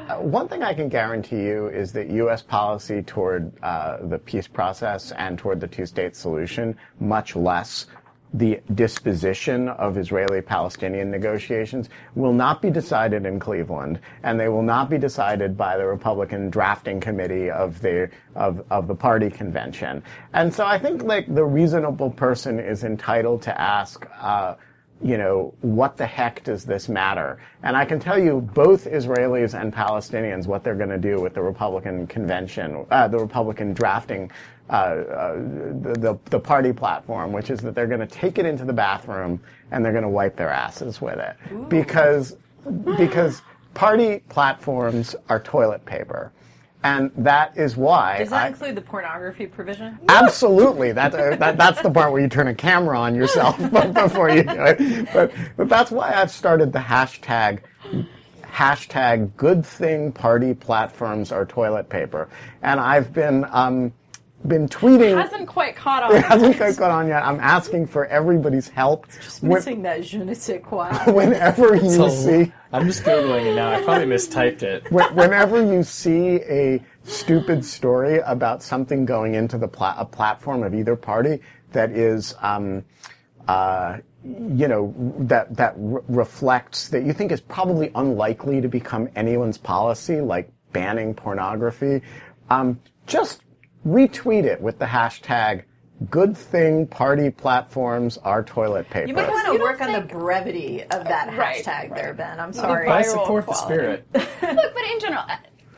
now. 0.08 0.20
one 0.22 0.48
thing 0.48 0.64
I 0.64 0.74
can 0.74 0.90
guarantee 0.90 1.42
you 1.44 1.68
is 1.68 1.92
that 1.94 2.10
U.S. 2.10 2.42
policy 2.42 3.02
toward 3.02 3.52
uh, 3.64 3.98
the 4.08 4.18
peace 4.20 4.48
process 4.48 5.12
and 5.14 5.38
toward 5.38 5.60
the 5.60 5.68
two-state 5.68 6.16
solution, 6.16 6.76
much 7.00 7.36
less 7.36 7.88
the 8.34 8.62
disposition 8.74 9.68
of 9.70 9.98
Israeli-Palestinian 9.98 11.12
negotiations 11.12 11.90
will 12.16 12.34
not 12.34 12.62
be 12.62 12.70
decided 12.70 13.26
in 13.26 13.40
Cleveland, 13.40 14.00
and 14.24 14.40
they 14.40 14.48
will 14.48 14.64
not 14.64 14.90
be 14.90 14.98
decided 14.98 15.58
by 15.58 15.78
the 15.78 15.86
Republican 15.86 16.50
drafting 16.50 17.00
committee 17.00 17.50
of 17.50 17.82
the 17.82 18.10
of, 18.36 18.64
of 18.72 18.88
the 18.88 18.96
party 18.96 19.30
convention. 19.30 20.02
And 20.34 20.54
so 20.54 20.66
I 20.66 20.80
think 20.80 21.04
like 21.04 21.34
the 21.34 21.44
reasonable 21.44 22.12
person 22.12 22.60
is 22.60 22.84
entitled 22.84 23.42
to 23.44 23.62
ask. 23.62 24.08
Uh, 24.20 24.56
you 25.04 25.18
know, 25.18 25.54
what 25.62 25.98
the 25.98 26.06
heck 26.06 26.44
does 26.44 26.64
this 26.64 26.88
matter? 26.88 27.40
And 27.64 27.76
I 27.76 27.86
can 27.86 28.00
tell 28.00 28.20
you, 28.22 28.42
both 28.54 28.86
Israelis 28.86 29.60
and 29.60 29.74
Palestinians, 29.74 30.48
what 30.48 30.64
they're 30.64 30.76
going 30.76 30.90
to 30.90 30.98
do 30.98 31.20
with 31.20 31.34
the 31.34 31.42
Republican 31.42 32.08
convention, 32.08 32.86
uh, 32.92 33.08
the 33.08 33.18
Republican 33.18 33.74
drafting, 33.74 34.32
uh, 34.70 34.74
uh, 34.74 35.36
the, 35.36 36.18
the 36.26 36.40
party 36.40 36.72
platform, 36.72 37.32
which 37.32 37.50
is 37.50 37.60
that 37.60 37.76
they're 37.76 37.88
going 37.88 38.00
to 38.00 38.08
take 38.08 38.38
it 38.38 38.46
into 38.46 38.64
the 38.64 38.74
bathroom 38.74 39.40
and 39.72 39.84
they're 39.84 39.92
going 39.92 40.04
to 40.04 40.10
wipe 40.10 40.36
their 40.36 40.50
asses 40.50 41.02
with 41.02 41.20
it, 41.20 41.36
Ooh. 41.52 41.66
because 41.68 42.38
because 42.98 43.42
party 43.74 44.20
platforms 44.30 45.16
are 45.30 45.40
toilet 45.40 45.84
paper. 45.86 46.32
And 46.84 47.12
that 47.18 47.56
is 47.58 47.78
why. 47.78 48.20
Does 48.20 48.32
that 48.32 48.46
I, 48.46 48.48
include 48.48 48.76
the 48.76 48.82
pornography 48.82 49.46
provision? 49.46 50.00
Absolutely. 50.10 50.92
That, 50.92 51.14
uh, 51.14 51.36
that, 51.36 51.58
that's 51.58 51.82
the 51.82 51.92
part 51.92 52.12
where 52.12 52.22
you 52.22 52.28
turn 52.28 52.48
a 52.48 52.56
camera 52.56 53.00
on 53.00 53.14
yourself 53.14 53.58
before 53.94 54.32
you 54.32 54.44
do 54.44 54.64
it. 54.66 55.08
But, 55.14 55.32
but 55.58 55.70
that's 55.70 55.92
why 55.92 56.14
I've 56.14 56.32
started 56.32 56.74
the 56.74 56.80
hashtag 56.80 57.62
hashtag 58.52 59.34
good 59.38 59.66
thing 59.66 60.12
party 60.12 60.54
platforms 60.54 61.32
are 61.32 61.46
toilet 61.46 61.88
paper. 61.88 62.28
And 62.62 62.80
I've 62.80 63.14
been 63.14 63.46
um, 63.50 63.94
been 64.48 64.68
tweeting. 64.68 65.12
It 65.12 65.18
hasn't 65.18 65.48
quite 65.48 65.76
caught 65.76 66.04
on. 66.04 66.16
It 66.16 66.24
hasn't 66.24 66.58
quite 66.58 66.78
caught 66.78 66.92
on 66.92 67.08
yet. 67.08 67.24
I'm 67.24 67.40
asking 67.40 67.88
for 67.88 68.06
everybody's 68.08 68.68
help. 68.68 69.06
It's 69.06 69.18
just 69.18 69.44
missing 69.44 69.76
when, 69.76 69.84
that 69.84 70.04
je 70.04 70.18
ne 70.18 70.34
sais 70.34 70.62
quoi. 70.64 70.90
whenever 71.08 71.76
you 71.76 71.90
so, 71.90 72.10
see. 72.10 72.52
I'm 72.74 72.88
just 72.88 73.04
googling 73.04 73.46
it 73.46 73.56
now. 73.56 73.72
I 73.72 73.82
probably 73.82 74.08
mistyped 74.08 74.64
it. 74.64 74.92
Whenever 74.92 75.62
you 75.64 75.84
see 75.84 76.36
a 76.42 76.82
stupid 77.04 77.66
story 77.66 78.20
about 78.20 78.64
something 78.64 79.06
going 79.06 79.36
into 79.36 79.58
the 79.58 79.68
pla- 79.68 79.96
a 79.98 80.06
platform 80.06 80.64
of 80.64 80.74
either 80.74 80.96
party 80.96 81.40
that 81.72 81.92
is. 81.92 82.36
Um, 82.42 82.84
uh, 83.48 83.98
you 84.24 84.68
know 84.68 84.94
that 85.18 85.56
that 85.56 85.74
re- 85.78 86.02
reflects 86.08 86.90
that 86.90 87.04
you 87.04 87.12
think 87.12 87.32
is 87.32 87.42
probably 87.42 87.92
unlikely 87.96 88.62
to 88.62 88.68
become 88.68 89.10
anyone's 89.16 89.58
policy, 89.58 90.22
like 90.22 90.52
banning 90.74 91.14
pornography. 91.14 92.02
Um, 92.50 92.80
just 93.08 93.42
retweet 93.86 94.44
it 94.44 94.62
with 94.62 94.80
the 94.80 94.86
hashtag 94.86 95.64
good 96.10 96.36
thing 96.36 96.88
party 96.88 97.30
platforms 97.30 98.18
are 98.20 98.44
toilet 98.44 98.90
paper. 98.90 99.08
You 99.08 99.14
might 99.14 99.30
want 99.30 99.46
to 99.56 99.64
work 99.64 99.82
on 99.82 99.94
the 99.94 100.02
brevity 100.02 100.82
of 100.84 101.04
that 101.04 101.38
right, 101.38 101.64
hashtag 101.64 101.68
right. 101.68 101.96
there, 101.96 102.14
Ben. 102.14 102.40
I'm 102.40 102.54
sorry. 102.54 102.88
I 102.88 103.02
support 103.04 103.46
the 103.46 103.54
spirit. 103.54 104.08
Look, 104.14 104.32
but 104.42 104.84
in 104.92 105.00
general, 105.00 105.24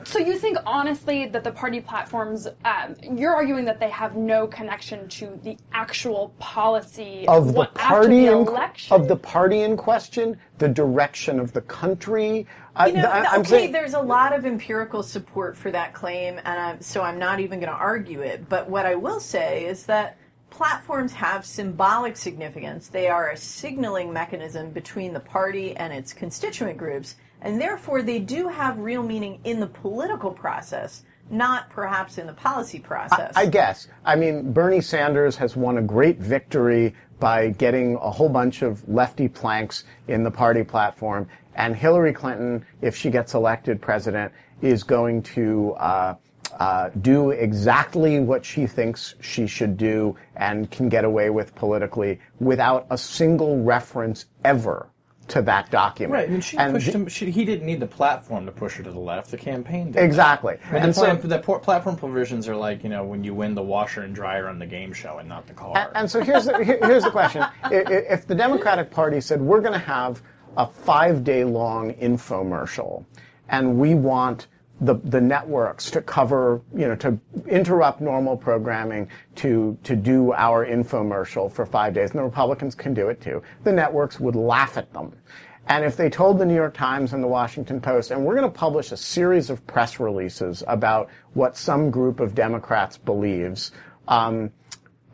so 0.06 0.20
you 0.20 0.38
think 0.38 0.58
honestly 0.66 1.28
that 1.28 1.44
the 1.44 1.52
party 1.52 1.80
platforms, 1.80 2.48
um, 2.66 2.96
you're 3.16 3.34
arguing 3.34 3.66
that 3.66 3.80
they 3.80 3.90
have 3.90 4.16
no 4.16 4.48
connection 4.48 5.08
to 5.10 5.40
the 5.44 5.58
actual 5.72 6.34
policy 6.40 7.26
of 7.28 7.48
the 7.48 7.54
what, 7.54 7.74
party 7.74 8.26
the 8.26 8.32
in, 8.32 8.48
of 8.92 9.08
the 9.08 9.16
party 9.16 9.62
in 9.62 9.78
question, 9.78 10.38
the 10.58 10.68
direction 10.68 11.40
of 11.40 11.54
the 11.54 11.62
country. 11.62 12.48
You 12.88 12.94
know, 12.94 13.06
I, 13.06 13.38
okay, 13.38 13.50
saying, 13.50 13.72
there's 13.72 13.94
a 13.94 14.02
lot 14.02 14.34
of 14.34 14.46
empirical 14.46 15.04
support 15.04 15.56
for 15.56 15.70
that 15.72 15.94
claim, 15.94 16.40
and 16.44 16.60
I'm, 16.60 16.82
so 16.82 17.04
I'm 17.04 17.20
not 17.20 17.40
even 17.40 17.60
going 17.60 17.72
to 17.72 17.78
argue 17.78 18.22
it. 18.22 18.50
But 18.50 18.70
what 18.70 18.86
I 18.86 18.96
will 18.96 19.20
say 19.20 19.66
is 19.66 19.86
that 19.86 20.18
platforms 20.50 21.14
have 21.14 21.46
symbolic 21.46 22.18
significance. 22.18 22.88
They 22.88 23.08
are 23.10 23.30
a 23.30 23.38
signaling 23.38 24.12
mechanism 24.12 24.72
between 24.72 25.14
the 25.14 25.20
party 25.20 25.76
and 25.76 25.94
its 25.94 26.14
constituent 26.14 26.78
groups 26.78 27.16
and 27.44 27.60
therefore 27.60 28.02
they 28.02 28.20
do 28.20 28.48
have 28.48 28.80
real 28.80 29.04
meaning 29.04 29.40
in 29.44 29.60
the 29.60 29.68
political 29.68 30.32
process, 30.32 31.04
not 31.30 31.70
perhaps 31.70 32.18
in 32.18 32.26
the 32.26 32.34
policy 32.34 32.80
process. 32.80 33.34
I, 33.36 33.42
I 33.42 33.46
guess. 33.46 33.88
I 34.06 34.16
mean, 34.16 34.52
Bernie 34.52 34.82
Sanders 34.82 35.36
has 35.36 35.56
won 35.56 35.78
a 35.78 35.82
great 35.82 36.20
victory 36.20 36.96
by 37.20 37.50
getting 37.50 37.96
a 37.96 38.10
whole 38.10 38.30
bunch 38.30 38.64
of 38.64 38.88
lefty 38.90 39.28
planks 39.28 39.84
in 40.08 40.24
the 40.24 40.32
party 40.32 40.64
platform, 40.64 41.28
and 41.56 41.76
Hillary 41.76 42.14
Clinton, 42.14 42.66
if 42.82 42.96
she 42.96 43.10
gets 43.10 43.34
elected 43.34 43.82
president, 43.82 44.32
is 44.62 44.84
going 44.84 45.22
to 45.24 45.74
uh, 45.74 46.16
uh, 46.60 46.90
do 47.02 47.32
exactly 47.32 48.20
what 48.20 48.46
she 48.46 48.68
thinks 48.68 49.16
she 49.22 49.48
should 49.48 49.78
do 49.78 50.16
and 50.36 50.70
can 50.72 50.90
get 50.90 51.04
away 51.04 51.30
with 51.30 51.54
politically 51.56 52.20
without 52.40 52.86
a 52.90 52.98
single 52.98 53.62
reference 53.64 54.26
ever 54.44 54.88
to 55.30 55.42
that 55.42 55.72
document. 55.72 56.14
Right, 56.14 56.30
and 56.30 56.44
she 56.44 56.58
and 56.58 56.74
pushed 56.74 56.90
him. 56.90 57.08
She, 57.08 57.32
he 57.32 57.46
didn't 57.46 57.66
need 57.66 57.80
the 57.80 57.88
platform 57.88 58.46
to 58.46 58.52
push 58.52 58.76
her 58.76 58.84
to 58.84 58.92
the 58.92 59.00
left. 59.00 59.32
The 59.32 59.38
campaign 59.38 59.92
did. 59.92 60.04
Exactly. 60.04 60.58
And, 60.66 60.78
and 60.78 60.94
the, 60.94 61.00
plan, 61.00 61.22
so, 61.22 61.28
the 61.28 61.40
platform 61.40 61.96
provisions 61.96 62.48
are 62.48 62.56
like 62.56 62.84
you 62.84 62.90
know 62.90 63.06
when 63.06 63.24
you 63.24 63.34
win 63.34 63.56
the 63.56 63.64
washer 63.64 64.02
and 64.02 64.14
dryer 64.14 64.48
on 64.48 64.60
the 64.60 64.66
game 64.66 64.92
show 64.92 65.20
and 65.20 65.30
not 65.30 65.48
the 65.48 65.54
car. 65.54 65.78
And, 65.78 65.90
and 65.96 66.12
so 66.12 66.22
here's 66.22 66.46
the, 66.46 66.64
here's 66.64 67.04
the 67.04 67.12
question: 67.12 67.46
If 67.72 68.28
the 68.28 68.36
Democratic 68.36 68.92
Party 68.92 69.22
said 69.22 69.42
we're 69.42 69.62
going 69.62 69.74
to 69.74 69.80
have 69.80 70.22
a 70.58 70.68
five 70.68 71.24
day 71.24 71.44
long 71.44 71.94
infomercial, 71.94 73.06
and 73.50 73.78
we 73.78 73.96
want 73.96 74.48
the, 74.82 74.96
the 74.96 75.22
networks 75.22 75.90
to 75.92 76.02
cover, 76.02 76.62
you 76.76 76.88
know, 76.88 76.96
to 76.96 77.18
interrupt 77.48 78.02
normal 78.02 78.36
programming 78.36 79.08
to, 79.36 79.78
to 79.84 79.96
do 79.96 80.34
our 80.34 80.66
infomercial 80.66 81.52
for 81.52 81.66
five 81.66 81.94
days. 81.94 82.12
And 82.12 82.20
the 82.20 82.24
Republicans 82.24 82.76
can 82.76 82.94
do 82.94 83.08
it 83.08 83.22
too. 83.22 83.42
The 83.64 83.72
networks 83.72 84.20
would 84.20 84.36
laugh 84.36 84.78
at 84.78 84.92
them. 84.94 85.14
And 85.68 85.86
if 85.86 85.96
they 85.96 86.10
told 86.10 86.38
the 86.38 86.46
New 86.46 86.56
York 86.56 86.74
Times 86.74 87.14
and 87.14 87.24
the 87.24 87.28
Washington 87.28 87.80
Post, 87.80 88.12
and 88.12 88.26
we're 88.26 88.36
going 88.36 88.52
to 88.52 88.60
publish 88.60 88.92
a 88.92 88.98
series 88.98 89.50
of 89.50 89.66
press 89.66 90.00
releases 90.00 90.64
about 90.68 91.10
what 91.34 91.56
some 91.56 91.90
group 91.90 92.20
of 92.20 92.36
Democrats 92.36 92.98
believes, 92.98 93.72
um, 94.10 94.52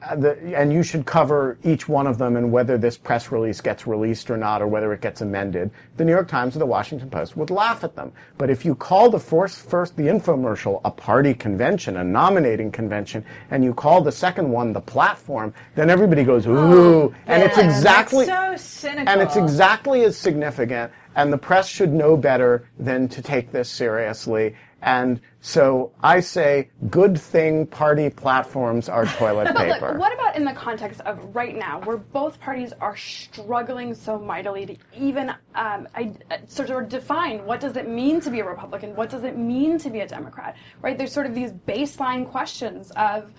Uh, 0.01 0.15
the, 0.15 0.57
and 0.57 0.71
you 0.71 0.81
should 0.81 1.05
cover 1.05 1.57
each 1.63 1.89
one 1.89 2.07
of 2.07 2.17
them 2.17 2.37
and 2.37 2.51
whether 2.51 2.77
this 2.77 2.97
press 2.97 3.31
release 3.33 3.59
gets 3.59 3.85
released 3.85 4.31
or 4.31 4.37
not, 4.37 4.61
or 4.61 4.67
whether 4.67 4.93
it 4.93 5.01
gets 5.01 5.19
amended. 5.19 5.69
The 5.97 6.05
New 6.05 6.13
York 6.13 6.29
Times 6.29 6.55
or 6.55 6.59
the 6.59 6.65
Washington 6.65 7.09
Post 7.09 7.35
would 7.35 7.49
laugh 7.49 7.83
at 7.83 7.95
them. 7.95 8.13
But 8.37 8.49
if 8.49 8.63
you 8.63 8.75
call 8.75 9.09
the 9.09 9.19
first, 9.19 9.59
first 9.59 9.97
the 9.97 10.03
infomercial 10.03 10.79
a 10.85 10.91
party 10.91 11.33
convention, 11.33 11.97
a 11.97 12.03
nominating 12.03 12.71
convention, 12.71 13.25
and 13.51 13.61
you 13.61 13.73
call 13.73 14.01
the 14.01 14.11
second 14.11 14.49
one 14.49 14.71
the 14.71 14.79
platform, 14.79 15.53
then 15.75 15.89
everybody 15.89 16.23
goes 16.23 16.47
oh, 16.47 16.53
ooh, 16.53 17.03
oh, 17.03 17.15
and 17.27 17.43
it's 17.43 17.57
exactly 17.57 18.25
so 18.25 18.55
cynical. 18.55 19.09
and 19.09 19.21
it's 19.21 19.35
exactly 19.35 20.05
as 20.05 20.17
significant. 20.17 20.93
And 21.15 21.33
the 21.33 21.37
press 21.37 21.67
should 21.67 21.91
know 21.91 22.15
better 22.15 22.69
than 22.77 23.09
to 23.09 23.21
take 23.21 23.51
this 23.51 23.69
seriously 23.69 24.55
and 24.82 25.19
so 25.41 25.91
I 26.03 26.19
say, 26.19 26.69
good 26.89 27.19
thing 27.19 27.67
party 27.67 28.09
platforms 28.09 28.89
are 28.89 29.05
toilet 29.17 29.55
paper. 29.55 29.89
Look, 29.91 29.99
what 29.99 30.13
about 30.13 30.36
in 30.36 30.45
the 30.45 30.53
context 30.53 31.01
of 31.01 31.36
right 31.36 31.55
now, 31.55 31.82
where 31.82 31.97
both 31.97 32.39
parties 32.39 32.73
are 32.82 32.95
struggling 32.97 33.93
so 33.93 34.17
mightily 34.17 34.65
to 34.65 34.75
even 34.97 35.30
um, 35.55 35.88
I, 35.95 36.13
uh, 36.32 36.38
sort 36.47 36.69
of 36.69 36.89
define 36.89 37.45
what 37.45 37.59
does 37.59 37.77
it 37.77 37.88
mean 37.88 38.19
to 38.21 38.30
be 38.30 38.39
a 38.39 38.45
Republican? 38.45 38.95
What 38.95 39.09
does 39.09 39.23
it 39.23 39.38
mean 39.38 39.77
to 39.80 39.89
be 39.89 40.01
a 40.01 40.07
Democrat? 40.07 40.55
Right? 40.82 40.97
There's 40.97 41.13
sort 41.13 41.25
of 41.25 41.36
these 41.36 41.51
baseline 41.51 42.30
questions 42.30 42.91
of 42.91 43.32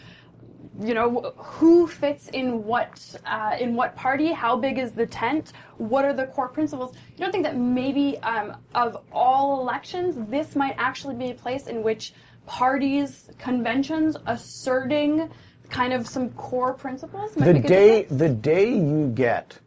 you 0.78 0.94
know 0.94 1.32
who 1.36 1.86
fits 1.86 2.28
in 2.28 2.64
what 2.64 3.16
uh, 3.26 3.56
in 3.58 3.74
what 3.74 3.96
party 3.96 4.32
how 4.32 4.56
big 4.56 4.78
is 4.78 4.92
the 4.92 5.06
tent 5.06 5.52
what 5.78 6.04
are 6.04 6.12
the 6.12 6.26
core 6.26 6.48
principles? 6.48 6.94
You 7.16 7.24
don't 7.24 7.32
think 7.32 7.44
that 7.44 7.56
maybe 7.56 8.18
um, 8.18 8.56
of 8.74 9.02
all 9.12 9.60
elections 9.60 10.16
this 10.30 10.54
might 10.54 10.74
actually 10.78 11.16
be 11.16 11.30
a 11.30 11.34
place 11.34 11.66
in 11.66 11.82
which 11.82 12.12
parties 12.46 13.30
conventions 13.38 14.16
asserting 14.26 15.30
kind 15.68 15.92
of 15.92 16.06
some 16.06 16.30
core 16.30 16.74
principles 16.74 17.32
the 17.34 17.54
day 17.54 18.04
the 18.04 18.28
day 18.28 18.74
you 18.74 19.12
get 19.14 19.58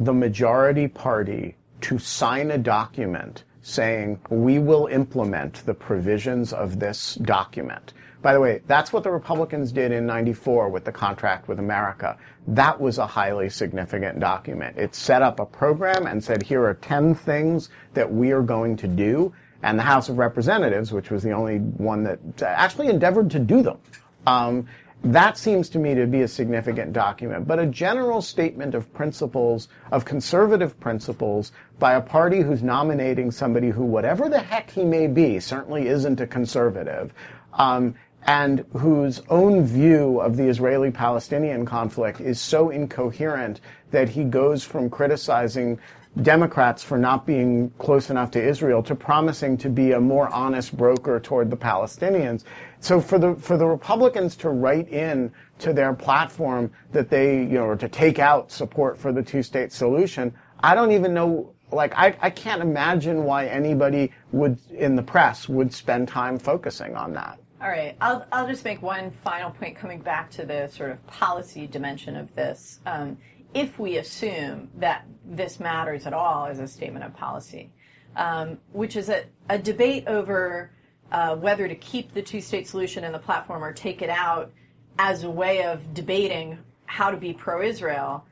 the 0.00 0.12
majority 0.12 0.88
party 0.88 1.54
to 1.82 1.98
sign 1.98 2.50
a 2.50 2.58
document 2.58 3.44
saying 3.62 4.18
we 4.30 4.58
will 4.58 4.86
implement 4.86 5.64
the 5.66 5.74
provisions 5.74 6.52
of 6.52 6.78
this 6.78 7.16
document 7.16 7.92
by 8.22 8.34
the 8.34 8.40
way, 8.40 8.60
that's 8.66 8.92
what 8.92 9.02
the 9.02 9.10
Republicans 9.10 9.72
did 9.72 9.92
in 9.92 10.06
94 10.06 10.68
with 10.68 10.84
the 10.84 10.92
contract 10.92 11.48
with 11.48 11.58
America. 11.58 12.18
That 12.48 12.80
was 12.80 12.98
a 12.98 13.06
highly 13.06 13.48
significant 13.48 14.20
document. 14.20 14.76
It 14.76 14.94
set 14.94 15.22
up 15.22 15.40
a 15.40 15.46
program 15.46 16.06
and 16.06 16.22
said, 16.22 16.42
here 16.42 16.64
are 16.64 16.74
10 16.74 17.14
things 17.14 17.70
that 17.94 18.12
we 18.12 18.32
are 18.32 18.42
going 18.42 18.76
to 18.78 18.88
do. 18.88 19.32
And 19.62 19.78
the 19.78 19.82
House 19.82 20.08
of 20.08 20.18
Representatives, 20.18 20.92
which 20.92 21.10
was 21.10 21.22
the 21.22 21.32
only 21.32 21.58
one 21.58 22.04
that 22.04 22.18
actually 22.42 22.88
endeavored 22.88 23.30
to 23.30 23.38
do 23.38 23.62
them, 23.62 23.78
um, 24.26 24.66
that 25.02 25.38
seems 25.38 25.70
to 25.70 25.78
me 25.78 25.94
to 25.94 26.06
be 26.06 26.22
a 26.22 26.28
significant 26.28 26.92
document. 26.92 27.46
But 27.46 27.58
a 27.58 27.66
general 27.66 28.20
statement 28.20 28.74
of 28.74 28.92
principles, 28.92 29.68
of 29.90 30.04
conservative 30.04 30.78
principles, 30.78 31.52
by 31.78 31.94
a 31.94 32.00
party 32.02 32.40
who's 32.40 32.62
nominating 32.62 33.30
somebody 33.30 33.70
who, 33.70 33.84
whatever 33.84 34.28
the 34.28 34.40
heck 34.40 34.70
he 34.70 34.84
may 34.84 35.06
be, 35.06 35.40
certainly 35.40 35.88
isn't 35.88 36.20
a 36.20 36.26
conservative, 36.26 37.14
um, 37.54 37.94
and 38.26 38.64
whose 38.72 39.22
own 39.28 39.64
view 39.64 40.20
of 40.20 40.36
the 40.36 40.46
Israeli 40.48 40.90
Palestinian 40.90 41.64
conflict 41.64 42.20
is 42.20 42.40
so 42.40 42.70
incoherent 42.70 43.60
that 43.90 44.08
he 44.08 44.24
goes 44.24 44.62
from 44.64 44.90
criticizing 44.90 45.78
Democrats 46.22 46.82
for 46.82 46.98
not 46.98 47.24
being 47.24 47.70
close 47.78 48.10
enough 48.10 48.32
to 48.32 48.42
Israel 48.42 48.82
to 48.82 48.94
promising 48.94 49.56
to 49.56 49.70
be 49.70 49.92
a 49.92 50.00
more 50.00 50.28
honest 50.28 50.76
broker 50.76 51.20
toward 51.20 51.50
the 51.50 51.56
Palestinians. 51.56 52.42
So 52.80 53.00
for 53.00 53.18
the 53.18 53.36
for 53.36 53.56
the 53.56 53.66
Republicans 53.66 54.34
to 54.36 54.50
write 54.50 54.88
in 54.88 55.32
to 55.60 55.72
their 55.72 55.92
platform 55.94 56.72
that 56.92 57.10
they 57.10 57.38
you 57.38 57.58
know 57.58 57.64
or 57.64 57.76
to 57.76 57.88
take 57.88 58.18
out 58.18 58.50
support 58.50 58.98
for 58.98 59.12
the 59.12 59.22
two 59.22 59.42
state 59.42 59.72
solution, 59.72 60.34
I 60.60 60.74
don't 60.74 60.90
even 60.90 61.14
know 61.14 61.54
like 61.70 61.94
I, 61.94 62.16
I 62.20 62.30
can't 62.30 62.60
imagine 62.60 63.22
why 63.22 63.46
anybody 63.46 64.12
would 64.32 64.58
in 64.72 64.96
the 64.96 65.02
press 65.02 65.48
would 65.48 65.72
spend 65.72 66.08
time 66.08 66.38
focusing 66.38 66.96
on 66.96 67.12
that. 67.14 67.38
All 67.62 67.68
right, 67.68 67.94
I'll, 68.00 68.24
I'll 68.32 68.48
just 68.48 68.64
make 68.64 68.80
one 68.80 69.10
final 69.10 69.50
point 69.50 69.76
coming 69.76 70.00
back 70.00 70.30
to 70.30 70.46
the 70.46 70.68
sort 70.68 70.92
of 70.92 71.06
policy 71.06 71.66
dimension 71.66 72.16
of 72.16 72.34
this. 72.34 72.80
Um, 72.86 73.18
if 73.52 73.78
we 73.78 73.98
assume 73.98 74.70
that 74.78 75.04
this 75.26 75.60
matters 75.60 76.06
at 76.06 76.14
all 76.14 76.46
as 76.46 76.58
a 76.58 76.66
statement 76.66 77.04
of 77.04 77.14
policy, 77.14 77.70
um, 78.16 78.56
which 78.72 78.96
is 78.96 79.10
a, 79.10 79.24
a 79.50 79.58
debate 79.58 80.04
over 80.06 80.70
uh, 81.12 81.36
whether 81.36 81.68
to 81.68 81.74
keep 81.74 82.12
the 82.12 82.22
two 82.22 82.40
state 82.40 82.66
solution 82.66 83.04
in 83.04 83.12
the 83.12 83.18
platform 83.18 83.62
or 83.62 83.74
take 83.74 84.00
it 84.00 84.10
out 84.10 84.52
as 84.98 85.24
a 85.24 85.30
way 85.30 85.62
of 85.62 85.92
debating 85.92 86.58
how 86.86 87.10
to 87.10 87.16
be 87.18 87.34
pro 87.34 87.60
Israel, 87.60 88.24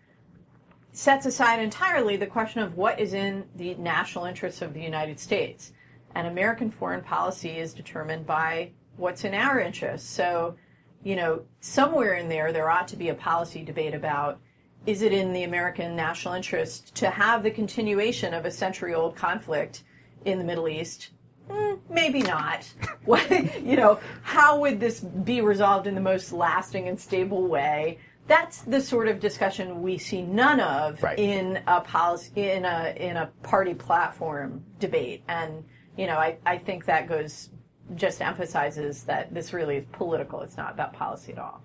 sets 0.93 1.27
aside 1.27 1.61
entirely 1.61 2.17
the 2.17 2.27
question 2.27 2.63
of 2.63 2.79
what 2.79 2.99
is 2.99 3.13
in 3.13 3.45
the 3.57 3.75
national 3.75 4.25
interests 4.25 4.63
of 4.63 4.73
the 4.73 4.81
United 4.81 5.21
States. 5.21 5.73
And 6.15 6.27
American 6.27 6.71
foreign 6.71 7.03
policy 7.03 7.59
is 7.59 7.75
determined 7.75 8.27
by 8.27 8.71
what's 8.99 9.25
in 9.25 9.35
our 9.35 9.61
interest. 9.61 10.11
So, 10.11 10.57
you 11.03 11.17
know, 11.17 11.43
somewhere 11.61 12.15
in 12.15 12.29
there, 12.29 12.53
there 12.53 12.69
ought 12.71 12.89
to 12.89 12.97
be 12.97 13.09
a 13.09 13.15
policy 13.15 13.63
debate 13.63 13.95
about 13.95 14.41
is 14.87 15.03
it 15.03 15.13
in 15.13 15.33
the 15.33 15.43
American 15.43 15.95
national 15.97 16.35
interest 16.35 16.95
to 16.97 17.11
have 17.11 17.43
the 17.43 17.51
continuation 17.51 18.33
of 18.33 18.45
a 18.45 18.51
century 18.51 18.95
old 18.95 19.17
conflict 19.17 19.85
in 20.25 20.39
the 20.39 20.45
Middle 20.45 20.69
East? 20.69 21.11
Mm, 21.49 21.79
maybe 21.89 22.23
not. 22.23 22.71
What, 23.05 23.31
you 23.65 23.77
know, 23.77 24.01
how 24.21 24.61
would 24.61 24.81
this 24.81 25.01
be 25.01 25.41
resolved 25.41 25.87
in 25.87 25.95
the 25.95 26.01
most 26.01 26.31
lasting 26.31 26.89
and 26.89 27.01
stable 27.01 27.47
way? 27.47 28.01
That's 28.27 28.61
the 28.61 28.83
sort 28.83 29.09
of 29.09 29.19
discussion 29.19 29.81
we 29.81 29.97
see 29.97 30.21
none 30.21 30.61
of 30.61 31.03
right. 31.03 31.19
in 31.19 31.63
a 31.67 31.81
policy 31.81 32.51
in 32.51 32.67
a 32.67 32.95
in 32.99 33.17
a 33.17 33.31
party 33.43 33.73
platform 33.73 34.63
debate, 34.79 35.23
and 35.27 35.65
you 35.97 36.07
know, 36.07 36.19
I, 36.19 36.37
I 36.45 36.59
think 36.59 36.85
that 36.85 37.09
goes 37.09 37.49
just 37.95 38.21
emphasizes 38.21 39.05
that 39.05 39.33
this 39.33 39.53
really 39.53 39.79
is 39.79 39.85
political. 39.93 40.41
It's 40.43 40.57
not 40.57 40.73
about 40.73 40.93
policy 40.93 41.33
at 41.33 41.39
all. 41.39 41.63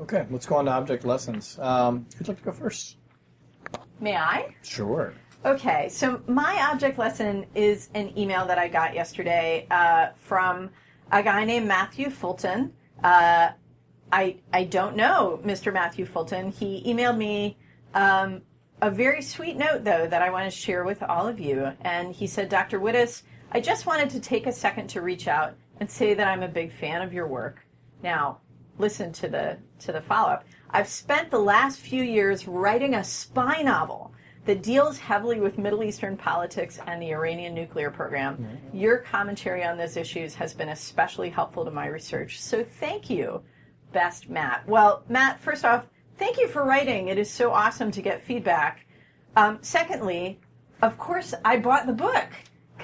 Okay, 0.00 0.26
let's 0.30 0.46
go 0.46 0.56
on 0.56 0.64
to 0.64 0.72
object 0.72 1.04
lessons. 1.04 1.58
Um, 1.58 2.06
who'd 2.16 2.28
like 2.28 2.38
to 2.38 2.44
go 2.44 2.52
first? 2.52 2.96
May 4.00 4.16
I? 4.16 4.54
Sure. 4.62 5.14
Okay, 5.44 5.88
so 5.88 6.22
my 6.26 6.68
object 6.72 6.98
lesson 6.98 7.46
is 7.54 7.90
an 7.94 8.16
email 8.18 8.46
that 8.46 8.58
I 8.58 8.68
got 8.68 8.94
yesterday 8.94 9.66
uh, 9.70 10.08
from 10.16 10.70
a 11.12 11.22
guy 11.22 11.44
named 11.44 11.66
Matthew 11.66 12.10
Fulton. 12.10 12.72
Uh, 13.02 13.50
I 14.10 14.36
I 14.52 14.64
don't 14.64 14.96
know 14.96 15.40
Mr. 15.44 15.72
Matthew 15.72 16.06
Fulton. 16.06 16.50
He 16.50 16.82
emailed 16.86 17.18
me 17.18 17.58
um, 17.94 18.42
a 18.80 18.90
very 18.90 19.22
sweet 19.22 19.56
note 19.56 19.84
though 19.84 20.06
that 20.06 20.22
I 20.22 20.30
want 20.30 20.50
to 20.50 20.50
share 20.50 20.84
with 20.84 21.02
all 21.02 21.28
of 21.28 21.38
you, 21.38 21.72
and 21.82 22.14
he 22.14 22.26
said, 22.26 22.48
Dr. 22.48 22.80
Wittes, 22.80 23.22
I 23.54 23.60
just 23.60 23.86
wanted 23.86 24.10
to 24.10 24.20
take 24.20 24.48
a 24.48 24.52
second 24.52 24.88
to 24.88 25.00
reach 25.00 25.28
out 25.28 25.54
and 25.78 25.88
say 25.88 26.12
that 26.12 26.26
I'm 26.26 26.42
a 26.42 26.48
big 26.48 26.72
fan 26.72 27.02
of 27.02 27.12
your 27.12 27.28
work. 27.28 27.64
Now, 28.02 28.40
listen 28.78 29.12
to 29.12 29.28
the 29.28 29.58
to 29.78 29.92
the 29.92 30.00
follow-up. 30.00 30.44
I've 30.70 30.88
spent 30.88 31.30
the 31.30 31.38
last 31.38 31.78
few 31.78 32.02
years 32.02 32.48
writing 32.48 32.94
a 32.94 33.04
spy 33.04 33.62
novel 33.62 34.12
that 34.44 34.64
deals 34.64 34.98
heavily 34.98 35.38
with 35.38 35.56
Middle 35.56 35.84
Eastern 35.84 36.16
politics 36.16 36.80
and 36.88 37.00
the 37.00 37.12
Iranian 37.12 37.54
nuclear 37.54 37.92
program. 37.92 38.36
Mm-hmm. 38.36 38.76
Your 38.76 38.98
commentary 38.98 39.64
on 39.64 39.78
those 39.78 39.96
issues 39.96 40.34
has 40.34 40.52
been 40.52 40.70
especially 40.70 41.30
helpful 41.30 41.64
to 41.64 41.70
my 41.70 41.86
research. 41.86 42.40
So 42.42 42.64
thank 42.64 43.08
you, 43.08 43.40
best 43.92 44.28
Matt. 44.28 44.66
Well, 44.66 45.04
Matt, 45.08 45.38
first 45.38 45.64
off, 45.64 45.86
thank 46.18 46.38
you 46.38 46.48
for 46.48 46.64
writing. 46.64 47.06
It 47.06 47.18
is 47.18 47.30
so 47.30 47.52
awesome 47.52 47.92
to 47.92 48.02
get 48.02 48.24
feedback. 48.24 48.84
Um, 49.36 49.60
secondly, 49.62 50.40
of 50.82 50.98
course, 50.98 51.34
I 51.44 51.58
bought 51.58 51.86
the 51.86 51.92
book. 51.92 52.28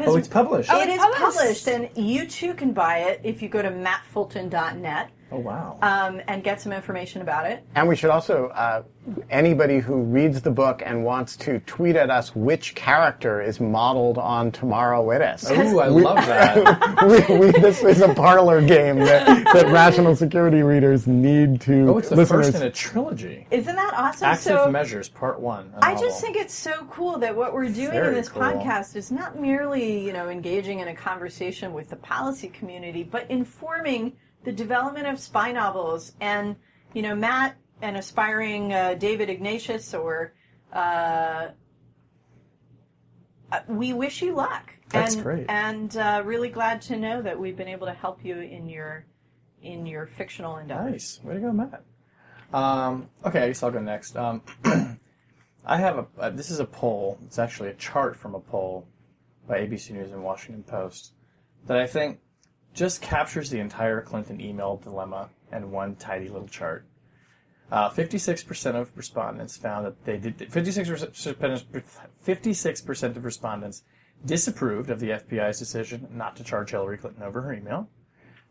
Oh, 0.08 0.16
it's 0.16 0.28
published. 0.28 0.70
Oh, 0.72 0.80
it 0.80 0.88
it's 0.88 0.94
is 0.94 0.98
published. 1.00 1.64
published, 1.64 1.68
and 1.68 1.88
you 1.96 2.26
too 2.26 2.54
can 2.54 2.72
buy 2.72 2.98
it 2.98 3.20
if 3.24 3.42
you 3.42 3.48
go 3.48 3.62
to 3.62 3.70
mattfulton.net. 3.70 5.10
Oh 5.32 5.38
wow! 5.38 5.78
Um, 5.82 6.20
and 6.26 6.42
get 6.42 6.60
some 6.60 6.72
information 6.72 7.22
about 7.22 7.46
it. 7.46 7.64
And 7.74 7.88
we 7.88 7.94
should 7.94 8.10
also, 8.10 8.48
uh, 8.48 8.82
anybody 9.30 9.78
who 9.78 10.02
reads 10.02 10.40
the 10.42 10.50
book 10.50 10.82
and 10.84 11.04
wants 11.04 11.36
to 11.38 11.60
tweet 11.60 11.94
at 11.96 12.10
us 12.10 12.34
which 12.34 12.74
character 12.74 13.40
is 13.40 13.60
modeled 13.60 14.18
on 14.18 14.50
Tamara 14.50 14.98
Wittes. 14.98 15.48
Ooh, 15.50 15.78
I 15.78 15.86
love 15.86 16.16
that. 16.16 17.28
we, 17.30 17.36
we, 17.38 17.52
this 17.52 17.82
is 17.82 18.00
a 18.00 18.12
parlor 18.12 18.60
game 18.60 18.98
that, 18.98 19.26
that 19.54 19.66
rational 19.68 20.16
security 20.16 20.62
readers 20.62 21.06
need 21.06 21.60
to. 21.62 21.88
oh, 21.88 21.98
it's 21.98 22.08
the 22.08 22.16
listeners. 22.16 22.46
first 22.46 22.56
in 22.56 22.62
a 22.64 22.70
trilogy. 22.70 23.46
Isn't 23.50 23.76
that 23.76 23.94
awesome? 23.94 24.28
Active 24.28 24.42
so 24.42 24.70
Measures, 24.70 25.08
Part 25.08 25.40
One. 25.40 25.72
a 25.76 25.84
I 25.84 25.92
novel. 25.92 26.08
just 26.08 26.20
think 26.20 26.36
it's 26.36 26.54
so 26.54 26.86
cool 26.90 27.18
that 27.18 27.34
what 27.34 27.54
we're 27.54 27.68
doing 27.68 27.92
Very 27.92 28.08
in 28.08 28.14
this 28.14 28.28
cool. 28.28 28.42
podcast 28.42 28.96
is 28.96 29.12
not 29.12 29.38
merely, 29.38 30.04
you 30.04 30.12
know, 30.12 30.28
engaging 30.28 30.80
in 30.80 30.88
a 30.88 30.94
conversation 30.94 31.72
with 31.72 31.88
the 31.88 31.96
policy 31.96 32.48
community, 32.48 33.04
but 33.04 33.30
informing 33.30 34.12
the 34.44 34.52
development 34.52 35.06
of 35.06 35.18
spy 35.18 35.52
novels. 35.52 36.12
And, 36.20 36.56
you 36.94 37.02
know, 37.02 37.14
Matt, 37.14 37.56
an 37.82 37.96
aspiring 37.96 38.72
uh, 38.72 38.94
David 38.94 39.30
Ignatius, 39.30 39.94
or 39.94 40.34
uh, 40.72 41.48
uh, 43.52 43.60
we 43.68 43.92
wish 43.92 44.22
you 44.22 44.34
luck. 44.34 44.72
That's 44.90 45.14
and, 45.14 45.22
great. 45.22 45.46
And 45.48 45.96
uh, 45.96 46.22
really 46.24 46.48
glad 46.48 46.82
to 46.82 46.96
know 46.96 47.22
that 47.22 47.38
we've 47.38 47.56
been 47.56 47.68
able 47.68 47.86
to 47.86 47.92
help 47.92 48.24
you 48.24 48.40
in 48.40 48.68
your 48.68 49.06
in 49.62 49.86
your 49.86 50.06
fictional 50.06 50.56
endeavors. 50.56 50.90
Nice. 50.90 51.20
Way 51.22 51.34
to 51.34 51.40
go, 51.40 51.52
Matt. 51.52 51.84
Um, 52.52 53.08
okay, 53.24 53.44
I 53.44 53.46
guess 53.48 53.62
I'll 53.62 53.70
go 53.70 53.80
next. 53.80 54.16
Um, 54.16 54.42
I 55.64 55.76
have 55.76 55.98
a. 55.98 56.06
Uh, 56.18 56.30
this 56.30 56.50
is 56.50 56.60
a 56.60 56.64
poll. 56.64 57.18
It's 57.26 57.38
actually 57.38 57.68
a 57.68 57.74
chart 57.74 58.16
from 58.16 58.34
a 58.34 58.40
poll 58.40 58.88
by 59.46 59.58
ABC 59.58 59.90
News 59.90 60.10
and 60.12 60.22
Washington 60.22 60.64
Post 60.64 61.12
that 61.66 61.76
I 61.76 61.86
think 61.86 62.20
just 62.74 63.02
captures 63.02 63.50
the 63.50 63.58
entire 63.58 64.00
Clinton 64.00 64.40
email 64.40 64.76
dilemma 64.76 65.30
in 65.52 65.70
one 65.70 65.96
tidy 65.96 66.28
little 66.28 66.48
chart. 66.48 66.84
Uh, 67.70 67.88
56% 67.88 68.74
of 68.74 68.96
respondents 68.96 69.56
found 69.56 69.86
that 69.86 70.04
they 70.04 70.16
did. 70.16 70.38
56%, 70.38 71.84
56% 72.26 73.16
of 73.16 73.24
respondents 73.24 73.84
disapproved 74.24 74.90
of 74.90 75.00
the 75.00 75.10
FBI's 75.10 75.58
decision 75.58 76.08
not 76.12 76.36
to 76.36 76.44
charge 76.44 76.70
Hillary 76.70 76.98
Clinton 76.98 77.22
over 77.22 77.42
her 77.42 77.52
email. 77.52 77.88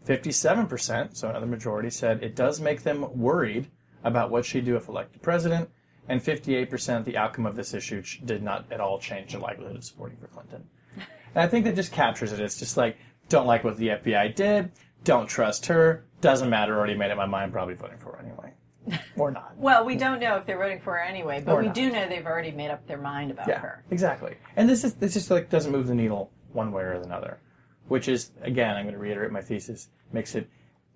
57%, 0.07 1.15
so 1.15 1.30
another 1.30 1.45
majority, 1.45 1.89
said 1.89 2.24
it 2.24 2.36
does 2.36 2.61
make 2.61 2.84
them 2.84 3.17
worried 3.17 3.67
about 4.03 4.32
what 4.32 4.45
she'd 4.45 4.65
do 4.65 4.78
if 4.78 4.88
elected 4.88 5.22
president. 5.22 5.70
And 6.07 6.22
58% 6.22 7.03
the 7.03 7.17
outcome 7.17 7.45
of 7.45 7.55
this 7.55 7.74
issue 7.74 8.01
did 8.26 8.41
not 8.41 8.65
at 8.72 8.80
all 8.80 8.99
change 8.99 9.34
the 9.34 9.39
likelihood 9.39 9.76
of 9.76 9.84
supporting 9.84 10.17
for 10.17 10.28
Clinton. 10.28 10.63
And 10.95 11.43
I 11.43 11.47
think 11.47 11.65
that 11.65 11.76
just 11.76 11.91
captures 11.91 12.32
it. 12.32 12.39
It's 12.39 12.57
just 12.57 12.78
like, 12.78 12.97
don't 13.30 13.47
like 13.47 13.63
what 13.63 13.77
the 13.77 13.89
FBI 13.89 14.36
did, 14.36 14.71
don't 15.03 15.27
trust 15.27 15.65
her, 15.67 16.05
doesn't 16.21 16.49
matter, 16.49 16.77
already 16.77 16.95
made 16.95 17.11
up 17.11 17.17
my 17.17 17.25
mind, 17.25 17.53
probably 17.53 17.75
voting 17.75 17.97
for 17.97 18.13
her 18.13 18.19
anyway. 18.19 18.53
Or 19.17 19.30
not. 19.30 19.53
Well, 19.57 19.86
we 19.86 19.95
don't 19.95 20.19
know 20.19 20.38
if 20.38 20.45
they're 20.47 20.57
voting 20.57 20.80
for 20.80 20.93
her 20.93 21.01
anyway, 21.01 21.43
but 21.45 21.53
Or 21.53 21.59
we 21.59 21.67
not. 21.67 21.75
do 21.75 21.91
know 21.91 22.07
they've 22.07 22.25
already 22.25 22.51
made 22.51 22.71
up 22.71 22.88
their 22.88 22.97
mind 22.97 23.30
about 23.30 23.47
Yeah, 23.47 23.59
her. 23.59 23.84
exactly. 23.91 24.36
And 24.55 24.67
this 24.67 24.84
is 24.84 24.95
this 24.95 25.13
just 25.13 25.30
like 25.30 25.49
doesn't 25.49 25.71
move 25.71 25.88
the 25.88 25.93
needle 25.95 26.32
one 26.53 26.71
way 26.71 26.82
or 26.84 26.93
another, 26.93 27.39
which 27.88 28.07
is 28.07 28.32
again 28.41 28.75
I'm 28.75 28.86
going 28.86 28.93
to 28.95 28.99
reiterate 28.99 29.32
my 29.32 29.41
thesis 29.41 29.89
makes 30.11 30.34
it 30.34 30.49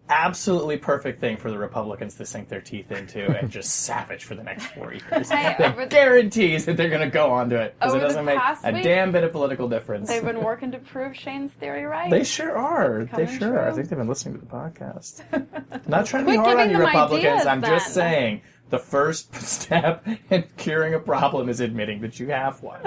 absolutely 0.09 0.77
perfect 0.77 1.19
thing 1.21 1.37
for 1.37 1.49
the 1.49 1.57
Republicans 1.57 2.15
to 2.15 2.25
sink 2.25 2.49
their 2.49 2.61
teeth 2.61 2.91
into 2.91 3.25
and 3.39 3.49
just 3.49 3.81
savage 3.83 4.25
for 4.25 4.35
the 4.35 4.43
next 4.43 4.65
four 4.67 4.91
years. 4.93 5.03
Hey, 5.29 5.55
that 5.57 5.73
over- 5.73 5.85
guarantees 5.85 6.65
that 6.65 6.77
they're 6.77 6.89
going 6.89 7.01
to 7.01 7.09
go 7.09 7.31
on 7.31 7.49
to 7.49 7.59
it 7.61 7.75
because 7.79 7.95
it 7.95 7.99
doesn't 7.99 8.25
make 8.25 8.37
past 8.37 8.63
a 8.65 8.71
week, 8.73 8.83
damn 8.83 9.11
bit 9.11 9.23
of 9.23 9.31
political 9.31 9.67
difference. 9.69 10.07
They've 10.09 10.23
been 10.23 10.43
working 10.43 10.71
to 10.71 10.77
prove 10.93 11.15
Shane's 11.15 11.51
theory 11.53 11.85
right. 11.85 12.11
They 12.11 12.23
sure 12.23 12.57
are. 12.57 13.05
They 13.05 13.25
Coming 13.25 13.39
sure 13.39 13.57
are. 13.59 13.69
I 13.69 13.73
think 13.73 13.89
they've 13.89 13.97
been 13.97 14.07
listening 14.07 14.35
to 14.35 14.41
the 14.41 14.45
podcast. 14.51 15.87
Not 15.87 16.05
trying 16.05 16.25
to 16.25 16.31
be 16.31 16.37
hard 16.37 16.49
on 16.49 16.57
giving 16.57 16.71
you 16.75 16.85
Republicans. 16.85 17.25
ideas, 17.25 17.45
I'm 17.47 17.61
just 17.61 17.93
saying 17.93 18.41
the 18.69 18.79
first 18.79 19.33
step 19.35 20.05
in 20.29 20.43
curing 20.57 20.93
a 20.95 20.99
problem 20.99 21.47
is 21.49 21.59
admitting 21.59 22.01
that 22.01 22.19
you 22.19 22.27
have 22.29 22.61
one. 22.61 22.81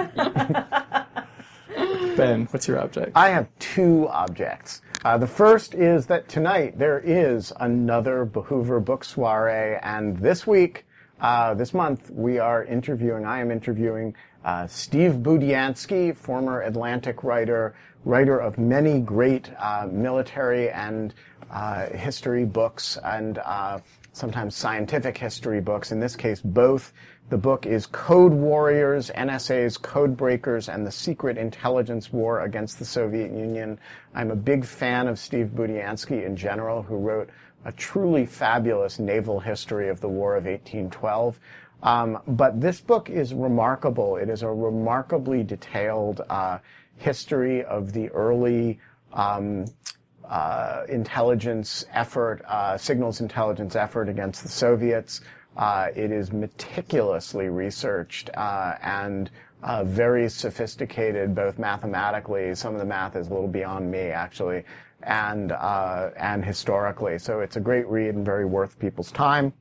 ben, 2.15 2.47
what's 2.51 2.67
your 2.67 2.79
object? 2.79 3.11
I 3.15 3.29
have 3.29 3.47
two 3.59 4.07
objects. 4.09 4.81
Uh, 5.05 5.17
the 5.17 5.27
first 5.27 5.75
is 5.75 6.07
that 6.07 6.27
tonight 6.27 6.77
there 6.79 6.99
is 6.99 7.53
another 7.59 8.25
the 8.25 8.41
Hoover 8.41 8.79
book 8.79 9.03
soiree, 9.03 9.77
and 9.83 10.17
this 10.17 10.47
week, 10.47 10.85
uh, 11.21 11.53
this 11.53 11.73
month, 11.73 12.09
we 12.09 12.39
are 12.39 12.63
interviewing, 12.63 13.23
I 13.23 13.39
am 13.39 13.51
interviewing 13.51 14.15
uh, 14.43 14.65
Steve 14.65 15.13
Budiansky, 15.13 16.15
former 16.15 16.61
Atlantic 16.61 17.23
writer, 17.23 17.75
writer 18.05 18.39
of 18.39 18.57
many 18.57 18.99
great 18.99 19.51
uh, 19.59 19.87
military 19.91 20.71
and 20.71 21.13
uh, 21.51 21.87
history 21.89 22.45
books 22.45 22.97
and 23.03 23.37
uh, 23.39 23.79
sometimes 24.13 24.55
scientific 24.55 25.17
history 25.17 25.61
books. 25.61 25.91
In 25.91 25.99
this 25.99 26.15
case, 26.15 26.41
both. 26.41 26.91
The 27.29 27.37
book 27.37 27.65
is 27.65 27.87
Code 27.87 28.31
Warriors, 28.31 29.11
NSA's 29.13 29.77
Code 29.77 30.15
Breakers, 30.15 30.69
and 30.69 30.87
the 30.87 30.91
Secret 30.93 31.37
Intelligence 31.37 32.13
War 32.13 32.39
Against 32.39 32.79
the 32.79 32.85
Soviet 32.85 33.31
Union. 33.31 33.77
I'm 34.15 34.31
a 34.31 34.35
big 34.35 34.63
fan 34.63 35.09
of 35.09 35.19
Steve 35.19 35.47
Budiansky 35.53 36.25
in 36.25 36.37
general, 36.37 36.83
who 36.83 36.95
wrote 36.95 37.29
a 37.65 37.73
truly 37.73 38.25
fabulous 38.25 38.97
naval 38.97 39.41
history 39.41 39.89
of 39.89 39.99
the 39.99 40.07
War 40.07 40.37
of 40.37 40.45
1812. 40.45 41.37
Um, 41.83 42.21
but 42.27 42.61
this 42.61 42.79
book 42.79 43.09
is 43.09 43.33
remarkable. 43.33 44.15
It 44.15 44.29
is 44.29 44.41
a 44.41 44.49
remarkably 44.49 45.43
detailed 45.43 46.21
uh, 46.29 46.59
history 46.95 47.61
of 47.65 47.91
the 47.91 48.07
early 48.11 48.79
um, 49.11 49.65
uh, 50.29 50.83
intelligence 50.87 51.83
effort, 51.91 52.41
uh, 52.47 52.77
signals 52.77 53.19
intelligence 53.19 53.75
effort 53.75 54.07
against 54.07 54.43
the 54.43 54.49
Soviets. 54.49 55.19
Uh, 55.57 55.87
it 55.95 56.11
is 56.11 56.31
meticulously 56.31 57.49
researched 57.49 58.29
uh, 58.35 58.75
and 58.81 59.31
uh, 59.63 59.83
very 59.83 60.29
sophisticated, 60.29 61.33
both 61.33 61.57
mathematically. 61.57 62.53
Some 62.53 62.75
of 62.75 62.79
the 62.79 62.85
math 62.85 63.15
is 63.15 63.27
a 63.27 63.33
little 63.33 63.47
beyond 63.47 63.89
me, 63.89 64.11
actually, 64.11 64.63
and 65.01 65.51
uh, 65.51 66.11
and 66.15 66.45
historically. 66.45 67.17
So 67.17 67.39
it's 67.39 67.55
a 67.55 67.59
great 67.59 67.87
read 67.87 68.13
and 68.13 68.23
very 68.23 68.45
worth 68.45 68.77
people's 68.77 69.11
time. 69.11 69.51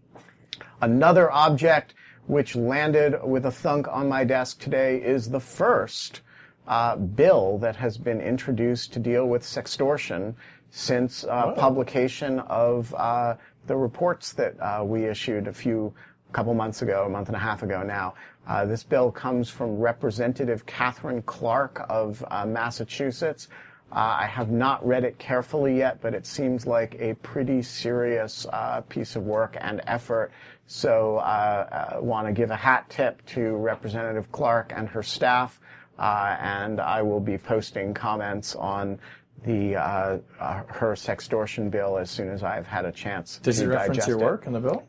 Another 0.82 1.32
object 1.32 1.94
which 2.26 2.56
landed 2.56 3.18
with 3.24 3.46
a 3.46 3.50
thunk 3.50 3.88
on 3.88 4.08
my 4.08 4.24
desk 4.24 4.58
today 4.60 5.00
is 5.00 5.30
the 5.30 5.40
first 5.40 6.20
uh, 6.66 6.96
bill 6.96 7.56
that 7.58 7.76
has 7.76 7.96
been 7.96 8.20
introduced 8.20 8.92
to 8.92 8.98
deal 8.98 9.26
with 9.26 9.42
sextortion 9.42 10.34
since 10.70 11.24
uh, 11.24 11.52
publication 11.52 12.40
of 12.40 12.94
uh, 12.98 13.34
the 13.66 13.76
reports 13.76 14.32
that 14.34 14.54
uh, 14.60 14.84
we 14.84 15.04
issued 15.04 15.48
a 15.48 15.52
few 15.52 15.92
couple 16.32 16.52
months 16.52 16.82
ago, 16.82 17.04
a 17.06 17.08
month 17.08 17.28
and 17.28 17.36
a 17.36 17.40
half 17.40 17.62
ago 17.62 17.82
now. 17.82 18.14
Uh, 18.46 18.66
this 18.66 18.82
bill 18.82 19.10
comes 19.10 19.48
from 19.48 19.78
Representative 19.78 20.66
Katherine 20.66 21.22
Clark 21.22 21.86
of 21.88 22.22
uh, 22.30 22.44
Massachusetts. 22.44 23.48
Uh, 23.90 24.18
I 24.20 24.26
have 24.26 24.50
not 24.50 24.86
read 24.86 25.04
it 25.04 25.18
carefully 25.18 25.78
yet, 25.78 26.00
but 26.02 26.12
it 26.14 26.26
seems 26.26 26.66
like 26.66 26.96
a 26.98 27.14
pretty 27.14 27.62
serious 27.62 28.46
uh, 28.52 28.82
piece 28.82 29.16
of 29.16 29.24
work 29.24 29.56
and 29.60 29.80
effort. 29.86 30.30
So 30.66 31.18
I 31.18 31.98
want 32.00 32.26
to 32.26 32.32
give 32.32 32.50
a 32.50 32.56
hat 32.56 32.90
tip 32.90 33.24
to 33.26 33.56
Representative 33.56 34.30
Clark 34.32 34.72
and 34.76 34.88
her 34.88 35.02
staff, 35.02 35.58
and 35.98 36.80
I 36.80 37.00
will 37.02 37.20
be 37.20 37.38
posting 37.38 37.94
comments 37.94 38.56
on 38.56 38.98
the 39.44 39.76
uh, 39.76 40.18
uh, 40.40 40.62
her 40.68 40.92
sextortion 40.94 41.70
bill 41.70 41.98
as 41.98 42.10
soon 42.10 42.28
as 42.28 42.42
I've 42.42 42.66
had 42.66 42.84
a 42.84 42.92
chance. 42.92 43.38
Does 43.42 43.58
to 43.58 43.64
it 43.64 43.68
reference 43.68 44.06
your 44.06 44.18
it. 44.18 44.24
work 44.24 44.46
in 44.46 44.52
the 44.52 44.60
bill? 44.60 44.84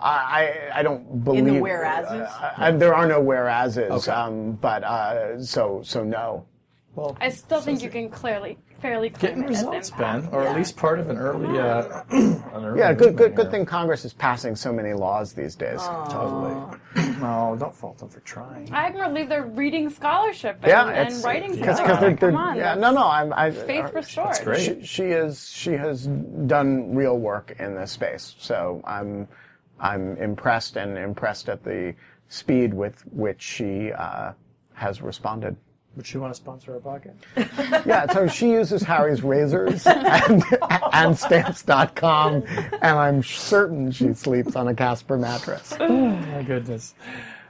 I 0.00 0.10
I 0.72 0.80
I 0.80 0.82
don't 0.82 1.22
believe 1.24 1.46
In 1.46 1.54
the 1.54 1.60
whereases? 1.60 2.10
uh, 2.10 2.52
I- 2.56 2.70
there 2.72 2.94
are 2.94 3.06
no 3.06 3.20
whereases, 3.20 3.90
Okay. 3.90 4.10
um, 4.12 4.52
but 4.52 4.82
uh, 4.84 5.40
so 5.42 5.80
so 5.84 6.02
no. 6.04 6.46
Well, 6.96 7.16
I 7.20 7.28
still 7.28 7.60
think 7.60 7.82
you 7.82 7.90
can 7.90 8.08
clearly, 8.08 8.56
fairly 8.84 9.08
claim 9.08 9.40
getting 9.40 9.46
results. 9.46 9.90
Ben, 9.92 10.28
or 10.30 10.46
at 10.46 10.54
least 10.54 10.76
part 10.76 10.98
of 10.98 11.08
an 11.08 11.16
early. 11.16 11.58
Uh, 11.58 12.02
an 12.10 12.42
early 12.54 12.78
Yeah, 12.78 12.92
good 12.92 13.16
good 13.16 13.34
good 13.34 13.50
thing 13.50 13.64
Congress 13.64 14.04
is 14.04 14.12
passing 14.12 14.54
so 14.54 14.72
many 14.72 14.92
laws 14.92 15.32
these 15.32 15.54
days. 15.54 15.80
Totally. 16.10 16.54
no, 17.18 17.56
don't 17.58 17.74
fault 17.74 17.96
them 17.98 18.10
for 18.10 18.20
trying. 18.20 18.70
I 18.74 18.90
believe 18.90 19.30
they're 19.30 19.46
reading 19.46 19.88
scholarship 19.88 20.58
and, 20.62 20.68
Yeah, 20.68 20.88
and 20.88 21.24
writing 21.24 21.54
because 21.54 21.78
something. 21.78 21.98
they're, 21.98 22.16
they're 22.16 22.30
Come 22.32 22.36
on, 22.36 22.56
yeah 22.56 22.74
no 22.74 22.90
no 22.92 23.08
I'm 23.08 23.32
I 23.32 23.50
faith 23.50 23.86
uh, 23.86 23.92
restored. 23.92 24.28
That's 24.28 24.40
great. 24.44 24.60
She, 24.60 24.86
she 24.86 25.04
is 25.04 25.50
she 25.50 25.72
has 25.72 26.06
done 26.46 26.94
real 26.94 27.18
work 27.18 27.56
in 27.58 27.74
this 27.74 27.90
space. 27.90 28.34
So 28.38 28.82
I'm 28.84 29.26
I'm 29.80 30.16
impressed 30.18 30.76
and 30.76 30.98
impressed 30.98 31.48
at 31.48 31.64
the 31.64 31.94
speed 32.28 32.74
with 32.74 33.02
which 33.12 33.40
she 33.40 33.92
uh, 33.92 34.32
has 34.74 35.00
responded. 35.00 35.56
Would 35.96 36.06
she 36.06 36.18
want 36.18 36.34
to 36.34 36.36
sponsor 36.36 36.74
our 36.74 36.80
podcast? 36.80 37.14
Yeah, 37.86 38.12
so 38.12 38.26
she 38.26 38.50
uses 38.50 38.82
Harry's 38.82 39.22
razors 39.22 39.86
and, 39.86 40.42
and 40.92 41.16
stamps.com, 41.18 42.42
and 42.46 42.98
I'm 42.98 43.22
certain 43.22 43.90
she 43.92 44.12
sleeps 44.14 44.56
on 44.56 44.68
a 44.68 44.74
Casper 44.74 45.16
mattress. 45.16 45.72
My 45.78 46.44
goodness. 46.46 46.94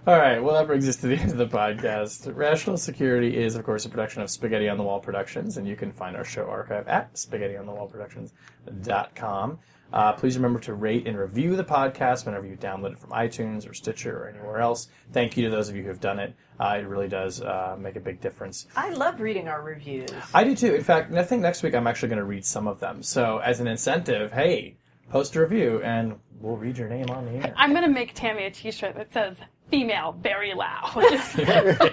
All 0.07 0.19
right, 0.19 0.39
well, 0.43 0.55
that 0.57 0.67
brings 0.67 0.87
us 0.87 0.97
to 0.97 1.07
the 1.07 1.17
end 1.17 1.31
of 1.31 1.39
the 1.39 1.47
podcast. 1.47 2.31
Rational 2.37 2.77
Security 2.77 3.43
is, 3.43 3.57
of 3.57 3.65
course, 3.65 3.87
a 3.87 3.89
production 3.89 4.21
of 4.21 4.29
Spaghetti 4.29 4.69
on 4.69 4.77
the 4.77 4.85
Wall 4.85 5.01
Productions, 5.01 5.57
and 5.57 5.67
you 5.67 5.77
can 5.77 5.93
find 5.93 6.15
our 6.15 6.25
show 6.25 6.45
archive 6.45 6.87
at 6.89 7.15
spaghettionthewallproductions.com. 7.15 9.59
Uh, 9.95 10.13
please 10.13 10.37
remember 10.37 10.59
to 10.59 10.75
rate 10.75 11.07
and 11.07 11.17
review 11.17 11.55
the 11.55 11.63
podcast 11.63 12.27
whenever 12.27 12.45
you 12.45 12.57
download 12.57 12.91
it 12.93 12.99
from 12.99 13.11
iTunes 13.11 13.69
or 13.69 13.73
Stitcher 13.73 14.25
or 14.25 14.29
anywhere 14.29 14.59
else. 14.59 14.89
Thank 15.13 15.37
you 15.37 15.45
to 15.45 15.51
those 15.51 15.69
of 15.69 15.77
you 15.77 15.83
who 15.83 15.89
have 15.89 16.01
done 16.01 16.19
it. 16.19 16.35
Uh, 16.59 16.79
it 16.81 16.89
really 16.89 17.07
does 17.07 17.41
uh, 17.41 17.77
make 17.79 17.95
a 17.95 18.01
big 18.01 18.21
difference. 18.21 18.67
I 18.75 18.91
love 18.91 19.21
reading 19.21 19.47
our 19.47 19.63
reviews. 19.63 20.11
I 20.35 20.43
do 20.43 20.57
too. 20.57 20.75
In 20.75 20.83
fact, 20.83 21.15
I 21.15 21.23
think 21.23 21.43
next 21.43 21.63
week 21.63 21.77
I'm 21.77 21.87
actually 21.87 22.09
going 22.09 22.19
to 22.19 22.25
read 22.25 22.45
some 22.45 22.67
of 22.67 22.81
them. 22.81 23.05
So, 23.05 23.39
as 23.39 23.61
an 23.61 23.69
incentive, 23.69 24.33
hey, 24.33 24.77
post 25.11 25.37
a 25.37 25.41
review 25.41 25.81
and 25.85 26.19
we'll 26.41 26.57
read 26.57 26.77
your 26.77 26.89
name 26.89 27.09
on 27.11 27.27
the 27.27 27.47
air. 27.47 27.55
I'm 27.57 27.73
gonna 27.73 27.89
make 27.89 28.15
Tammy 28.15 28.47
a 28.47 28.51
T-shirt 28.51 28.97
that 28.97 29.13
says 29.13 29.37
"Female, 29.71 30.17
very 30.23 30.55
loud." 30.55 30.91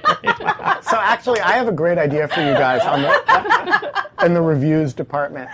So 0.84 0.98
actually, 0.98 1.40
I 1.42 1.52
have 1.54 1.68
a 1.68 1.72
great 1.72 1.98
idea 1.98 2.28
for 2.28 2.42
you 2.42 2.54
guys 2.54 2.82
on 2.82 3.02
the, 3.02 4.04
in 4.26 4.34
the 4.34 4.42
reviews 4.42 4.94
department. 4.94 5.50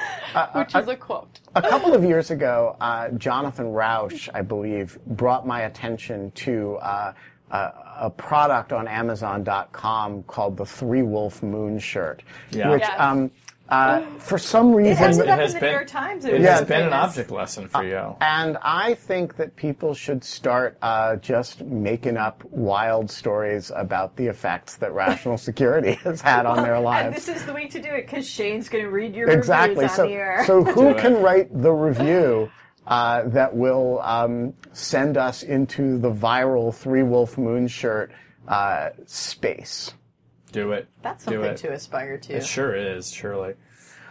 which 0.54 0.74
is 0.74 0.88
a 0.88 0.96
quote. 0.96 1.40
A 1.56 1.62
couple 1.62 1.94
of 1.94 2.04
years 2.04 2.32
ago, 2.32 2.76
uh, 2.82 3.10
Jonathan 3.10 3.72
Rauch, 3.72 4.30
I 4.34 4.42
believe, 4.42 4.98
brought 5.06 5.46
my 5.46 5.62
attention 5.64 6.32
to 6.32 6.76
uh, 6.78 7.14
a, 7.52 7.72
a 8.02 8.10
product 8.10 8.72
on 8.74 8.88
Amazon.com 8.88 10.24
called 10.24 10.58
the 10.58 10.66
Three 10.66 11.04
Wolf 11.04 11.44
Moon 11.44 11.78
shirt, 11.78 12.24
Yeah. 12.52 12.70
which 12.72 12.82
Yes. 12.82 12.96
um, 13.00 13.30
uh, 13.70 14.02
for 14.20 14.38
some 14.38 14.74
reason 14.74 15.04
ended 15.04 15.28
up 15.28 15.40
has 15.40 15.54
been- 15.54 15.64
New 15.64 15.70
York 15.72 15.88
Times. 15.88 16.26
It 16.26 16.34
was 16.34 16.42
Yeah. 16.42 16.52
has 16.60 16.66
been 16.68 16.84
an 16.88 16.94
object 16.94 17.32
lesson 17.32 17.68
for 17.68 17.84
you. 17.84 18.16
And 18.22 18.58
I 18.62 18.94
think 18.94 19.36
that 19.38 19.56
people 19.56 19.94
should 19.94 20.24
start 20.24 20.78
uh, 20.82 21.18
just 21.18 21.64
making 21.64 22.18
up 22.18 22.44
wild 22.46 23.12
stories 23.12 23.72
about 23.76 24.16
the 24.16 24.28
effects 24.28 24.78
that 24.78 24.94
rational 24.94 25.38
security 25.38 25.94
has 26.04 26.22
had 26.22 26.46
on 26.46 26.64
their 26.64 26.80
lives. 26.80 27.08
And 27.08 27.16
this 27.16 27.28
is 27.28 27.46
the 27.46 27.54
week 27.54 27.72
to 27.72 27.82
do 27.82 27.90
it 27.90 28.06
because 28.06 28.28
Shane's 28.28 28.70
going 28.70 28.84
to 28.86 28.90
read 28.92 29.16
your 29.16 29.30
exactly. 29.30 29.76
reviews 29.86 29.96
So, 29.96 30.04
on 30.04 30.10
the 30.10 30.16
air. 30.16 30.44
so 30.46 30.64
who 30.74 30.94
can 30.96 31.22
write 31.22 31.50
the 31.62 31.72
review 31.72 32.50
uh, 32.88 33.24
that 33.28 33.54
will 33.54 34.00
um, 34.02 34.54
send 34.72 35.18
us 35.18 35.44
into 35.44 35.98
the 35.98 36.10
viral 36.12 36.74
Three 36.74 37.04
Wolf 37.04 37.38
Moon 37.38 37.68
shirt 37.68 38.12
uh, 38.48 38.92
space? 39.06 39.92
Do 40.58 40.72
it. 40.72 40.88
That's 41.04 41.24
Do 41.24 41.34
something 41.34 41.52
it. 41.52 41.58
to 41.58 41.72
aspire 41.74 42.18
to. 42.18 42.38
It 42.38 42.46
sure 42.46 42.76
is, 42.76 43.12
surely. 43.12 43.54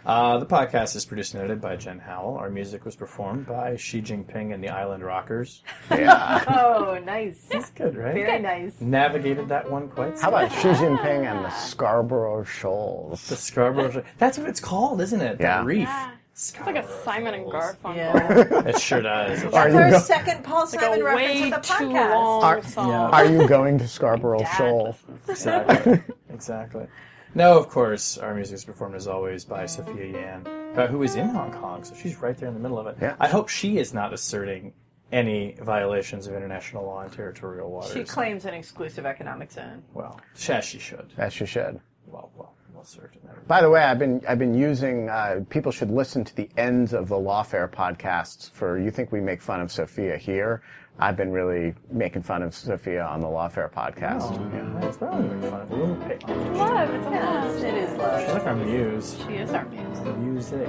Uh, 0.05 0.37
the 0.37 0.45
podcast 0.45 0.95
is 0.95 1.03
produced 1.03 1.33
and 1.33 1.43
edited 1.43 1.59
by 1.59 1.75
Jen 1.75 1.99
Howell. 1.99 2.37
Our 2.37 2.49
music 2.49 2.85
was 2.85 2.95
performed 2.95 3.45
by 3.45 3.75
Xi 3.75 4.01
Jinping 4.01 4.53
and 4.53 4.63
the 4.63 4.69
Island 4.69 5.03
Rockers. 5.03 5.61
Yeah. 5.91 6.43
Oh, 6.47 6.97
nice. 7.03 7.47
That's 7.51 7.69
good, 7.71 7.97
right? 7.97 8.13
Very 8.13 8.39
nice. 8.39 8.79
Navigated 8.79 9.49
that 9.49 9.69
one 9.69 9.89
quite. 9.89 10.17
How 10.21 10.29
about 10.29 10.51
Xi 10.53 10.69
Jinping 10.69 11.25
and 11.29 11.43
the 11.43 11.49
Scarborough 11.49 12.45
Shoals? 12.45 13.27
the 13.27 13.35
Scarborough? 13.35 14.03
That's 14.17 14.37
what 14.37 14.47
it's 14.47 14.61
called, 14.61 15.01
isn't 15.01 15.19
it? 15.21 15.37
Yeah. 15.41 15.59
The 15.59 15.65
reef. 15.65 15.79
Yeah. 15.89 16.11
It's 16.39 16.53
like 16.67 16.75
a 16.75 16.87
Simon 17.03 17.33
and 17.33 17.45
Garfunkel. 17.47 17.95
Yeah. 17.95 18.67
It 18.69 18.79
sure 18.79 19.01
does. 19.01 19.41
It's 19.41 19.55
Are 19.55 19.71
That's 19.71 19.75
our 19.75 19.89
go- 19.89 19.97
second 19.99 20.43
Paul 20.43 20.59
Like 20.65 20.69
Simon 20.79 21.01
a 21.01 21.03
reference 21.03 21.31
way 21.41 21.43
of 21.45 21.49
the 21.49 21.61
too 21.61 21.73
podcast. 21.73 22.09
long 22.13 22.43
Are- 22.43 22.63
song. 22.63 22.89
Yeah. 22.89 23.09
Are 23.09 23.25
you 23.25 23.47
going 23.47 23.79
to 23.79 23.87
Scarborough 23.87 24.43
Shoal? 24.55 24.95
Exactly. 25.27 25.99
exactly. 26.29 26.85
No, 27.33 27.57
of 27.57 27.69
course, 27.69 28.19
our 28.19 28.35
music 28.35 28.53
is 28.55 28.65
performed 28.65 28.93
as 28.95 29.07
always 29.07 29.45
by 29.45 29.65
Sophia 29.65 30.05
Yan, 30.11 30.47
uh, 30.77 30.85
who 30.87 31.01
is 31.01 31.15
in 31.15 31.27
Hong 31.29 31.51
Kong, 31.53 31.83
so 31.83 31.95
she's 31.95 32.17
right 32.17 32.37
there 32.37 32.47
in 32.49 32.53
the 32.53 32.59
middle 32.59 32.77
of 32.79 32.85
it. 32.87 32.97
Yeah. 33.01 33.15
I 33.19 33.27
hope 33.27 33.49
she 33.49 33.77
is 33.79 33.91
not 33.93 34.13
asserting 34.13 34.73
any 35.11 35.55
violations 35.61 36.27
of 36.27 36.35
international 36.35 36.85
law 36.85 37.01
and 37.01 37.11
territorial 37.11 37.71
waters. 37.71 37.93
She 37.93 38.03
claims 38.03 38.45
an 38.45 38.53
exclusive 38.53 39.05
economic 39.07 39.51
zone. 39.51 39.81
well, 39.93 40.19
as 40.49 40.65
she 40.65 40.77
should. 40.79 41.13
As 41.17 41.33
she 41.33 41.45
should. 41.47 41.79
Well, 42.05 42.31
well, 42.35 42.53
well 42.77 42.85
served 42.85 43.17
that. 43.25 43.47
By 43.47 43.61
the 43.61 43.69
way, 43.69 43.81
I've 43.81 43.97
been 43.99 44.21
I've 44.29 44.39
been 44.39 44.53
using. 44.53 45.09
Uh, 45.09 45.43
people 45.49 45.71
should 45.71 45.89
listen 45.91 46.23
to 46.23 46.35
the 46.35 46.47
ends 46.57 46.93
of 46.93 47.07
the 47.09 47.15
Lawfare 47.15 47.67
podcasts. 47.69 48.51
For 48.51 48.77
you 48.79 48.91
think 48.91 49.11
we 49.11 49.19
make 49.19 49.41
fun 49.41 49.61
of 49.61 49.71
Sophia 49.71 50.15
here? 50.17 50.61
I've 50.99 51.15
been 51.17 51.31
really 51.31 51.75
making 51.91 52.23
fun 52.23 52.41
of 52.41 52.55
Sophia 52.55 53.03
on 53.03 53.19
the 53.21 53.27
Lawfare 53.27 53.71
podcast. 53.71 54.21
Oh, 54.31 54.49
Yeah. 54.53 54.87
It's 54.87 54.97
probably 54.97 55.27
making 55.27 55.49
fun 55.51 55.61
of 55.61 55.69
her. 55.69 55.75
We 55.75 55.81
won't 55.81 56.01
pay 56.07 56.17
homage. 56.25 56.57
Love, 56.57 56.89
it's 56.89 57.05
a 57.07 57.11
Yes, 57.11 57.45
love. 57.45 57.63
it 57.63 57.73
is 57.75 57.89
She's 57.89 57.97
love. 57.99 58.33
like 58.33 58.45
our 58.45 58.55
muse. 58.55 59.23
She 59.27 59.33
is 59.35 59.53
our 59.53 59.65
muse. 59.65 59.99
Music. 60.17 60.67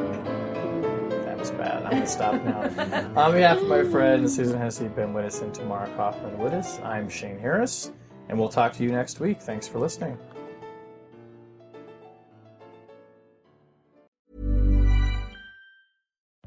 That 1.24 1.38
was 1.38 1.50
bad. 1.52 1.82
I'm 1.84 1.90
going 1.90 2.02
to 2.02 2.08
stop 2.08 2.42
now. 2.44 2.60
On 3.16 3.32
behalf 3.32 3.58
of 3.58 3.68
my 3.68 3.84
friends 3.84 4.34
Susan 4.36 4.58
Hennessey, 4.58 4.88
Ben 4.88 5.14
Wittes, 5.14 5.40
and 5.42 5.54
Tamara 5.54 5.88
Cofman 5.96 6.36
Wittes, 6.38 6.82
I'm 6.84 7.08
Shane 7.08 7.38
Harris, 7.38 7.90
and 8.28 8.38
we'll 8.38 8.48
talk 8.50 8.72
to 8.74 8.82
you 8.82 8.92
next 8.92 9.20
week. 9.20 9.40
Thanks 9.40 9.66
for 9.68 9.78
listening. 9.78 10.18